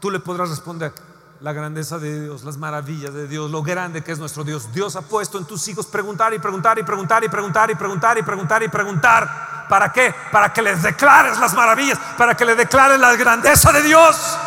Tú 0.00 0.10
le 0.10 0.20
podrás 0.20 0.48
responder, 0.48 0.92
la 1.40 1.52
grandeza 1.52 1.98
de 1.98 2.22
Dios, 2.22 2.42
las 2.42 2.56
maravillas 2.56 3.14
de 3.14 3.28
Dios, 3.28 3.50
lo 3.50 3.62
grande 3.62 4.02
que 4.02 4.10
es 4.10 4.18
nuestro 4.18 4.42
Dios. 4.42 4.72
Dios 4.72 4.96
ha 4.96 5.02
puesto 5.02 5.38
en 5.38 5.44
tus 5.44 5.68
hijos 5.68 5.86
preguntar 5.86 6.34
y 6.34 6.38
preguntar 6.38 6.78
y 6.78 6.82
preguntar 6.82 7.22
y 7.22 7.28
preguntar 7.28 7.70
y 7.70 7.74
preguntar 7.76 8.18
y 8.18 8.22
preguntar 8.22 8.62
y 8.62 8.68
preguntar. 8.68 9.66
¿Para 9.68 9.92
qué? 9.92 10.14
Para 10.32 10.52
que 10.52 10.62
les 10.62 10.82
declares 10.82 11.38
las 11.38 11.54
maravillas, 11.54 11.98
para 12.16 12.34
que 12.34 12.44
le 12.44 12.56
declares 12.56 12.98
la 12.98 13.14
grandeza 13.14 13.70
de 13.70 13.82
Dios. 13.82 14.38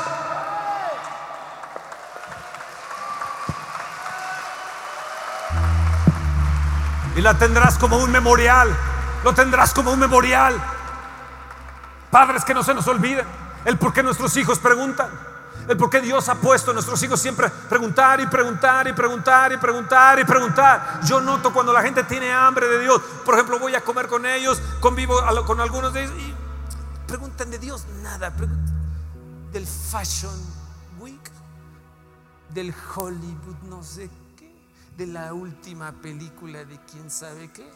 Y 7.15 7.21
la 7.21 7.37
tendrás 7.37 7.77
como 7.77 7.97
un 7.97 8.11
memorial, 8.11 8.75
lo 9.23 9.33
tendrás 9.33 9.73
como 9.73 9.91
un 9.91 9.99
memorial. 9.99 10.61
Padres 12.09 12.43
que 12.43 12.53
no 12.53 12.63
se 12.63 12.73
nos 12.73 12.87
olviden 12.87 13.25
el 13.63 13.77
por 13.77 13.93
qué 13.93 14.03
nuestros 14.03 14.35
hijos 14.35 14.59
preguntan. 14.59 15.30
El 15.72 15.78
por 15.78 15.89
qué 15.89 16.01
Dios 16.01 16.28
ha 16.28 16.36
puesto 16.36 16.72
a 16.72 16.74
nuestros 16.74 17.01
hijos 17.01 17.17
siempre 17.17 17.49
preguntar 17.69 18.19
y 18.19 18.26
preguntar 18.26 18.89
y 18.89 18.91
preguntar 18.91 19.53
y 19.53 19.57
preguntar 19.57 20.19
y 20.19 20.26
preguntar. 20.26 20.99
Yo 21.05 21.22
noto 21.22 21.53
cuando 21.53 21.72
la 21.72 21.82
gente 21.82 22.03
tiene 22.03 22.30
hambre 22.30 22.67
de 22.67 22.80
Dios. 22.82 23.01
Por 23.24 23.36
ejemplo, 23.36 23.57
voy 23.57 23.74
a 23.74 23.80
comer 23.80 24.09
con 24.09 24.26
ellos, 24.26 24.61
convivo 24.82 25.15
con 25.47 25.61
algunos 25.61 25.93
de 25.93 26.03
ellos 26.03 26.13
y 26.19 26.36
preguntan 27.07 27.51
de 27.51 27.57
Dios 27.57 27.86
nada. 28.03 28.34
Del 29.53 29.65
Fashion 29.65 30.38
Week, 30.99 31.32
del 32.49 32.76
Hollywood, 32.93 33.55
no 33.69 33.82
sé 33.82 34.09
qué, 34.36 34.53
de 34.97 35.07
la 35.07 35.34
última 35.34 35.93
película 35.93 36.65
de 36.65 36.82
quién 36.91 37.09
sabe 37.09 37.49
qué. 37.49 37.72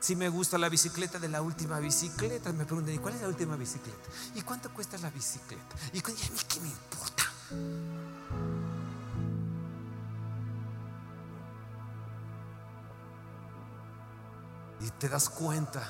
Si 0.00 0.16
me 0.16 0.30
gusta 0.30 0.56
la 0.56 0.70
bicicleta 0.70 1.18
de 1.18 1.28
la 1.28 1.42
última 1.42 1.78
bicicleta, 1.78 2.54
me 2.54 2.64
preguntan, 2.64 2.94
¿y 2.94 2.98
cuál 2.98 3.14
es 3.14 3.20
la 3.20 3.28
última 3.28 3.54
bicicleta? 3.54 4.08
¿Y 4.34 4.40
cuánto 4.40 4.72
cuesta 4.72 4.96
la 4.96 5.10
bicicleta? 5.10 5.76
¿Y, 5.92 5.98
a 5.98 6.08
mí 6.08 6.40
qué 6.48 6.60
me 6.60 6.68
importa? 6.68 7.24
Y 14.80 14.90
te 14.98 15.10
das 15.10 15.28
cuenta 15.28 15.82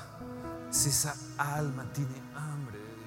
si 0.69 0.89
esa 0.89 1.15
alma 1.37 1.85
tiene 1.93 2.21
hambre 2.35 2.79
de 2.79 2.83
Dios. 2.83 3.01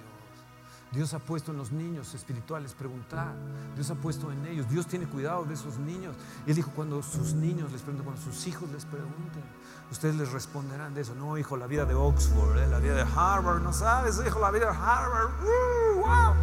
Dios 0.91 1.13
ha 1.13 1.19
puesto 1.19 1.53
en 1.53 1.59
los 1.59 1.71
niños 1.71 2.15
espirituales 2.15 2.73
preguntar. 2.73 3.35
Dios 3.75 3.91
ha 3.91 3.95
puesto 3.95 4.33
en 4.33 4.47
ellos. 4.47 4.71
Dios 4.71 4.87
tiene 4.87 5.07
cuidado 5.07 5.45
de 5.45 5.53
esos 5.53 5.77
niños. 5.77 6.17
Y 6.47 6.51
él 6.51 6.57
dijo, 6.57 6.71
cuando 6.75 7.03
sus 7.03 7.35
niños 7.35 7.71
les 7.73 7.83
pregunten, 7.83 8.07
cuando 8.07 8.23
sus 8.23 8.47
hijos 8.47 8.71
les 8.71 8.87
pregunten, 8.87 9.43
Ustedes 9.91 10.17
les 10.17 10.33
responderán 10.33 10.95
de 10.95 11.03
eso. 11.03 11.15
No, 11.15 11.39
hijo, 11.39 11.57
la 11.57 11.67
vida 11.67 11.85
de 11.85 11.95
Oxford, 11.95 12.59
eh, 12.59 12.67
la 12.67 12.79
vida 12.79 12.95
de 12.95 13.03
Harvard, 13.03 13.63
no 13.63 13.73
sabes, 13.73 14.21
hijo, 14.27 14.41
la 14.41 14.51
vida 14.51 14.71
de 14.71 14.77
Harvard. 14.77 15.31
Uh, 15.43 15.99
wow. 16.01 16.35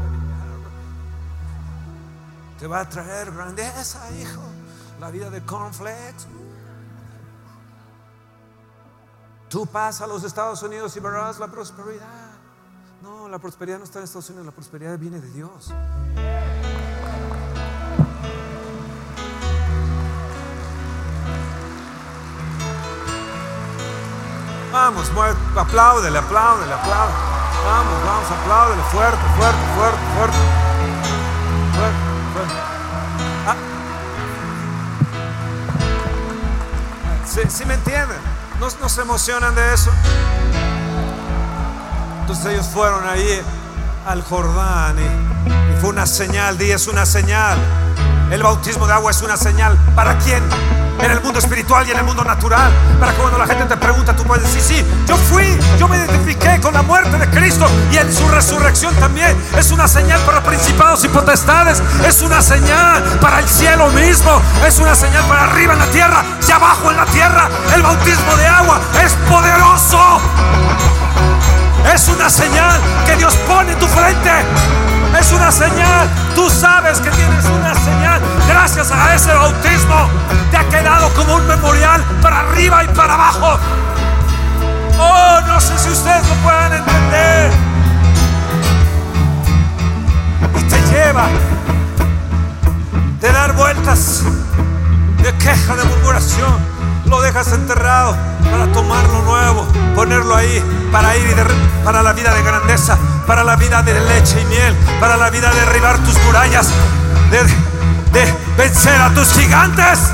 Te 2.60 2.68
va 2.68 2.82
a 2.82 2.90
traer 2.90 3.32
grandeza, 3.32 4.00
hijo. 4.12 4.42
La 5.00 5.10
vida 5.10 5.30
de 5.30 5.42
Cornflakes. 5.44 6.28
Tú 9.50 9.66
pasas 9.66 10.04
a 10.04 10.08
los 10.08 10.24
Estados 10.24 10.64
Unidos 10.64 10.96
y 10.96 11.00
verás 11.00 11.40
la 11.40 11.48
prosperidad. 11.48 12.32
No, 13.02 13.28
la 13.28 13.40
prosperidad 13.40 13.80
no 13.80 13.84
está 13.84 14.00
en 14.00 14.06
Estados 14.06 14.30
Unidos, 14.30 14.46
la 14.46 14.52
prosperidad 14.54 14.98
viene 14.98 15.20
de 15.20 15.30
Dios. 15.32 15.74
Vamos, 24.72 25.12
apláudele, 25.58 26.18
apláudele, 26.18 26.74
apláudele. 26.74 27.32
Vamos, 27.66 27.94
vamos, 28.06 28.32
apláudele 28.32 28.82
fuerte, 28.84 29.18
fuerte, 29.38 29.60
fuerte, 29.76 30.00
fuerte. 30.16 30.38
Fuerte, 31.76 31.98
fuerte. 32.34 32.54
Ah. 33.48 33.56
¿Sí, 37.50 37.66
me 37.66 37.74
entienden? 37.74 38.18
¿No, 38.60 38.68
¿No, 38.82 38.88
se 38.88 39.02
emocionan 39.02 39.54
de 39.56 39.74
eso? 39.74 39.92
Entonces 42.22 42.46
ellos 42.46 42.68
fueron 42.68 43.06
ahí 43.08 43.42
al 44.08 44.24
Jordán 44.24 44.96
y, 44.98 45.74
y 45.74 45.82
fue 45.82 45.90
una 45.90 46.06
señal, 46.06 46.58
di 46.58 46.72
es 46.72 46.88
una 46.88 47.06
señal. 47.06 47.60
El 48.32 48.42
bautismo 48.42 48.88
de 48.88 48.94
agua 48.94 49.12
es 49.12 49.22
una 49.22 49.36
señal. 49.36 49.78
¿Para 49.96 50.18
quién? 50.20 50.42
En 51.00 51.12
el 51.12 51.22
mundo 51.22 51.40
espiritual 51.40 51.88
y 51.88 51.92
en 51.92 51.98
el 51.98 52.04
mundo 52.04 52.24
natural. 52.24 52.72
Para 53.00 53.12
que 53.12 53.18
cuando 53.18 53.38
la 53.38 53.48
gente 53.48 53.66
te 53.66 53.78
pregunta, 53.78 54.16
tú 54.16 54.24
puedes 54.24 54.44
decir, 54.44 54.62
sí, 54.62 54.86
yo 55.08 55.16
fui, 55.18 55.46
yo 55.78 55.88
me 55.88 55.98
identifiqué 55.98 56.60
con 56.62 56.74
la 56.74 56.82
muerte 56.82 57.18
de 57.18 57.28
Cristo 57.30 57.66
y 57.92 57.98
en 57.98 58.14
su 58.14 58.28
resurrección 58.30 58.94
también. 58.96 59.36
Es 59.58 59.72
una 59.72 59.88
señal 59.88 60.20
para 60.22 60.42
principados 60.44 61.04
y 61.04 61.08
potestades. 61.08 61.82
Es 62.06 62.22
una 62.22 62.42
señal 62.42 63.04
para 63.20 63.40
el 63.40 63.48
cielo 63.48 63.88
mismo. 63.90 64.42
Es 64.66 64.80
una 64.80 64.96
señal 64.96 65.24
para 65.26 65.46
arriba 65.46 65.74
en 65.74 65.80
la 65.80 65.88
tierra 65.88 66.24
y 66.48 66.52
abajo 66.52 66.92
en 66.92 66.98
la 66.98 67.06
tierra. 67.06 67.50
El 67.74 67.82
bautismo 67.82 68.36
de 68.36 68.48
agua 68.48 68.80
es 69.04 69.14
poderoso. 69.30 70.22
Es 71.94 72.08
una 72.08 72.30
señal 72.30 72.80
que 73.06 73.16
Dios 73.16 73.36
pone 73.48 73.72
en 73.74 73.80
tu 73.80 73.88
frente. 73.88 74.32
Es 75.20 75.32
una 75.32 75.52
señal. 75.52 76.08
Tú 76.36 76.50
sabes 76.50 77.00
que 77.00 77.10
tienes 77.12 77.46
una 77.46 77.74
señal. 77.76 77.91
Gracias 78.64 78.92
a 78.92 79.16
ese 79.16 79.34
bautismo 79.34 80.08
te 80.52 80.58
ha 80.58 80.70
quedado 80.70 81.12
como 81.16 81.34
un 81.34 81.48
memorial 81.48 82.00
para 82.22 82.42
arriba 82.42 82.84
y 82.84 82.88
para 82.90 83.16
abajo. 83.16 83.58
Oh, 85.00 85.42
no 85.48 85.60
sé 85.60 85.80
si 85.80 85.90
ustedes 85.90 86.30
lo 86.30 86.36
pueden 86.36 86.74
entender. 86.74 87.52
Y 90.60 90.64
te 90.66 90.80
lleva 90.92 91.28
de 93.20 93.32
dar 93.32 93.54
vueltas, 93.54 94.26
de 95.24 95.34
queja, 95.38 95.76
de 95.76 95.84
murmuración 95.84 96.54
lo 97.08 97.20
dejas 97.20 97.52
enterrado 97.54 98.16
para 98.52 98.72
tomar 98.72 99.04
lo 99.06 99.24
nuevo, 99.24 99.68
ponerlo 99.96 100.36
ahí, 100.36 100.64
para 100.92 101.18
ir 101.18 101.26
y 101.32 101.84
para 101.84 102.04
la 102.04 102.14
vida 102.14 102.32
de 102.36 102.44
grandeza, 102.44 102.96
para 103.26 103.44
la 103.44 103.56
vida 103.56 103.82
de 103.82 104.00
leche 104.00 104.40
y 104.40 104.46
miel, 104.46 104.76
para 105.00 105.18
la 105.18 105.32
vida 105.32 105.50
de 105.50 105.62
derribar 105.62 105.98
tus 106.04 106.16
murallas, 106.26 106.70
de 108.14 108.34
vencer 108.58 109.02
a 109.02 109.14
tus 109.14 109.32
gigantes. 109.34 110.12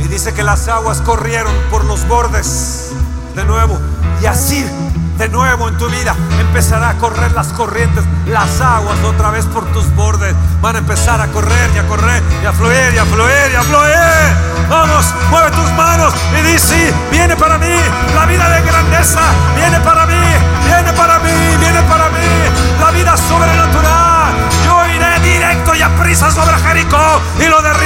Y 0.00 0.08
dice 0.08 0.32
que 0.32 0.42
las 0.42 0.68
aguas 0.68 1.00
corrieron 1.00 1.54
por 1.70 1.84
los 1.84 2.06
bordes 2.06 2.92
de 3.34 3.44
nuevo. 3.44 3.78
Y 4.22 4.26
así, 4.26 4.64
de 5.18 5.28
nuevo 5.28 5.68
en 5.68 5.76
tu 5.78 5.88
vida, 5.88 6.14
empezará 6.40 6.90
a 6.90 6.94
correr 6.94 7.32
las 7.32 7.48
corrientes, 7.48 8.04
las 8.26 8.60
aguas 8.60 8.98
otra 9.04 9.30
vez 9.30 9.44
por 9.46 9.64
tus 9.72 9.88
bordes. 9.94 10.34
Van 10.60 10.76
a 10.76 10.78
empezar 10.80 11.20
a 11.20 11.28
correr 11.28 11.70
y 11.74 11.78
a 11.78 11.86
correr 11.86 12.22
y 12.42 12.46
a 12.46 12.52
fluir 12.52 12.94
y 12.94 12.98
a 12.98 13.04
fluir 13.04 13.52
y 13.52 13.54
a 13.54 13.62
fluir. 13.62 14.54
Vamos, 14.68 15.06
mueve 15.30 15.50
tus 15.50 15.70
manos 15.72 16.14
y 16.38 16.42
di 16.42 16.58
sí, 16.58 16.90
viene 17.10 17.36
para 17.36 17.58
mí 17.58 17.76
la 18.14 18.26
vida 18.26 18.48
de 18.48 18.62
grandeza, 18.62 19.20
viene 19.54 19.78
para 19.80 20.06
mí, 20.06 20.22
viene 20.64 20.92
para 20.92 21.18
mí, 21.18 21.30
viene 21.60 21.82
para 21.82 22.08
mí 22.08 22.28
la 22.80 22.90
vida 22.90 23.16
sobrenatural. 23.16 24.32
Yo 24.64 24.86
iré 24.86 25.20
directo 25.20 25.74
y 25.74 25.82
a 25.82 25.88
prisa 25.96 26.30
sobre 26.30 26.56
Jericó 26.58 27.20
y 27.38 27.44
lo 27.44 27.60
derribaré, 27.62 27.83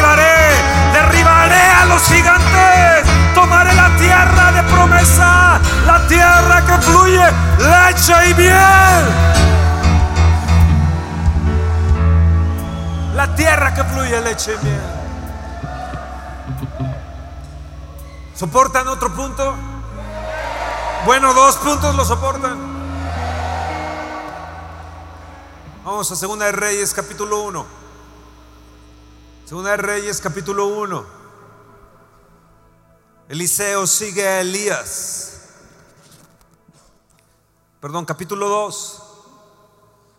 leche 7.98 8.30
y 8.30 8.34
miel. 8.34 9.04
La 13.14 13.34
tierra 13.34 13.74
que 13.74 13.84
fluye 13.84 14.20
leche 14.20 14.54
y 14.54 14.64
miel. 14.64 14.80
¿Soportan 18.34 18.86
otro 18.86 19.12
punto? 19.12 19.54
Bueno, 21.04 21.34
dos 21.34 21.56
puntos 21.56 21.94
lo 21.96 22.04
soportan. 22.04 22.78
Vamos 25.84 26.12
a 26.12 26.16
Segunda 26.16 26.46
de 26.46 26.52
Reyes 26.52 26.94
capítulo 26.94 27.42
1. 27.42 27.66
Segunda 29.46 29.70
de 29.70 29.76
Reyes 29.78 30.20
capítulo 30.20 30.66
1. 30.66 31.18
Eliseo 33.30 33.86
sigue 33.86 34.26
a 34.26 34.40
Elías. 34.40 35.37
Perdón, 37.80 38.04
capítulo 38.04 38.48
2. 38.48 39.02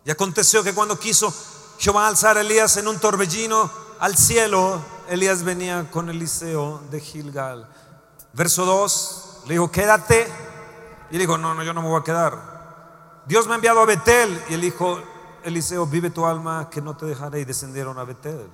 Y 0.05 0.11
aconteció 0.11 0.63
que 0.63 0.73
cuando 0.73 0.97
quiso 0.97 1.33
Jehová 1.77 2.07
alzar 2.07 2.37
a 2.37 2.41
Elías 2.41 2.77
en 2.77 2.87
un 2.87 2.99
torbellino 2.99 3.69
al 3.99 4.15
cielo, 4.15 4.81
Elías 5.09 5.43
venía 5.43 5.91
con 5.91 6.09
Eliseo 6.09 6.81
de 6.89 7.01
Gilgal. 7.01 7.69
Verso 8.31 8.65
2, 8.65 9.43
le 9.47 9.53
dijo, 9.55 9.69
quédate. 9.71 10.31
Y 11.11 11.17
dijo, 11.17 11.37
no, 11.37 11.53
no, 11.53 11.63
yo 11.63 11.73
no 11.73 11.81
me 11.81 11.89
voy 11.89 11.99
a 11.99 12.03
quedar. 12.03 13.23
Dios 13.25 13.45
me 13.47 13.53
ha 13.53 13.55
enviado 13.55 13.81
a 13.81 13.85
Betel. 13.85 14.41
Y 14.49 14.53
él 14.53 14.61
dijo, 14.61 15.01
Eliseo, 15.43 15.85
vive 15.85 16.11
tu 16.11 16.25
alma, 16.25 16.69
que 16.69 16.81
no 16.81 16.95
te 16.95 17.07
dejaré. 17.07 17.41
Y 17.41 17.45
descendieron 17.45 17.99
a 17.99 18.05
Betel. 18.05 18.49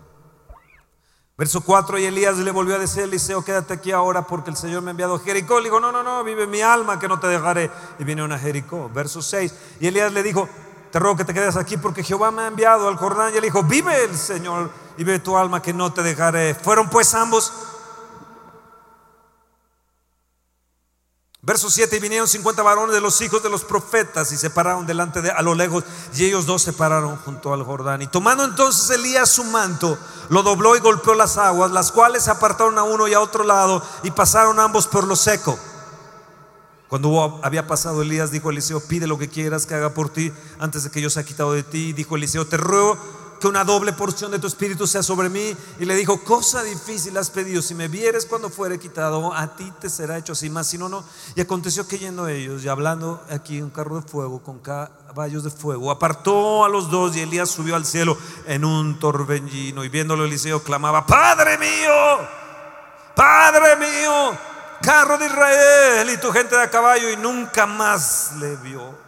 Verso 1.38 1.60
4, 1.60 2.00
y 2.00 2.06
Elías 2.06 2.38
le 2.38 2.50
volvió 2.52 2.76
a 2.76 2.80
decir 2.80 3.02
a 3.02 3.06
Eliseo, 3.06 3.44
quédate 3.44 3.74
aquí 3.74 3.92
ahora 3.92 4.26
porque 4.26 4.50
el 4.50 4.56
Señor 4.56 4.82
me 4.82 4.90
ha 4.90 4.92
enviado 4.92 5.16
a 5.16 5.20
Jericó. 5.20 5.60
Le 5.60 5.66
dijo, 5.66 5.82
no, 5.82 5.92
no, 5.92 6.02
no, 6.02 6.24
vive 6.24 6.48
mi 6.48 6.62
alma 6.62 6.98
que 6.98 7.10
no 7.10 7.20
te 7.20 7.28
dejaré. 7.28 7.70
Y 8.00 8.06
viene 8.06 8.22
a 8.34 8.40
Jericó. 8.40 8.90
Verso 8.94 9.22
6, 9.22 9.54
y 9.82 9.88
Elías 9.88 10.14
le 10.14 10.24
dijo, 10.24 10.48
te 10.92 11.00
ruego 11.00 11.18
que 11.18 11.26
te 11.26 11.34
quedes 11.34 11.58
aquí 11.58 11.76
porque 11.76 12.04
Jehová 12.04 12.32
me 12.32 12.44
ha 12.44 12.48
enviado 12.48 12.88
al 12.88 12.96
Jordán. 12.96 13.34
Y 13.34 13.38
él 13.38 13.44
dijo, 13.44 13.64
vive 13.64 14.06
el 14.06 14.18
Señor 14.18 14.72
y 14.96 15.04
vive 15.04 15.20
tu 15.20 15.36
alma 15.36 15.62
que 15.62 15.74
no 15.74 15.92
te 15.92 16.04
dejaré. 16.04 16.56
Fueron 16.56 16.90
pues 16.90 17.14
ambos 17.14 17.52
Verso 21.46 21.70
7, 21.70 21.96
y 21.96 22.00
vinieron 22.00 22.28
50 22.28 22.64
varones 22.64 22.96
de 22.96 23.02
los 23.02 23.22
hijos 23.22 23.44
de 23.44 23.52
los 23.52 23.64
profetas 23.64 24.32
y 24.32 24.38
se 24.38 24.50
pararon 24.50 24.88
delante 24.88 25.22
de 25.22 25.30
a 25.30 25.44
lo 25.44 25.54
lejos 25.54 25.84
y 26.16 26.26
ellos 26.26 26.48
dos 26.48 26.64
se 26.64 26.74
pararon 26.74 27.18
junto 27.18 27.54
al 27.54 27.62
Jordán. 27.62 28.02
Y 28.02 28.08
tomando 28.08 28.44
entonces 28.44 28.90
Elías 28.90 29.30
su 29.30 29.44
manto, 29.44 29.96
lo 30.30 30.42
dobló 30.42 30.76
y 30.76 30.80
golpeó 30.80 31.14
las 31.14 31.38
aguas, 31.38 31.70
las 31.70 31.92
cuales 31.92 32.24
se 32.24 32.32
apartaron 32.32 32.80
a 32.80 32.84
uno 32.84 33.08
y 33.08 33.14
a 33.14 33.20
otro 33.20 33.44
lado 33.44 33.84
y 34.02 34.10
pasaron 34.10 34.60
ambos 34.60 34.88
por 34.88 35.06
lo 35.06 35.16
seco. 35.16 35.60
Cuando 36.88 37.40
había 37.44 37.68
pasado 37.68 38.02
Elías, 38.02 38.32
dijo 38.32 38.50
Eliseo, 38.50 38.80
pide 38.80 39.06
lo 39.06 39.20
que 39.20 39.30
quieras 39.30 39.68
que 39.68 39.76
haga 39.76 39.94
por 39.94 40.10
ti 40.10 40.34
antes 40.58 40.84
de 40.84 40.90
que 40.90 41.02
yo 41.02 41.12
sea 41.12 41.26
quitado 41.26 41.54
de 41.54 41.62
ti. 41.62 41.94
Dijo 41.94 42.16
Eliseo, 42.16 42.48
te 42.48 42.58
ruego 42.58 42.98
que 43.40 43.48
una 43.48 43.64
doble 43.64 43.94
porción 43.94 44.32
de 44.32 44.40
tu 44.40 44.48
espíritu 44.48 44.88
sea 44.88 45.04
sobre 45.04 45.30
mí. 45.30 45.56
Y 45.80 45.86
le 45.86 45.96
dijo, 45.96 46.24
cosa 46.24 46.64
difícil 46.64 47.18
has 47.18 47.30
pedido, 47.30 47.62
si 47.62 47.76
me 47.76 47.88
vieres 47.88 48.26
cuando 48.26 48.50
fuere 48.50 48.80
quitado, 48.80 49.34
a 49.34 49.56
ti 49.56 49.72
te 49.80 49.90
será 49.90 50.18
hecho 50.18 50.34
así, 50.34 50.50
más 50.50 50.68
si 50.68 50.78
no, 50.78 50.90
no. 50.90 51.04
Y 51.36 51.42
aconteció 51.42 51.88
que 51.88 51.98
yendo 51.98 52.28
ellos 52.28 52.64
y 52.64 52.68
hablando 52.68 53.24
aquí 53.30 53.62
un 53.62 53.70
carro 53.70 54.00
de 54.00 54.08
fuego 54.08 54.42
con 54.42 54.60
caballos 54.60 55.44
de 55.44 55.50
fuego, 55.50 55.92
apartó 55.92 56.66
a 56.66 56.70
los 56.70 56.90
dos 56.90 57.16
y 57.16 57.22
Elías 57.22 57.50
subió 57.50 57.76
al 57.76 57.86
cielo 57.86 58.18
en 58.46 58.66
un 58.66 59.00
torbellino. 59.00 59.84
Y 59.84 59.90
viéndolo 59.90 60.26
Eliseo 60.26 60.64
clamaba, 60.64 61.06
Padre 61.06 61.58
mío, 61.58 62.28
Padre 63.16 63.76
mío, 63.78 64.38
carro 64.82 65.18
de 65.18 65.26
Israel 65.26 66.10
y 66.10 66.18
tu 66.18 66.32
gente 66.32 66.56
de 66.56 66.64
a 66.64 66.70
caballo 66.70 67.10
y 67.10 67.18
nunca 67.18 67.66
más 67.66 68.34
le 68.40 68.56
vio 68.58 69.05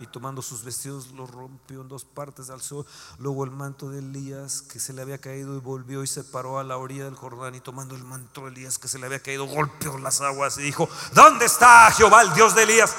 y 0.00 0.06
tomando 0.06 0.42
sus 0.42 0.64
vestidos 0.64 1.12
lo 1.12 1.26
rompió 1.26 1.82
en 1.82 1.88
dos 1.88 2.04
partes, 2.04 2.50
alzó 2.50 2.86
luego 3.18 3.44
el 3.44 3.50
manto 3.50 3.90
de 3.90 3.98
Elías 3.98 4.62
que 4.62 4.80
se 4.80 4.92
le 4.92 5.02
había 5.02 5.18
caído 5.18 5.54
y 5.54 5.60
volvió 5.60 6.02
y 6.02 6.06
se 6.06 6.24
paró 6.24 6.58
a 6.58 6.64
la 6.64 6.78
orilla 6.78 7.04
del 7.04 7.14
Jordán 7.14 7.54
y 7.54 7.60
tomando 7.60 7.94
el 7.94 8.04
manto 8.04 8.42
de 8.42 8.48
Elías 8.48 8.78
que 8.78 8.88
se 8.88 8.98
le 8.98 9.06
había 9.06 9.20
caído 9.20 9.46
golpeó 9.46 9.98
las 9.98 10.20
aguas 10.20 10.58
y 10.58 10.62
dijo, 10.62 10.88
¿dónde 11.14 11.44
está 11.44 11.90
Jehová, 11.92 12.22
el 12.22 12.32
Dios 12.34 12.54
de 12.54 12.62
Elías? 12.62 12.94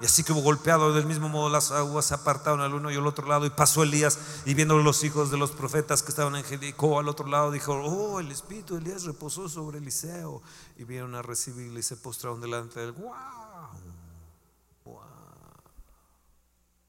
Y 0.00 0.04
así 0.04 0.22
que 0.22 0.32
hubo 0.32 0.42
golpeado 0.42 0.94
del 0.94 1.06
mismo 1.06 1.28
modo 1.28 1.48
las 1.48 1.72
aguas, 1.72 2.04
se 2.04 2.14
apartaron 2.14 2.60
al 2.60 2.72
uno 2.72 2.90
y 2.90 2.94
al 2.94 3.06
otro 3.06 3.26
lado 3.26 3.46
y 3.46 3.50
pasó 3.50 3.82
Elías 3.82 4.18
y 4.44 4.54
viendo 4.54 4.78
los 4.78 5.02
hijos 5.02 5.30
de 5.32 5.38
los 5.38 5.50
profetas 5.50 6.04
que 6.04 6.10
estaban 6.10 6.36
en 6.36 6.44
Jericó 6.44 7.00
al 7.00 7.08
otro 7.08 7.26
lado, 7.26 7.50
dijo, 7.50 7.74
oh, 7.74 8.20
el 8.20 8.30
espíritu 8.30 8.74
de 8.74 8.80
Elías 8.82 9.02
reposó 9.04 9.48
sobre 9.48 9.78
Eliseo 9.78 10.40
y 10.76 10.84
vieron 10.84 11.16
a 11.16 11.22
recibirle 11.22 11.80
y 11.80 11.82
se 11.82 11.96
postraron 11.96 12.40
delante 12.40 12.78
de 12.78 12.86
él. 12.86 12.92
¡Wow! 12.92 13.47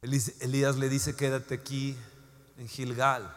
Elías 0.01 0.77
le 0.77 0.87
dice, 0.87 1.15
quédate 1.15 1.55
aquí 1.55 1.97
en 2.57 2.67
Gilgal. 2.67 3.35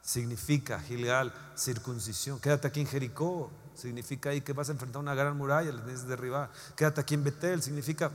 Significa 0.00 0.80
Gilgal, 0.80 1.32
circuncisión. 1.54 2.40
Quédate 2.40 2.68
aquí 2.68 2.80
en 2.80 2.86
Jericó. 2.86 3.50
Significa 3.74 4.30
ahí 4.30 4.40
que 4.40 4.52
vas 4.52 4.68
a 4.68 4.72
enfrentar 4.72 5.00
una 5.00 5.14
gran 5.14 5.36
muralla, 5.36 5.70
le 5.70 5.82
tienes 5.82 6.06
derribar. 6.06 6.50
Quédate 6.76 7.00
aquí 7.00 7.14
en 7.14 7.24
Betel. 7.24 7.62
Significa, 7.62 8.10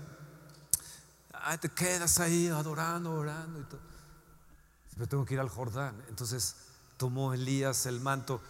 te 1.61 1.69
quedas 1.69 2.19
ahí 2.19 2.47
adorando, 2.47 3.13
orando 3.13 3.59
y 3.59 3.63
todo. 3.63 3.79
Pero 4.95 5.07
tengo 5.07 5.25
que 5.25 5.35
ir 5.35 5.39
al 5.39 5.49
Jordán. 5.49 5.95
Entonces 6.09 6.55
tomó 6.97 7.33
Elías 7.33 7.85
el 7.85 8.01
manto, 8.01 8.41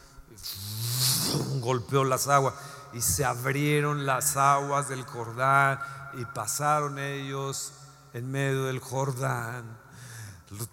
golpeó 1.60 2.06
las 2.06 2.30
aguas 2.30 2.54
y 2.94 3.02
se 3.02 3.26
abrieron 3.26 4.06
las 4.06 4.38
aguas 4.38 4.88
del 4.88 5.04
Jordán 5.04 5.80
y 6.14 6.24
pasaron 6.26 6.98
ellos 6.98 7.74
en 8.14 8.30
medio 8.32 8.66
del 8.66 8.80
Jordán. 8.80 9.78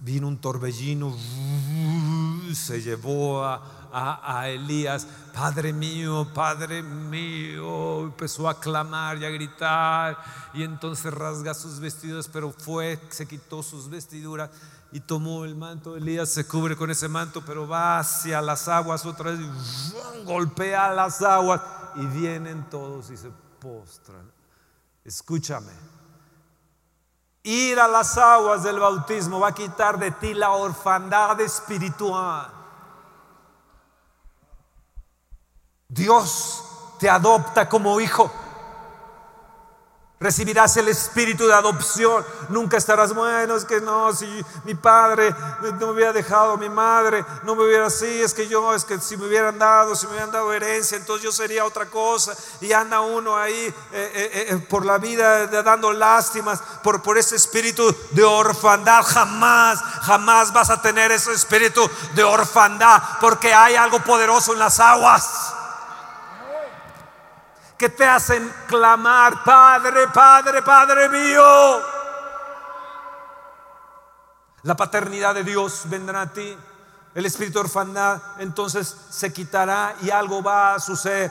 Vino 0.00 0.28
un 0.28 0.38
torbellino, 0.40 1.16
se 2.54 2.80
llevó 2.80 3.44
a, 3.44 4.48
Elías, 4.48 5.06
Padre 5.32 5.72
mío, 5.72 6.28
Padre 6.32 6.82
mío, 6.82 8.02
empezó 8.02 8.48
a 8.48 8.60
clamar 8.60 9.18
y 9.18 9.24
a 9.24 9.30
gritar, 9.30 10.16
y 10.52 10.62
entonces 10.62 11.12
rasga 11.12 11.54
sus 11.54 11.80
vestidos, 11.80 12.28
pero 12.32 12.52
fue, 12.52 13.00
se 13.10 13.26
quitó 13.26 13.62
sus 13.64 13.88
vestiduras 13.88 14.50
y 14.92 15.00
tomó 15.00 15.44
el 15.44 15.56
manto. 15.56 15.96
Elías 15.96 16.28
se 16.28 16.46
cubre 16.46 16.76
con 16.76 16.88
ese 16.90 17.08
manto, 17.08 17.42
pero 17.44 17.66
va 17.66 17.98
hacia 17.98 18.40
las 18.40 18.68
aguas 18.68 19.04
otra 19.04 19.32
vez 19.32 19.40
golpea 20.24 20.92
las 20.92 21.20
aguas 21.20 21.60
y 21.96 22.06
vienen 22.06 22.68
todos 22.70 23.10
y 23.10 23.16
se 23.16 23.30
postran. 23.60 24.30
Escúchame. 25.04 25.72
Ir 27.44 27.78
a 27.78 27.86
las 27.86 28.16
aguas 28.16 28.62
del 28.62 28.80
bautismo 28.80 29.38
va 29.38 29.48
a 29.48 29.54
quitar 29.54 29.98
de 29.98 30.10
ti 30.10 30.32
la 30.32 30.52
orfandad 30.52 31.38
espiritual. 31.40 32.50
Dios 35.86 36.64
te 36.98 37.08
adopta 37.10 37.68
como 37.68 38.00
hijo 38.00 38.32
recibirás 40.24 40.74
el 40.78 40.88
espíritu 40.88 41.46
de 41.46 41.52
adopción. 41.52 42.24
Nunca 42.48 42.78
estarás, 42.78 43.14
bueno, 43.14 43.56
es 43.56 43.66
que 43.66 43.78
no, 43.82 44.10
si 44.14 44.26
mi 44.64 44.74
padre 44.74 45.34
no 45.78 45.88
me 45.88 45.92
hubiera 45.92 46.14
dejado, 46.14 46.56
mi 46.56 46.70
madre 46.70 47.22
no 47.42 47.54
me 47.54 47.64
hubiera 47.64 47.86
así, 47.86 48.22
es 48.22 48.32
que 48.32 48.48
yo, 48.48 48.74
es 48.74 48.86
que 48.86 48.98
si 49.00 49.18
me 49.18 49.26
hubieran 49.26 49.58
dado, 49.58 49.94
si 49.94 50.06
me 50.06 50.12
hubieran 50.12 50.30
dado 50.30 50.50
herencia, 50.54 50.96
entonces 50.96 51.22
yo 51.22 51.30
sería 51.30 51.66
otra 51.66 51.86
cosa. 51.86 52.32
Y 52.62 52.72
anda 52.72 53.02
uno 53.02 53.36
ahí 53.36 53.52
eh, 53.54 53.74
eh, 53.92 54.46
eh, 54.48 54.66
por 54.66 54.86
la 54.86 54.96
vida 54.96 55.46
dando 55.46 55.92
lástimas 55.92 56.62
por, 56.82 57.02
por 57.02 57.18
ese 57.18 57.36
espíritu 57.36 57.94
de 58.12 58.24
orfandad. 58.24 59.02
Jamás, 59.02 59.78
jamás 60.00 60.54
vas 60.54 60.70
a 60.70 60.80
tener 60.80 61.12
ese 61.12 61.32
espíritu 61.32 61.86
de 62.14 62.24
orfandad, 62.24 63.02
porque 63.20 63.52
hay 63.52 63.74
algo 63.74 64.00
poderoso 64.00 64.54
en 64.54 64.58
las 64.58 64.80
aguas 64.80 65.63
que 67.76 67.88
te 67.88 68.06
hacen 68.06 68.52
clamar, 68.66 69.42
Padre, 69.44 70.08
Padre, 70.08 70.62
Padre 70.62 71.08
mío. 71.08 71.82
La 74.62 74.76
paternidad 74.76 75.34
de 75.34 75.44
Dios 75.44 75.82
vendrá 75.86 76.22
a 76.22 76.32
ti. 76.32 76.56
El 77.14 77.26
espíritu 77.26 77.58
de 77.58 77.64
orfandad 77.64 78.20
entonces 78.38 78.96
se 79.10 79.32
quitará 79.32 79.94
y 80.02 80.10
algo 80.10 80.42
va 80.42 80.74
a 80.74 80.80
suceder 80.80 81.30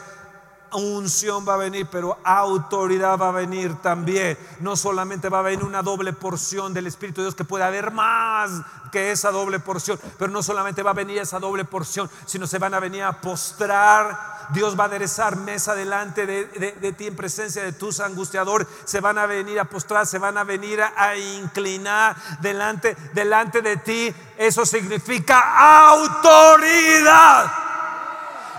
unción 0.75 1.47
va 1.47 1.55
a 1.55 1.57
venir, 1.57 1.87
pero 1.91 2.17
autoridad 2.23 3.17
va 3.17 3.29
a 3.29 3.31
venir 3.31 3.75
también. 3.81 4.37
No 4.59 4.75
solamente 4.75 5.29
va 5.29 5.39
a 5.39 5.43
venir 5.43 5.63
una 5.63 5.81
doble 5.81 6.13
porción 6.13 6.73
del 6.73 6.87
Espíritu 6.87 7.21
de 7.21 7.25
Dios, 7.25 7.35
que 7.35 7.43
puede 7.43 7.63
haber 7.63 7.91
más 7.91 8.61
que 8.93 9.11
esa 9.11 9.31
doble 9.31 9.59
porción, 9.59 9.99
pero 10.19 10.31
no 10.31 10.43
solamente 10.43 10.83
va 10.83 10.91
a 10.91 10.93
venir 10.93 11.17
esa 11.17 11.39
doble 11.39 11.65
porción, 11.65 12.09
sino 12.27 12.45
se 12.45 12.59
van 12.59 12.75
a 12.75 12.79
venir 12.79 13.01
a 13.03 13.19
postrar. 13.19 14.33
Dios 14.49 14.77
va 14.77 14.83
a 14.83 14.87
aderezar 14.87 15.35
mesa 15.35 15.73
delante 15.73 16.27
de, 16.27 16.93
ti 16.93 17.07
en 17.07 17.15
presencia 17.15 17.63
de 17.63 17.71
tus 17.73 17.99
angustiadores. 17.99 18.67
Se 18.85 18.99
van 18.99 19.17
a 19.17 19.25
venir 19.25 19.59
a 19.59 19.65
postrar, 19.65 20.05
se 20.05 20.19
van 20.19 20.37
a 20.37 20.43
venir 20.43 20.79
a, 20.81 21.15
inclinar 21.15 22.15
delante, 22.41 22.95
delante 23.13 23.61
de 23.61 23.77
ti. 23.77 24.13
Eso 24.37 24.65
significa 24.65 25.87
autoridad. 25.89 27.62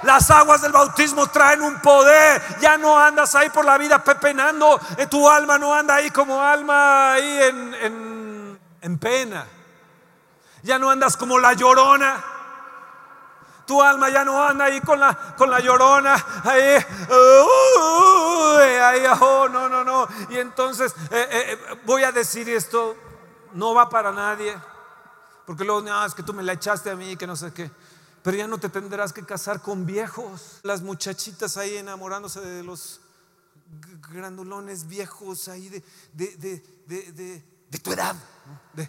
Las 0.05 0.31
aguas 0.31 0.61
del 0.61 0.73
bautismo 0.73 1.27
traen 1.29 1.63
un 1.63 1.81
poder. 1.81 2.43
Ya 2.61 2.77
no 2.77 2.99
andas 2.99 3.35
ahí 3.35 3.49
por 3.51 3.65
la 3.65 3.79
vida 3.79 4.03
pepenando. 4.03 4.79
Eh, 4.99 5.07
tu 5.07 5.29
alma 5.29 5.59
no 5.59 5.75
anda 5.75 5.97
ahí 5.97 6.11
como 6.11 6.41
alma 6.43 7.13
ahí 7.13 7.43
en, 7.43 8.59
en, 8.81 8.99
pena. 8.99 9.47
Ya 10.63 10.79
no 10.79 10.91
andas 10.91 11.17
como 11.17 11.39
la 11.39 11.55
llorona. 11.55 12.23
Tu 13.67 13.83
alma 13.83 14.11
ya 14.11 14.25
no 14.25 14.43
anda 14.43 14.67
ahí 14.67 14.81
con 14.83 15.01
la, 15.01 15.15
con 15.37 15.51
la 15.51 15.61
llorona. 15.61 16.15
Ahí, 16.45 16.85
ahí, 18.83 19.03
oh, 19.21 19.49
no, 19.49 19.69
no, 19.71 19.85
no. 19.85 20.07
Y 20.29 20.37
entonces 20.37 20.95
eh, 21.11 21.29
eh, 21.31 21.59
voy 21.85 22.05
a 22.05 22.13
decir 22.13 22.49
esto. 22.51 22.95
No 23.53 23.73
va 23.73 23.89
para 23.89 24.13
nadie. 24.13 24.55
Porque 25.47 25.65
luego, 25.65 25.81
no, 25.81 26.05
es 26.05 26.15
que 26.15 26.23
tú 26.23 26.35
me 26.35 26.43
la 26.43 26.53
echaste 26.53 26.91
a 26.91 26.95
mí, 26.95 27.17
que 27.17 27.27
no 27.27 27.37
sé 27.37 27.53
qué 27.53 27.71
pero 28.25 28.39
ya 28.39 28.47
no 28.47 28.57
te 28.57 28.71
tendrás 28.71 29.13
que 29.13 29.23
casar 29.23 29.61
con 29.61 29.85
viejos. 29.85 30.61
Las 30.63 30.81
muchachitas 30.81 31.59
ahí 31.59 31.77
enamorándose 31.77 32.41
de 32.41 32.63
los 32.63 33.03
grandulones 34.11 34.89
viejos 34.89 35.47
ahí 35.49 35.69
de, 35.69 35.83
de, 36.15 37.79
tu 37.83 37.93
edad. 37.93 38.17
De, 38.73 38.89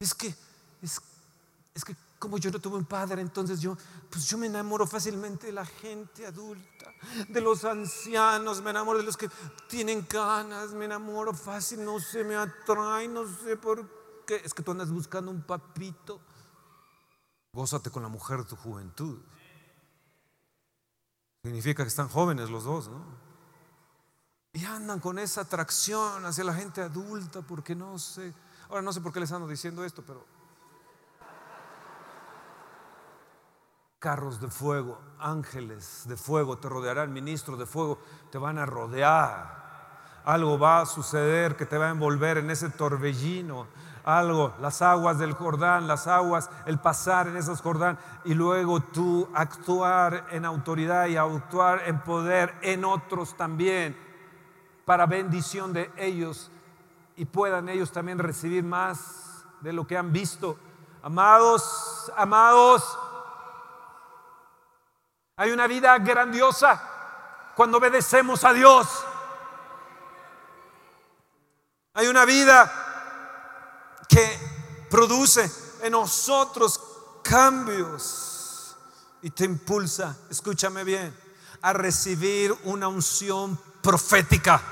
es 0.00 0.14
que, 0.14 0.34
es, 0.80 1.84
que 1.84 1.94
como 2.22 2.38
yo 2.38 2.52
no 2.52 2.60
tuve 2.60 2.76
un 2.76 2.84
padre, 2.84 3.20
entonces 3.20 3.60
yo, 3.60 3.76
pues 4.08 4.26
yo 4.26 4.38
me 4.38 4.46
enamoro 4.46 4.86
fácilmente 4.86 5.48
de 5.48 5.52
la 5.52 5.66
gente 5.66 6.24
adulta, 6.24 6.94
de 7.28 7.40
los 7.40 7.64
ancianos, 7.64 8.62
me 8.62 8.70
enamoro 8.70 9.00
de 9.00 9.04
los 9.04 9.16
que 9.16 9.28
tienen 9.68 10.06
ganas, 10.08 10.72
me 10.72 10.84
enamoro 10.84 11.34
fácil, 11.34 11.84
no 11.84 11.98
sé, 11.98 12.22
me 12.22 12.36
atrae, 12.36 13.08
no 13.08 13.26
sé 13.26 13.56
por 13.56 14.24
qué. 14.24 14.36
Es 14.44 14.54
que 14.54 14.62
tú 14.62 14.70
andas 14.70 14.92
buscando 14.92 15.32
un 15.32 15.42
papito. 15.42 16.20
Gózate 17.52 17.90
con 17.90 18.04
la 18.04 18.08
mujer 18.08 18.38
de 18.38 18.44
tu 18.44 18.54
juventud. 18.54 19.18
Significa 21.42 21.82
que 21.82 21.88
están 21.88 22.08
jóvenes 22.08 22.50
los 22.50 22.62
dos, 22.62 22.86
¿no? 22.86 23.04
Y 24.52 24.64
andan 24.64 25.00
con 25.00 25.18
esa 25.18 25.40
atracción 25.40 26.24
hacia 26.24 26.44
la 26.44 26.54
gente 26.54 26.82
adulta 26.82 27.42
porque 27.42 27.74
no 27.74 27.98
sé. 27.98 28.32
Ahora 28.68 28.82
no 28.82 28.92
sé 28.92 29.00
por 29.00 29.12
qué 29.12 29.18
les 29.18 29.32
ando 29.32 29.48
diciendo 29.48 29.84
esto, 29.84 30.04
pero 30.06 30.24
carros 34.02 34.40
de 34.40 34.48
fuego, 34.48 34.98
ángeles 35.20 36.02
de 36.08 36.16
fuego 36.16 36.58
te 36.58 36.68
rodearán, 36.68 37.12
ministros 37.12 37.56
de 37.56 37.66
fuego 37.66 38.00
te 38.32 38.38
van 38.38 38.58
a 38.58 38.66
rodear. 38.66 39.62
Algo 40.24 40.58
va 40.58 40.80
a 40.80 40.86
suceder 40.86 41.54
que 41.54 41.66
te 41.66 41.78
va 41.78 41.86
a 41.86 41.90
envolver 41.90 42.38
en 42.38 42.50
ese 42.50 42.68
torbellino. 42.68 43.68
Algo, 44.04 44.54
las 44.60 44.82
aguas 44.82 45.20
del 45.20 45.34
Jordán, 45.34 45.86
las 45.86 46.08
aguas, 46.08 46.50
el 46.66 46.80
pasar 46.80 47.28
en 47.28 47.36
esos 47.36 47.62
Jordán 47.62 47.96
y 48.24 48.34
luego 48.34 48.80
tú 48.80 49.28
actuar 49.36 50.26
en 50.32 50.46
autoridad 50.46 51.06
y 51.06 51.16
actuar 51.16 51.82
en 51.86 52.00
poder 52.00 52.56
en 52.62 52.84
otros 52.84 53.36
también 53.36 53.96
para 54.84 55.06
bendición 55.06 55.72
de 55.72 55.92
ellos 55.96 56.50
y 57.16 57.24
puedan 57.24 57.68
ellos 57.68 57.92
también 57.92 58.18
recibir 58.18 58.64
más 58.64 59.44
de 59.60 59.72
lo 59.72 59.86
que 59.86 59.96
han 59.96 60.12
visto. 60.12 60.58
Amados, 61.04 62.12
amados, 62.16 62.98
hay 65.42 65.50
una 65.50 65.66
vida 65.66 65.98
grandiosa 65.98 66.80
cuando 67.56 67.78
obedecemos 67.78 68.44
a 68.44 68.52
Dios. 68.52 68.86
Hay 71.94 72.06
una 72.06 72.24
vida 72.24 72.70
que 74.08 74.86
produce 74.88 75.50
en 75.82 75.90
nosotros 75.90 76.80
cambios 77.24 78.76
y 79.20 79.30
te 79.30 79.44
impulsa, 79.44 80.16
escúchame 80.30 80.84
bien, 80.84 81.12
a 81.62 81.72
recibir 81.72 82.56
una 82.62 82.86
unción 82.86 83.58
profética. 83.82 84.62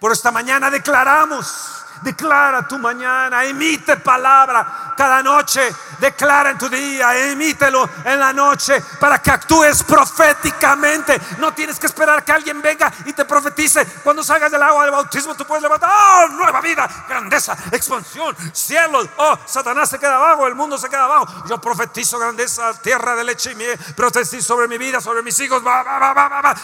Por 0.00 0.10
esta 0.10 0.32
mañana 0.32 0.68
declaramos 0.68 1.77
Declara 2.02 2.66
tu 2.66 2.78
mañana, 2.78 3.44
emite 3.44 3.96
palabra 3.96 4.94
cada 4.96 5.22
noche. 5.22 5.74
Declara 5.98 6.50
en 6.50 6.58
tu 6.58 6.68
día, 6.68 7.30
emítelo 7.30 7.88
en 8.04 8.18
la 8.18 8.32
noche 8.32 8.82
para 9.00 9.20
que 9.20 9.30
actúes 9.30 9.82
proféticamente. 9.82 11.20
No 11.38 11.52
tienes 11.52 11.78
que 11.78 11.86
esperar 11.86 12.24
que 12.24 12.32
alguien 12.32 12.62
venga 12.62 12.92
y 13.04 13.12
te 13.12 13.24
profetice. 13.24 13.84
Cuando 14.02 14.22
salgas 14.22 14.50
del 14.50 14.62
agua 14.62 14.84
del 14.84 14.92
bautismo, 14.92 15.34
tú 15.34 15.44
puedes 15.44 15.62
levantar, 15.62 15.90
oh, 15.90 16.28
nueva 16.28 16.60
vida, 16.60 16.88
grandeza, 17.08 17.56
expansión, 17.72 18.36
cielos. 18.52 19.08
Oh, 19.16 19.38
Satanás 19.46 19.90
se 19.90 19.98
queda 19.98 20.16
abajo, 20.16 20.46
el 20.46 20.54
mundo 20.54 20.78
se 20.78 20.88
queda 20.88 21.04
abajo. 21.04 21.26
Yo 21.48 21.60
profetizo 21.60 22.18
grandeza, 22.18 22.72
tierra 22.80 23.16
de 23.16 23.24
leche 23.24 23.52
y 23.52 23.54
miel. 23.54 23.78
Profetizo 23.96 24.54
sobre 24.54 24.68
mi 24.68 24.78
vida, 24.78 25.00
sobre 25.00 25.22
mis 25.22 25.38
hijos. 25.40 25.62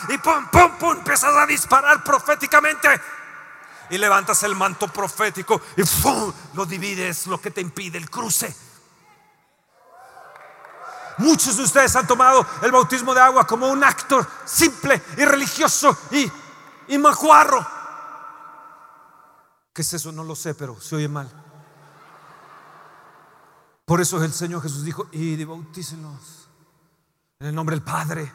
y 0.09 0.18
pum, 0.18 0.47
pum, 0.47 0.70
pum, 0.78 0.93
empiezas 0.93 1.35
a 1.35 1.47
disparar 1.47 2.03
proféticamente 2.03 2.89
y 3.95 3.99
levantas 3.99 4.42
el 4.42 4.57
manto 4.57 4.88
profético 4.88 5.61
y 5.76 5.82
lo 6.55 6.66
divides, 6.66 7.28
lo 7.28 7.40
que 7.40 7.53
te 7.53 7.61
impide 7.61 7.97
el 7.97 8.11
cruce. 8.11 8.55
Muchos 11.18 11.57
de 11.57 11.62
ustedes 11.62 11.95
han 11.95 12.05
tomado 12.05 12.45
el 12.62 12.72
bautismo 12.72 13.14
de 13.14 13.20
agua 13.20 13.47
como 13.47 13.68
un 13.68 13.84
acto 13.84 14.26
simple 14.45 15.01
y 15.16 15.24
religioso 15.24 15.97
y, 16.11 16.24
y. 16.88 17.03
¿Qué 19.72 19.82
es 19.82 19.92
eso? 19.92 20.11
No 20.11 20.24
lo 20.24 20.34
sé, 20.34 20.55
pero 20.55 20.80
se 20.80 20.97
oye 20.97 21.09
mal. 21.09 21.30
Por 23.84 24.01
eso 24.01 24.22
el 24.24 24.32
Señor 24.32 24.61
Jesús 24.61 24.82
dijo, 24.82 25.07
y 25.12 25.45
bautícenlos 25.45 26.49
en 27.38 27.47
el 27.47 27.55
nombre 27.55 27.76
del 27.76 27.84
Padre, 27.84 28.32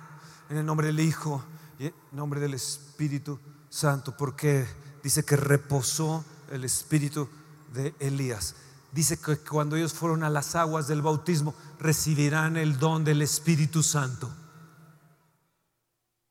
en 0.49 0.57
el 0.57 0.65
nombre 0.65 0.87
del 0.87 1.01
Hijo 1.01 1.43
y 1.77 1.87
en 1.87 1.93
el 2.11 2.17
nombre 2.17 2.39
del 2.39 2.53
Espíritu 2.53 3.37
Santo. 3.67 4.15
Porque 4.15 4.88
dice 5.03 5.23
que 5.23 5.35
reposó 5.35 6.23
el 6.51 6.63
espíritu 6.63 7.29
de 7.73 7.93
Elías. 7.99 8.55
Dice 8.91 9.17
que 9.19 9.37
cuando 9.37 9.75
ellos 9.75 9.93
fueron 9.93 10.23
a 10.23 10.29
las 10.29 10.55
aguas 10.55 10.87
del 10.87 11.01
bautismo, 11.01 11.53
recibirán 11.79 12.57
el 12.57 12.79
don 12.79 13.03
del 13.03 13.21
Espíritu 13.21 13.83
Santo. 13.83 14.29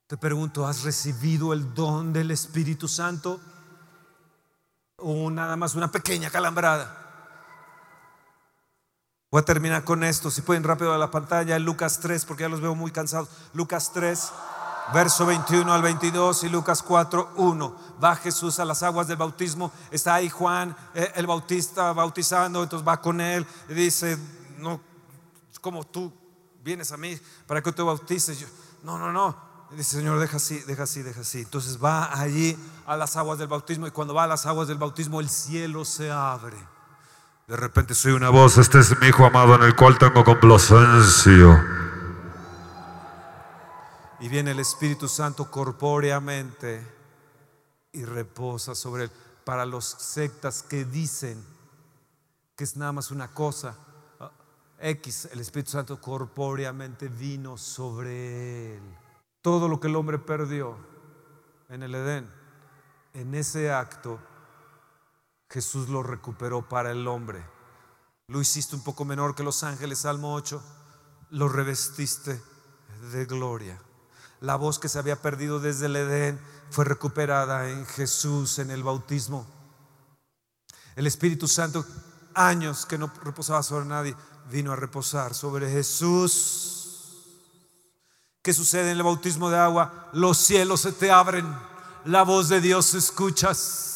Te 0.08 0.16
pregunto, 0.16 0.66
¿has 0.66 0.82
recibido 0.82 1.52
el 1.52 1.74
don 1.74 2.12
del 2.12 2.30
Espíritu 2.30 2.88
Santo? 2.88 3.40
¿O 4.96 5.30
nada 5.30 5.54
más 5.54 5.74
una 5.74 5.92
pequeña 5.92 6.30
calambrada? 6.30 7.04
Voy 9.30 9.40
a 9.40 9.44
terminar 9.44 9.84
con 9.84 10.02
esto. 10.02 10.30
Si 10.30 10.40
pueden 10.40 10.64
rápido 10.64 10.92
a 10.94 10.98
la 10.98 11.10
pantalla, 11.10 11.58
Lucas 11.58 12.00
3, 12.00 12.24
porque 12.24 12.44
ya 12.44 12.48
los 12.48 12.62
veo 12.62 12.74
muy 12.74 12.90
cansados. 12.90 13.28
Lucas 13.52 13.92
3 13.92 14.32
verso 14.92 15.26
21 15.26 15.72
al 15.72 15.82
22 15.82 16.44
y 16.44 16.48
Lucas 16.48 16.82
4, 16.82 17.32
1. 17.36 17.76
Va 18.02 18.16
Jesús 18.16 18.58
a 18.58 18.64
las 18.64 18.82
aguas 18.82 19.08
del 19.08 19.16
bautismo, 19.16 19.72
está 19.90 20.14
ahí 20.14 20.28
Juan, 20.28 20.74
eh, 20.94 21.12
el 21.16 21.26
bautista 21.26 21.92
bautizando, 21.92 22.62
entonces 22.62 22.86
va 22.86 23.00
con 23.00 23.20
él 23.20 23.46
y 23.68 23.74
dice, 23.74 24.18
no, 24.58 24.80
como 25.60 25.84
tú 25.84 26.12
vienes 26.62 26.92
a 26.92 26.96
mí 26.96 27.18
para 27.46 27.62
que 27.62 27.72
te 27.72 27.82
bautices. 27.82 28.38
Yo, 28.40 28.46
no, 28.82 28.98
no, 28.98 29.12
no. 29.12 29.36
dice, 29.72 29.96
Señor, 29.96 30.18
deja 30.18 30.36
así, 30.36 30.60
deja 30.60 30.84
así, 30.84 31.02
deja 31.02 31.20
así. 31.20 31.40
Entonces 31.40 31.82
va 31.82 32.18
allí 32.18 32.56
a 32.86 32.96
las 32.96 33.16
aguas 33.16 33.38
del 33.38 33.48
bautismo 33.48 33.86
y 33.86 33.90
cuando 33.90 34.14
va 34.14 34.24
a 34.24 34.28
las 34.28 34.46
aguas 34.46 34.68
del 34.68 34.78
bautismo 34.78 35.20
el 35.20 35.28
cielo 35.28 35.84
se 35.84 36.10
abre. 36.10 36.56
De 37.46 37.56
repente 37.56 37.94
soy 37.94 38.12
una 38.12 38.28
voz, 38.28 38.58
este 38.58 38.78
es 38.78 38.98
mi 39.00 39.08
hijo 39.08 39.24
amado 39.24 39.54
en 39.54 39.62
el 39.62 39.74
cual 39.74 39.96
tengo 39.96 40.22
complacencia 40.22 41.77
y 44.20 44.28
viene 44.28 44.50
el 44.50 44.60
Espíritu 44.60 45.08
Santo 45.08 45.50
corpóreamente 45.50 46.84
y 47.92 48.04
reposa 48.04 48.74
sobre 48.74 49.04
él. 49.04 49.10
Para 49.44 49.64
los 49.64 49.84
sectas 49.84 50.62
que 50.62 50.84
dicen 50.84 51.42
que 52.56 52.64
es 52.64 52.76
nada 52.76 52.92
más 52.92 53.10
una 53.10 53.28
cosa, 53.32 53.76
ah, 54.18 54.30
X, 54.80 55.28
el 55.32 55.40
Espíritu 55.40 55.70
Santo 55.70 56.00
corpóreamente 56.00 57.08
vino 57.08 57.56
sobre 57.56 58.76
él. 58.76 58.82
Todo 59.40 59.68
lo 59.68 59.78
que 59.78 59.86
el 59.86 59.96
hombre 59.96 60.18
perdió 60.18 60.76
en 61.68 61.82
el 61.82 61.94
Edén, 61.94 62.28
en 63.14 63.34
ese 63.34 63.72
acto, 63.72 64.18
Jesús 65.48 65.88
lo 65.88 66.02
recuperó 66.02 66.68
para 66.68 66.90
el 66.90 67.06
hombre. 67.06 67.44
Lo 68.26 68.40
hiciste 68.40 68.76
un 68.76 68.82
poco 68.82 69.04
menor 69.04 69.34
que 69.34 69.42
los 69.42 69.62
ángeles, 69.62 70.00
Salmo 70.00 70.34
8, 70.34 70.62
lo 71.30 71.48
revestiste 71.48 72.42
de 73.12 73.24
gloria. 73.24 73.80
La 74.40 74.56
voz 74.56 74.78
que 74.78 74.88
se 74.88 74.98
había 74.98 75.20
perdido 75.20 75.60
desde 75.60 75.86
el 75.86 75.96
Edén 75.96 76.40
fue 76.70 76.84
recuperada 76.84 77.68
en 77.70 77.86
Jesús 77.86 78.58
en 78.58 78.70
el 78.70 78.82
bautismo. 78.82 79.46
El 80.96 81.06
Espíritu 81.06 81.48
Santo, 81.48 81.84
años 82.34 82.86
que 82.86 82.98
no 82.98 83.12
reposaba 83.22 83.62
sobre 83.62 83.86
nadie, 83.86 84.16
vino 84.50 84.72
a 84.72 84.76
reposar 84.76 85.34
sobre 85.34 85.70
Jesús. 85.70 87.24
¿Qué 88.42 88.54
sucede 88.54 88.90
en 88.90 88.96
el 88.96 89.02
bautismo 89.02 89.50
de 89.50 89.58
agua? 89.58 90.10
Los 90.12 90.38
cielos 90.38 90.80
se 90.82 90.92
te 90.92 91.10
abren, 91.10 91.46
la 92.04 92.22
voz 92.22 92.48
de 92.48 92.60
Dios 92.60 92.94
escuchas 92.94 93.88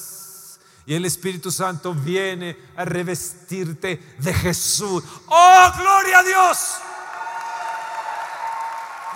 y 0.86 0.94
el 0.94 1.05
Espíritu 1.05 1.51
Santo 1.51 1.94
viene 1.94 2.56
a 2.77 2.85
revestirte 2.85 4.16
de 4.19 4.35
Jesús. 4.35 5.02
¡Oh, 5.27 5.73
gloria 5.78 6.19
a 6.19 6.23
Dios! 6.23 6.59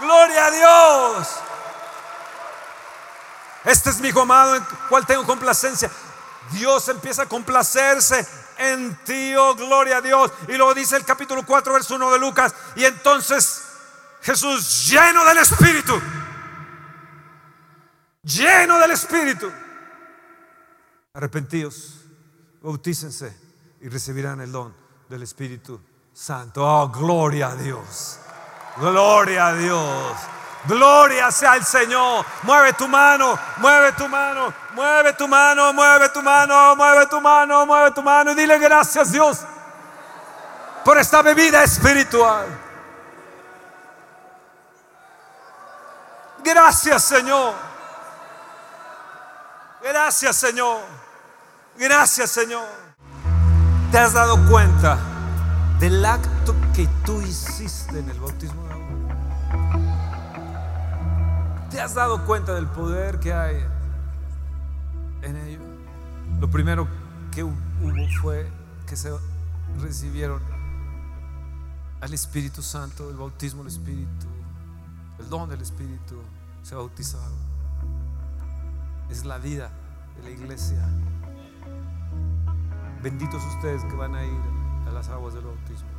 Gloria 0.00 0.46
a 0.46 0.50
Dios. 0.50 1.28
Este 3.64 3.90
es 3.90 4.00
mi 4.00 4.08
hijo 4.08 4.20
amado 4.22 4.54
en 4.54 4.64
cual 4.88 5.06
tengo 5.06 5.24
complacencia. 5.24 5.90
Dios 6.52 6.88
empieza 6.88 7.22
a 7.22 7.26
complacerse 7.26 8.26
en 8.58 8.96
ti, 9.04 9.34
oh 9.36 9.54
gloria 9.54 9.98
a 9.98 10.00
Dios. 10.00 10.30
Y 10.48 10.52
luego 10.56 10.74
dice 10.74 10.96
el 10.96 11.04
capítulo 11.04 11.44
4, 11.44 11.72
verso 11.72 11.96
1 11.96 12.12
de 12.12 12.18
Lucas. 12.18 12.54
Y 12.76 12.84
entonces 12.84 13.64
Jesús 14.22 14.88
lleno 14.88 15.24
del 15.24 15.38
Espíritu, 15.38 16.00
lleno 18.22 18.78
del 18.78 18.92
Espíritu. 18.92 19.50
Arrepentíos, 21.14 22.04
bautícense 22.62 23.36
y 23.80 23.88
recibirán 23.88 24.40
el 24.40 24.52
don 24.52 24.74
del 25.08 25.22
Espíritu 25.22 25.80
Santo. 26.12 26.64
Oh, 26.64 26.88
gloria 26.88 27.48
a 27.48 27.56
Dios. 27.56 28.20
Gloria 28.78 29.48
a 29.48 29.54
Dios. 29.54 30.16
Gloria 30.66 31.30
sea 31.30 31.56
el 31.56 31.64
Señor. 31.64 32.24
Mueve 32.42 32.72
tu 32.72 32.88
mano, 32.88 33.38
mueve 33.58 33.92
tu 33.92 34.08
mano, 34.08 34.52
mueve 34.74 35.12
tu 35.12 35.28
mano, 35.28 35.72
mueve 35.72 36.08
tu 36.08 36.22
mano, 36.22 36.76
mueve 36.76 37.06
tu 37.06 37.20
mano, 37.20 37.66
mueve 37.66 37.90
tu 37.92 38.02
mano 38.02 38.32
y 38.32 38.34
dile 38.34 38.58
gracias 38.58 39.12
Dios. 39.12 39.40
por 40.84 40.98
esta 40.98 41.22
bebida 41.22 41.62
espiritual. 41.64 42.46
Gracias 46.44 47.02
Señor. 47.02 47.54
Gracias 49.82 50.36
Señor. 50.36 50.80
Gracias 51.76 52.30
Señor. 52.30 52.66
¿Te 53.90 53.98
has 53.98 54.12
dado 54.12 54.36
cuenta 54.48 54.98
del 55.78 56.04
acto 56.04 56.54
que 56.74 56.88
tú 57.04 57.20
hiciste 57.20 57.75
¿Te 61.76 61.82
has 61.82 61.92
dado 61.92 62.24
cuenta 62.24 62.54
del 62.54 62.66
poder 62.68 63.20
que 63.20 63.34
hay 63.34 63.62
en 65.20 65.36
ello? 65.36 65.60
Lo 66.40 66.48
primero 66.48 66.88
que 67.30 67.44
hubo 67.44 67.52
fue 68.22 68.50
que 68.86 68.96
se 68.96 69.12
recibieron 69.82 70.40
al 72.00 72.14
Espíritu 72.14 72.62
Santo, 72.62 73.10
el 73.10 73.16
bautismo 73.16 73.62
del 73.62 73.72
Espíritu, 73.72 74.26
el 75.18 75.28
don 75.28 75.50
del 75.50 75.60
Espíritu, 75.60 76.22
se 76.62 76.74
bautizaron. 76.74 77.36
Es 79.10 79.26
la 79.26 79.36
vida 79.36 79.70
de 80.16 80.22
la 80.22 80.30
iglesia. 80.30 80.82
Benditos 83.02 83.44
ustedes 83.54 83.84
que 83.84 83.96
van 83.96 84.14
a 84.14 84.24
ir 84.24 84.40
a 84.88 84.92
las 84.92 85.10
aguas 85.10 85.34
del 85.34 85.44
bautismo. 85.44 85.90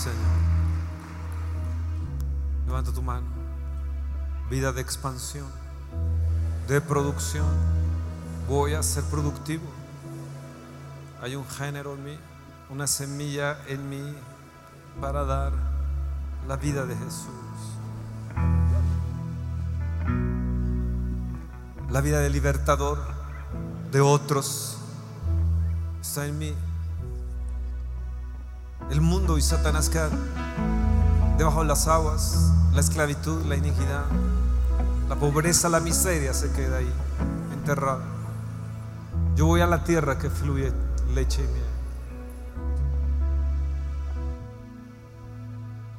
Señor. 0.00 0.16
Levanta 2.66 2.90
tu 2.90 3.02
mano. 3.02 3.26
Vida 4.48 4.72
de 4.72 4.80
expansión, 4.80 5.46
de 6.68 6.80
producción. 6.80 7.44
Voy 8.48 8.72
a 8.72 8.82
ser 8.82 9.04
productivo. 9.04 9.64
Hay 11.20 11.36
un 11.36 11.46
género 11.46 11.92
en 11.92 12.04
mí, 12.04 12.18
una 12.70 12.86
semilla 12.86 13.58
en 13.66 13.90
mí 13.90 14.14
para 15.02 15.24
dar 15.24 15.52
la 16.48 16.56
vida 16.56 16.86
de 16.86 16.96
Jesús. 16.96 17.28
La 21.90 22.00
vida 22.00 22.20
de 22.20 22.30
libertador 22.30 22.98
de 23.92 24.00
otros 24.00 24.78
está 26.00 26.26
en 26.26 26.38
mí. 26.38 26.54
El 28.90 29.00
mundo 29.00 29.38
y 29.38 29.42
Satanás 29.42 29.88
quedan 29.88 30.10
debajo 31.38 31.60
de 31.60 31.68
las 31.68 31.86
aguas, 31.86 32.52
la 32.74 32.80
esclavitud, 32.80 33.44
la 33.46 33.54
iniquidad, 33.56 34.04
la 35.08 35.14
pobreza, 35.14 35.68
la 35.68 35.78
miseria 35.78 36.34
se 36.34 36.50
queda 36.50 36.78
ahí, 36.78 36.92
enterrada. 37.52 38.02
Yo 39.36 39.46
voy 39.46 39.60
a 39.60 39.66
la 39.66 39.84
tierra 39.84 40.18
que 40.18 40.28
fluye 40.28 40.72
leche 41.14 41.42
y 41.42 41.46
miel. 41.46 41.64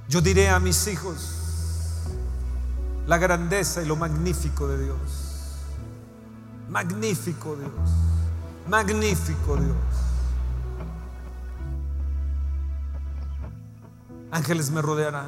Yo 0.09 0.19
diré 0.19 0.49
a 0.49 0.59
mis 0.59 0.85
hijos 0.88 1.38
la 3.07 3.18
grandeza 3.18 3.81
y 3.81 3.85
lo 3.85 3.95
magnífico 3.95 4.68
de 4.68 4.84
Dios. 4.84 4.97
Magnífico 6.69 7.55
Dios. 7.55 7.72
Magnífico 8.68 9.55
Dios. 9.55 10.11
Ángeles 14.32 14.72
me 14.72 14.82
rodearán. 14.82 15.28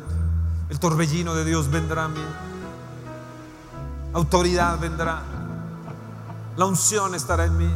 El 0.69 0.79
torbellino 0.79 1.35
de 1.35 1.43
Dios 1.43 1.69
vendrá 1.69 2.05
a 2.05 2.07
mí. 2.07 2.23
Autoridad 4.13 4.79
vendrá. 4.79 5.21
La 6.55 6.65
unción 6.65 7.13
estará 7.13 7.45
en 7.45 7.57
mí. 7.57 7.69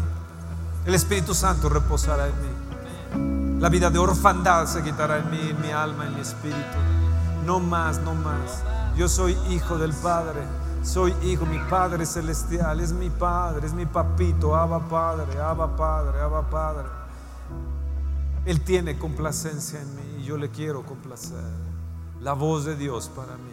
El 0.86 0.96
Espíritu 0.96 1.34
Santo 1.34 1.68
reposará 1.68 2.28
en 2.28 2.34
mí. 2.42 3.60
La 3.60 3.70
vida 3.70 3.90
de 3.90 4.00
orfandad 4.00 4.68
se 4.68 4.84
quitará 4.84 5.18
en 5.18 5.30
mí, 5.30 5.50
en 5.50 5.60
mi 5.62 5.72
alma, 5.72 6.06
en 6.06 6.16
mi 6.16 6.22
espíritu. 6.22 6.78
No 7.46 7.60
más, 7.60 8.00
no 8.00 8.14
más. 8.14 8.64
Yo 8.96 9.10
soy 9.10 9.38
hijo 9.50 9.78
del 9.78 9.94
Padre. 9.94 10.42
Soy 10.84 11.14
hijo, 11.24 11.46
mi 11.46 11.60
Padre 11.70 12.06
celestial. 12.06 12.80
Es 12.80 12.94
mi 12.94 13.10
Padre, 13.10 13.68
es 13.68 13.74
mi 13.74 13.86
papito. 13.86 14.56
Abba 14.56 14.80
Padre, 14.88 15.42
Abba 15.42 15.76
Padre, 15.76 16.22
Abba 16.22 16.50
Padre. 16.50 17.07
Él 18.48 18.62
tiene 18.62 18.98
complacencia 18.98 19.82
en 19.82 19.96
mí 19.98 20.22
y 20.22 20.24
yo 20.24 20.38
le 20.38 20.50
quiero 20.50 20.86
complacer. 20.86 21.44
La 22.22 22.32
voz 22.32 22.64
de 22.64 22.78
Dios 22.78 23.12
para 23.14 23.36
mí. 23.36 23.52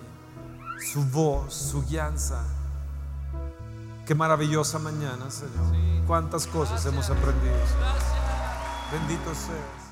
Su 0.92 1.04
voz, 1.06 1.52
su 1.52 1.84
guianza. 1.84 2.44
Qué 4.06 4.14
maravillosa 4.14 4.78
mañana, 4.78 5.32
Señor. 5.32 6.06
Cuántas 6.06 6.46
cosas 6.46 6.86
hemos 6.86 7.10
aprendido. 7.10 7.56
Bendito 8.92 9.34
seas. 9.34 9.83